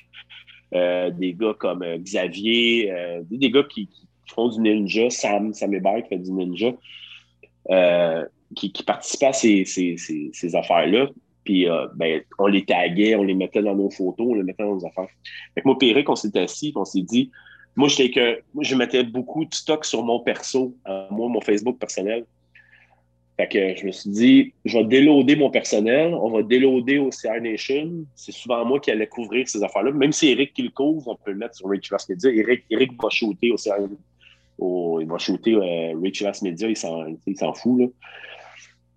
[0.74, 3.90] euh, des gars comme euh, Xavier, euh, des gars qui,
[4.34, 6.72] font du ninja, Sam, Sam Hébert qui fait du ninja,
[8.56, 11.10] qui, qui participaient à ces, ces, ces, affaires-là.
[11.44, 14.76] Puis ben, on les taguait, on les mettait dans nos photos, on les mettait dans
[14.76, 15.08] nos affaires.
[15.56, 17.32] Fait moi, Péric, on s'est assis, on s'est dit,
[17.76, 22.26] moi, que je mettais beaucoup de stock sur mon perso, moi, mon Facebook personnel.
[23.36, 27.10] Fait que je me suis dit, je vais déloader mon personnel, on va déloader au
[27.10, 28.06] CR Nation.
[28.16, 29.92] C'est souvent moi qui allais couvrir ces affaires-là.
[29.92, 32.32] Même si Eric qui le couvre, on peut le mettre sur Rich Media.
[32.32, 33.82] Eric, Eric va shooter au CR
[34.60, 37.82] il va shooter euh, Rich Media, il s'en fout.
[37.82, 37.88] Là.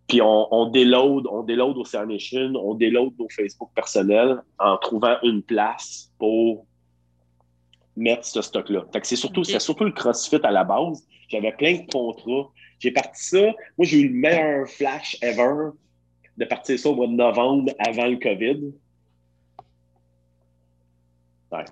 [0.09, 4.77] Puis on, on déload, on déload au CR Nation, on déload nos Facebook personnels en
[4.77, 6.66] trouvant une place pour
[7.97, 8.85] mettre ce stock-là.
[9.03, 11.07] c'est surtout, c'est surtout le CrossFit à la base.
[11.28, 12.51] J'avais plein de contrats.
[12.78, 13.43] J'ai parti ça.
[13.78, 15.70] Moi, j'ai eu le meilleur flash ever
[16.37, 18.73] de partir ça au mois de novembre avant le COVID.
[21.53, 21.65] Ouais.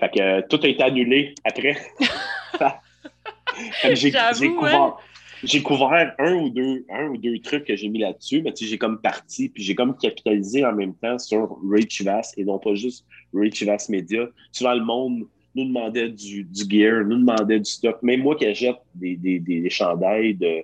[0.00, 1.76] Fait que euh, tout a été annulé après.
[3.94, 4.96] j'ai couvert,
[5.42, 8.78] j'ai couvert un ou deux, un ou deux trucs que j'ai mis là-dessus, mais j'ai
[8.78, 12.74] comme parti, puis j'ai comme capitalisé en même temps sur Ray Chivas et non pas
[12.74, 14.28] juste Ray Chivas Media.
[14.52, 18.02] Souvent, le monde nous demandait du, du gear, nous demandait du stock.
[18.02, 20.62] Même moi qui achète des, des, des, chandails de,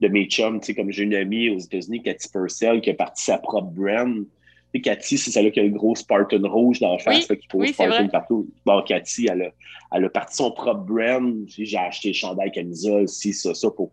[0.00, 3.38] de mes chums, comme j'ai une amie aux États-Unis, Cathy Purcell, qui a parti sa
[3.38, 4.24] propre brand.
[4.74, 7.68] Et Cathy, c'est celle-là qui a le gros Spartan rouge dans la face, qui pose
[7.68, 8.46] Spartan partout.
[8.66, 9.50] Bon, Cathy, elle a,
[9.96, 11.34] elle a parti son propre brand.
[11.46, 13.92] J'ai acheté chandail, camisole, ci, ça, ça, pour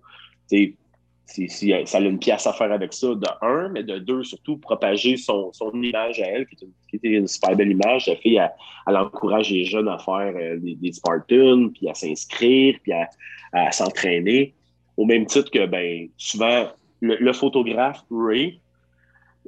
[1.26, 4.24] si, si, ça a une pièce à faire avec ça, de un, mais de deux,
[4.24, 8.08] surtout, propager son, son image à elle, qui, était une super belle image.
[8.08, 8.40] La fille,
[8.88, 14.54] elle, encourage les jeunes à faire euh, des, Spartans, puis à s'inscrire, puis à, s'entraîner.
[14.98, 16.68] Au même titre que, ben, souvent,
[17.02, 18.60] le, photographe Ray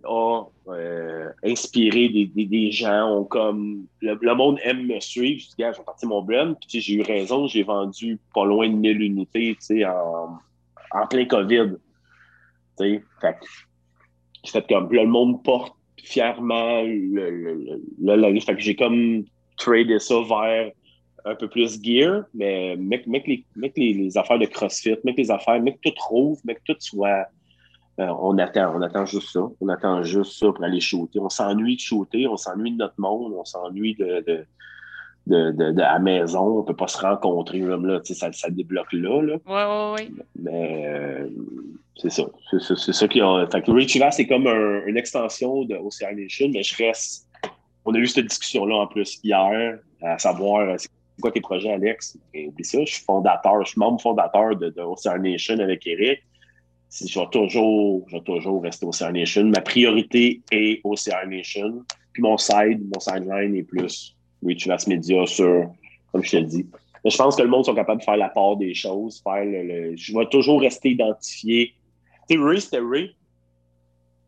[0.03, 5.39] a euh, inspiré des, des, gens, comme le, monde aime me suivre.
[5.41, 8.69] Je dis, gars, j'ai parti mon brand, puis j'ai eu raison, j'ai vendu pas loin
[8.69, 10.39] de 1000 unités, tu sais, en
[10.95, 11.75] en plein COVID.
[12.77, 13.03] Fait
[14.45, 19.25] fait comme le monde porte fièrement le, le, Fait que j'ai comme
[19.57, 20.71] tradé ça vers
[21.25, 23.45] un peu plus gear, mais mec, mec, les,
[23.75, 27.25] les, affaires de CrossFit, mec les affaires, mec tout rouvre, mec tout soit.
[27.99, 29.47] Euh, on attend, on attend juste ça.
[29.61, 31.19] On attend juste ça pour aller shooter.
[31.19, 34.45] On s'ennuie de shooter, on s'ennuie de notre monde, on s'ennuie de,
[35.27, 38.93] de, de, à la maison, on peut pas se rencontrer, même là, ça, ça débloque
[38.93, 39.21] là.
[39.21, 39.37] là.
[39.45, 40.23] Ouais, ouais, ouais.
[40.39, 41.29] Mais euh,
[41.95, 42.23] c'est ça.
[42.59, 43.47] C'est ça qui a.
[43.47, 47.27] Fait que Richie c'est comme une extension de Nation, mais je reste.
[47.85, 50.89] On a eu cette discussion-là en plus hier, à savoir euh, c'est
[51.21, 52.17] quoi tes projets, Alex?
[52.33, 54.73] Et oublie ça, je suis fondateur, je suis membre fondateur de,
[55.19, 56.23] Nation avec Eric.
[56.91, 59.45] Je vais toujours, je vais toujours rester Ocean Nation.
[59.45, 61.83] Ma priorité est Ocean Nation.
[62.13, 64.14] Puis mon side, mon sideline est plus
[64.45, 65.71] Reach Mass Media sur,
[66.11, 66.65] comme je te dis.
[67.03, 69.45] Mais je pense que le monde sont capables de faire la part des choses, faire
[69.45, 71.73] le, je vais toujours rester identifié.
[72.29, 73.15] Tu sais, Ray, c'était Ray.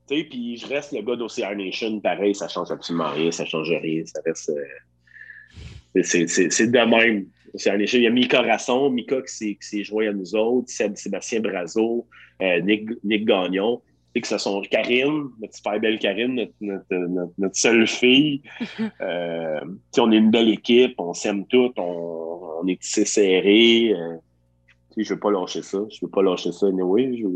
[0.07, 3.45] Tu sais, puis je reste le gars d'Ocean Nation, pareil, ça change absolument rien, ça
[3.45, 4.49] change rien, ça reste.
[4.49, 7.25] Euh, c'est de même.
[7.53, 7.97] Ocean Nation.
[7.97, 12.05] Il y a Mika Rasson, Mika qui s'est joué à nous autres, Sébastien Brazo,
[12.41, 13.81] euh, Nick, Nick Gagnon
[14.21, 18.41] que ce sont Karine, notre super belle Karine, notre, seule fille.
[19.01, 19.59] euh,
[19.97, 23.93] on est une belle équipe, on s'aime toutes, on, on est tissé serré.
[23.93, 24.17] Euh,
[24.95, 25.77] je ne veux pas lâcher ça.
[25.89, 27.17] Je ne veux pas lâcher ça anyway.
[27.17, 27.27] Je,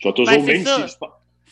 [0.00, 0.86] je vais toujours, ben, même ça.
[0.86, 0.96] si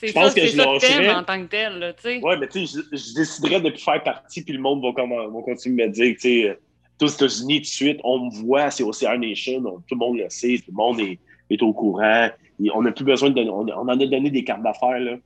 [0.00, 1.10] je, je pense que je lâcherais.
[1.10, 2.22] en tant que tel.
[2.22, 5.28] Ouais, mais tu sais, je, déciderais de plus faire partie, puis le monde va, comment,
[5.28, 6.58] va continuer de me dire, tu sais,
[7.02, 10.28] aux États-Unis, tout de suite, on me voit, c'est Ocean Nation, tout le monde le
[10.28, 12.28] sait, tout le monde est, au courant.
[12.74, 13.42] On n'a plus besoin de.
[13.42, 15.18] On, en a donné des cartes d'affaires.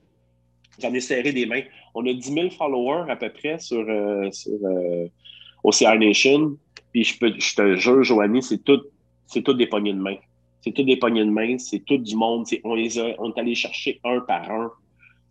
[0.79, 1.63] J'en ai serré des mains.
[1.95, 6.57] On a 10 000 followers à peu près sur, euh, sur euh, Nation.
[6.93, 8.83] Puis je te jure, Joanie, c'est tout,
[9.27, 10.17] c'est tout des poignées de main.
[10.63, 12.47] C'est tout des poignées de main, c'est tout du monde.
[12.65, 14.71] On, les a, on est allé chercher un par un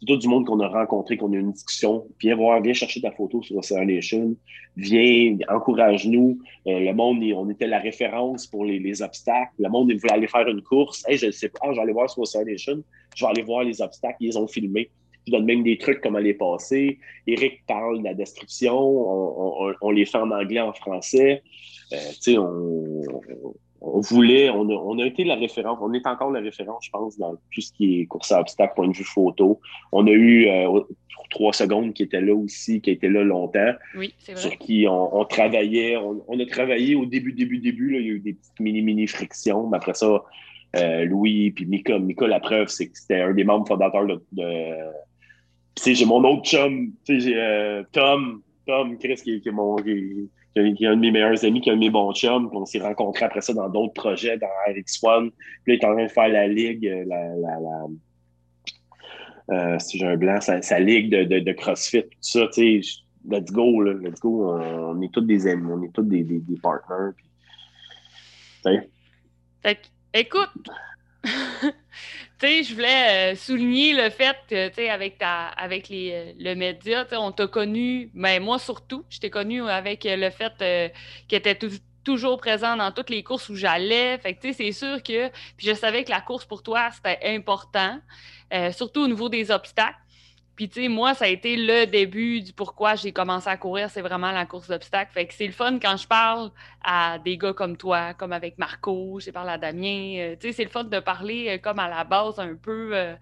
[0.01, 2.07] c'est tout du monde qu'on a rencontré, qu'on a une discussion.
[2.19, 4.35] Viens voir, viens chercher ta photo sur Ocean Nation.
[4.75, 6.39] Viens, encourage-nous.
[6.65, 9.53] Euh, le monde, on était la référence pour les, obstacles.
[9.59, 11.03] Le monde, il voulait aller faire une course.
[11.07, 12.83] Je ne sais pas, je vais aller voir sur Ocean Nation.
[13.15, 14.17] Je vais aller voir les obstacles.
[14.21, 14.89] Ils ont filmé.
[15.27, 16.97] Je donne même des trucs comment les passer.
[17.27, 18.75] Eric parle de la destruction.
[18.75, 21.43] On, les fait en anglais, en français.
[21.93, 23.03] Euh, tu sais, on
[23.81, 27.61] voulait, on a, été la référence, on est encore la référence, je pense, dans tout
[27.61, 29.59] ce qui est course à obstacles, point de vue photo.
[29.91, 30.81] On a eu euh,
[31.31, 33.73] trois secondes qui étaient là aussi, qui étaient là longtemps.
[33.95, 34.41] Oui, c'est vrai.
[34.41, 38.13] Sur qui on, travaillait, on, a travaillé au début, début, début, là, il y a
[38.13, 40.23] eu des petites mini-mini frictions, mais après ça,
[40.75, 44.23] euh, Louis puis Mika, Mika, la preuve, c'est que c'était un des membres fondateurs de.
[44.33, 44.75] de...
[45.83, 50.87] j'ai mon autre chum, j'ai euh, Tom, Tom, Chris, qui, qui est mon qui est
[50.87, 52.49] un de mes meilleurs amis, qui est un de mes bons chums.
[52.53, 55.29] on s'est rencontrés après ça dans d'autres projets, dans RX1.
[55.63, 57.85] Puis là, il est en train de faire la ligue, euh, la
[59.51, 63.01] euh, si j'ai un blanc, sa, ligue de, de, de, CrossFit, tout ça, tu sais,
[63.29, 64.49] let's go, là, let's go.
[64.49, 67.11] On, est tous des amis, on est tous des, des, des partners.
[68.63, 68.77] Puis,
[69.61, 70.69] fait, écoute,
[72.47, 76.33] sais, je voulais euh, souligner le fait que, tu sais, avec, ta, avec les, euh,
[76.37, 80.29] le média, on t'a connu, mais ben, moi surtout, je t'ai connu avec euh, le
[80.29, 80.89] fait euh,
[81.27, 81.57] qu'il était
[82.03, 84.17] toujours présent dans toutes les courses où j'allais.
[84.17, 86.89] Fait que, tu sais, c'est sûr que, puis je savais que la course pour toi,
[86.91, 87.99] c'était important,
[88.71, 90.00] surtout au niveau des obstacles.
[90.61, 93.89] Puis, tu sais, moi, ça a été le début du pourquoi j'ai commencé à courir,
[93.89, 95.11] c'est vraiment la course d'obstacles.
[95.11, 96.51] Fait que c'est le fun quand je parle
[96.83, 100.17] à des gars comme toi, comme avec Marco, j'ai parlé à Damien.
[100.19, 102.91] Euh, tu sais, c'est le fun de parler euh, comme à la base un peu
[102.93, 103.15] euh,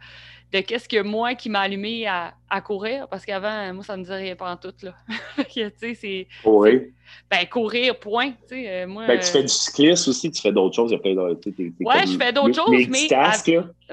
[0.52, 4.04] de qu'est-ce que moi qui m'a allumé à, courir, parce qu'avant, moi, ça ne me
[4.04, 4.96] disait rien pas en tout, là.
[5.50, 6.28] tu sais, c'est...
[6.44, 6.92] Oui.
[7.30, 9.06] Ben, courir, point, tu sais, euh, moi...
[9.06, 11.22] Ben, tu fais du cyclisme aussi, tu fais d'autres choses, il y a plein de...
[11.22, 13.08] Ouais, je fais d'autres choses, mais...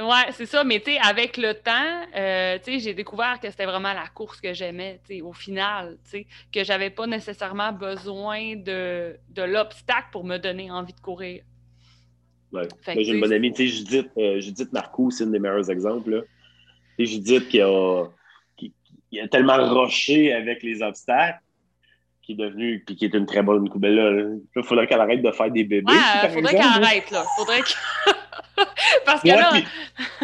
[0.02, 3.50] Ouais, c'est ça, mais tu sais, avec le temps, euh, tu sais, j'ai découvert que
[3.50, 7.06] c'était vraiment la course que j'aimais, tu sais, au final, tu sais, que j'avais pas
[7.06, 11.42] nécessairement besoin de, de l'obstacle pour me donner envie de courir.
[12.52, 12.68] Ouais.
[12.86, 16.10] J'ai une bonne amie, tu sais, Judith, euh, Judith Marcoux, c'est un des meilleurs exemples,
[16.10, 16.22] là
[16.98, 18.04] et Judith qui a,
[18.56, 18.72] qui,
[19.20, 21.40] a tellement roché avec les obstacles
[22.22, 23.84] qui est devenue, puis qui est une très bonne coupe.
[23.84, 24.10] Là,
[24.56, 25.92] il faudrait qu'elle arrête de faire des bébés.
[25.92, 27.24] Ouais, faudrait qu'elle arrête, là.
[27.36, 27.68] Faudrait que...
[29.06, 29.52] Parce que là...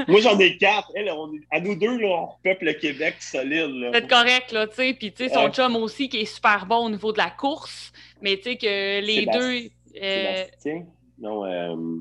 [0.09, 0.91] moi, j'en ai quatre.
[0.97, 1.13] Elle,
[1.51, 3.91] à nous deux, là, on peuple le Québec solide.
[3.93, 4.95] C'est correct, là, tu sais.
[4.95, 7.93] Puis, tu sais, son chum aussi, qui est super bon au niveau de la course.
[8.21, 9.71] Mais, tu sais, que les deux...
[10.03, 10.45] Euh...
[11.23, 12.01] Non, euh...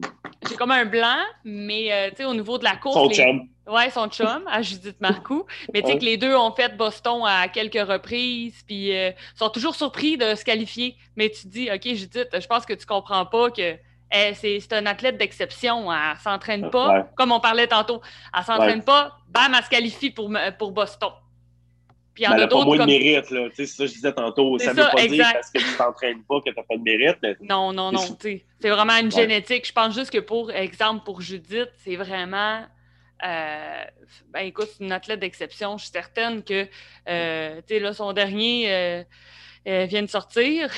[0.50, 2.96] J'ai comme un blanc, mais, euh, tu sais, au niveau de la course...
[2.96, 3.48] Son chum.
[3.68, 5.46] Oui, son chum, à Judith Marcoux.
[5.74, 9.50] Mais tu sais que les deux ont fait Boston à quelques reprises, puis euh, sont
[9.50, 10.98] toujours surpris de se qualifier.
[11.16, 13.78] Mais tu dis, OK, Judith, je pense que tu comprends pas que
[14.14, 15.94] eh, c'est un athlète d'exception.
[15.94, 18.02] Elle s'entraîne pas, comme on parlait tantôt.
[18.36, 21.12] Elle s'entraîne pas, bam, elle se qualifie pour, pour Boston.
[22.14, 22.60] Puis il y en a, d'autres.
[22.60, 23.50] pas moins de mérite, là.
[23.50, 24.58] Tu sais, c'est ça que je disais tantôt.
[24.60, 26.84] Ça ne veut pas dire parce que tu t'entraînes pas que tu n'as pas de
[26.84, 27.18] mérite.
[27.42, 28.18] Non, non, non.
[28.20, 29.68] C'est vraiment une génétique.
[29.68, 32.64] Je pense juste que, pour exemple, pour Judith, c'est vraiment
[33.24, 33.84] euh,
[34.30, 35.78] ben écoute, c'est une athlète d'exception.
[35.78, 36.68] Je suis certaine que
[37.08, 39.06] euh, là, son dernier
[39.68, 40.72] euh, vient de sortir.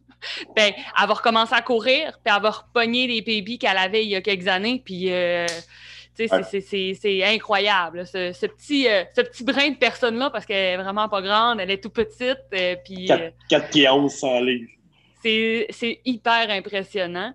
[0.56, 4.10] ben, elle va recommencer à courir, puis elle va repogner les PB qu'elle avait il
[4.10, 4.82] y a quelques années.
[4.84, 5.10] Puis
[6.14, 8.06] c'est incroyable.
[8.06, 11.70] Ce, ce, petit, ce petit brin de personne-là, parce qu'elle est vraiment pas grande, elle
[11.70, 12.38] est tout petite.
[12.84, 13.10] puis,
[13.48, 14.70] 4, pieds 11 sans livres.
[15.22, 17.34] C'est hyper impressionnant.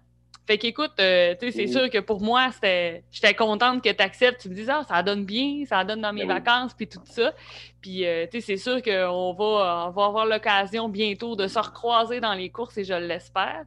[0.50, 4.42] Fait qu'écoute, euh, tu sais, c'est sûr que pour moi, j'étais contente que tu acceptes.
[4.42, 7.00] Tu me dis, ah, ça donne bien, ça donne dans mes ben vacances, puis tout
[7.04, 7.34] ça.
[7.82, 12.20] Puis, euh, tu sais, c'est sûr qu'on va, va avoir l'occasion bientôt de se recroiser
[12.20, 13.64] dans les courses et je l'espère.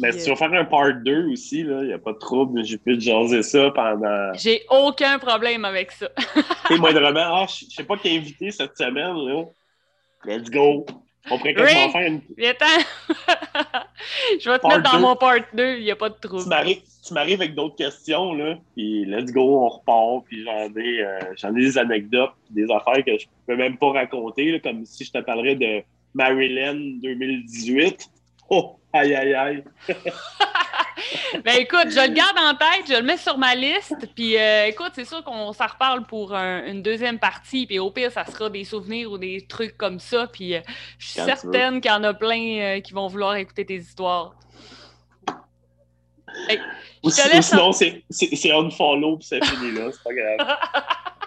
[0.00, 2.64] Mais si tu veux faire un part 2 aussi, il n'y a pas de trouble.
[2.64, 4.32] J'ai pu te jaser ça pendant.
[4.34, 6.08] J'ai aucun problème avec ça.
[6.70, 9.16] Et moindrement, ah, je sais pas qui est invité cette semaine.
[9.16, 9.44] Là.
[10.24, 10.84] Let's go.
[11.30, 12.20] On pourrait quasiment faire une.
[14.40, 16.42] Je vais te mettre dans mon part 2, il n'y a pas de trouble.
[16.42, 21.50] Tu m'arrives avec d'autres questions, là, puis let's go, on repart, puis j'en ai, euh,
[21.50, 25.04] ai des anecdotes, des affaires que je ne peux même pas raconter, là, comme si
[25.04, 25.82] je te parlerais de
[26.14, 28.08] Maryland 2018.
[28.50, 29.64] Oh, aïe, aïe, aïe.
[31.44, 34.08] ben écoute, je le garde en tête, je le mets sur ma liste.
[34.14, 37.66] Puis euh, écoute, c'est sûr qu'on s'en reparle pour une deuxième partie.
[37.66, 40.26] Puis au pire, ça sera des souvenirs ou des trucs comme ça.
[40.26, 40.60] Puis euh,
[40.98, 44.34] je suis certaine qu'il y en a plein euh, qui vont vouloir écouter tes histoires.
[47.02, 48.04] ou, sinon, c'est
[48.76, 50.58] follow puis c'est fini là, c'est pas grave.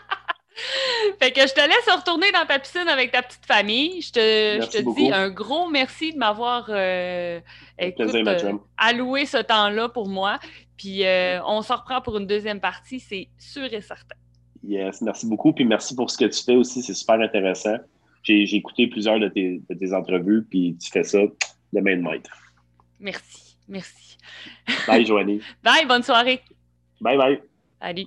[1.20, 4.02] fait que je te laisse retourner dans ta piscine avec ta petite famille.
[4.02, 7.40] Je te, dis un gros merci de m'avoir euh,
[7.82, 10.40] euh, alloué ce temps-là pour moi.
[10.78, 14.16] Puis euh, on se reprend pour une deuxième partie, c'est sûr et certain.
[14.64, 15.54] Yes, merci beaucoup.
[15.54, 17.78] Puis merci pour ce que tu fais aussi, c'est super intéressant.
[18.24, 22.02] J'ai écouté plusieurs de tes, de tes, entrevues, puis tu fais ça de main de
[22.02, 22.30] maître.
[23.00, 24.18] Merci, merci.
[24.86, 25.42] Bye, Joanie.
[25.64, 26.42] Bye, bonne soirée.
[27.00, 27.42] Bye, bye.
[27.80, 28.06] Allez.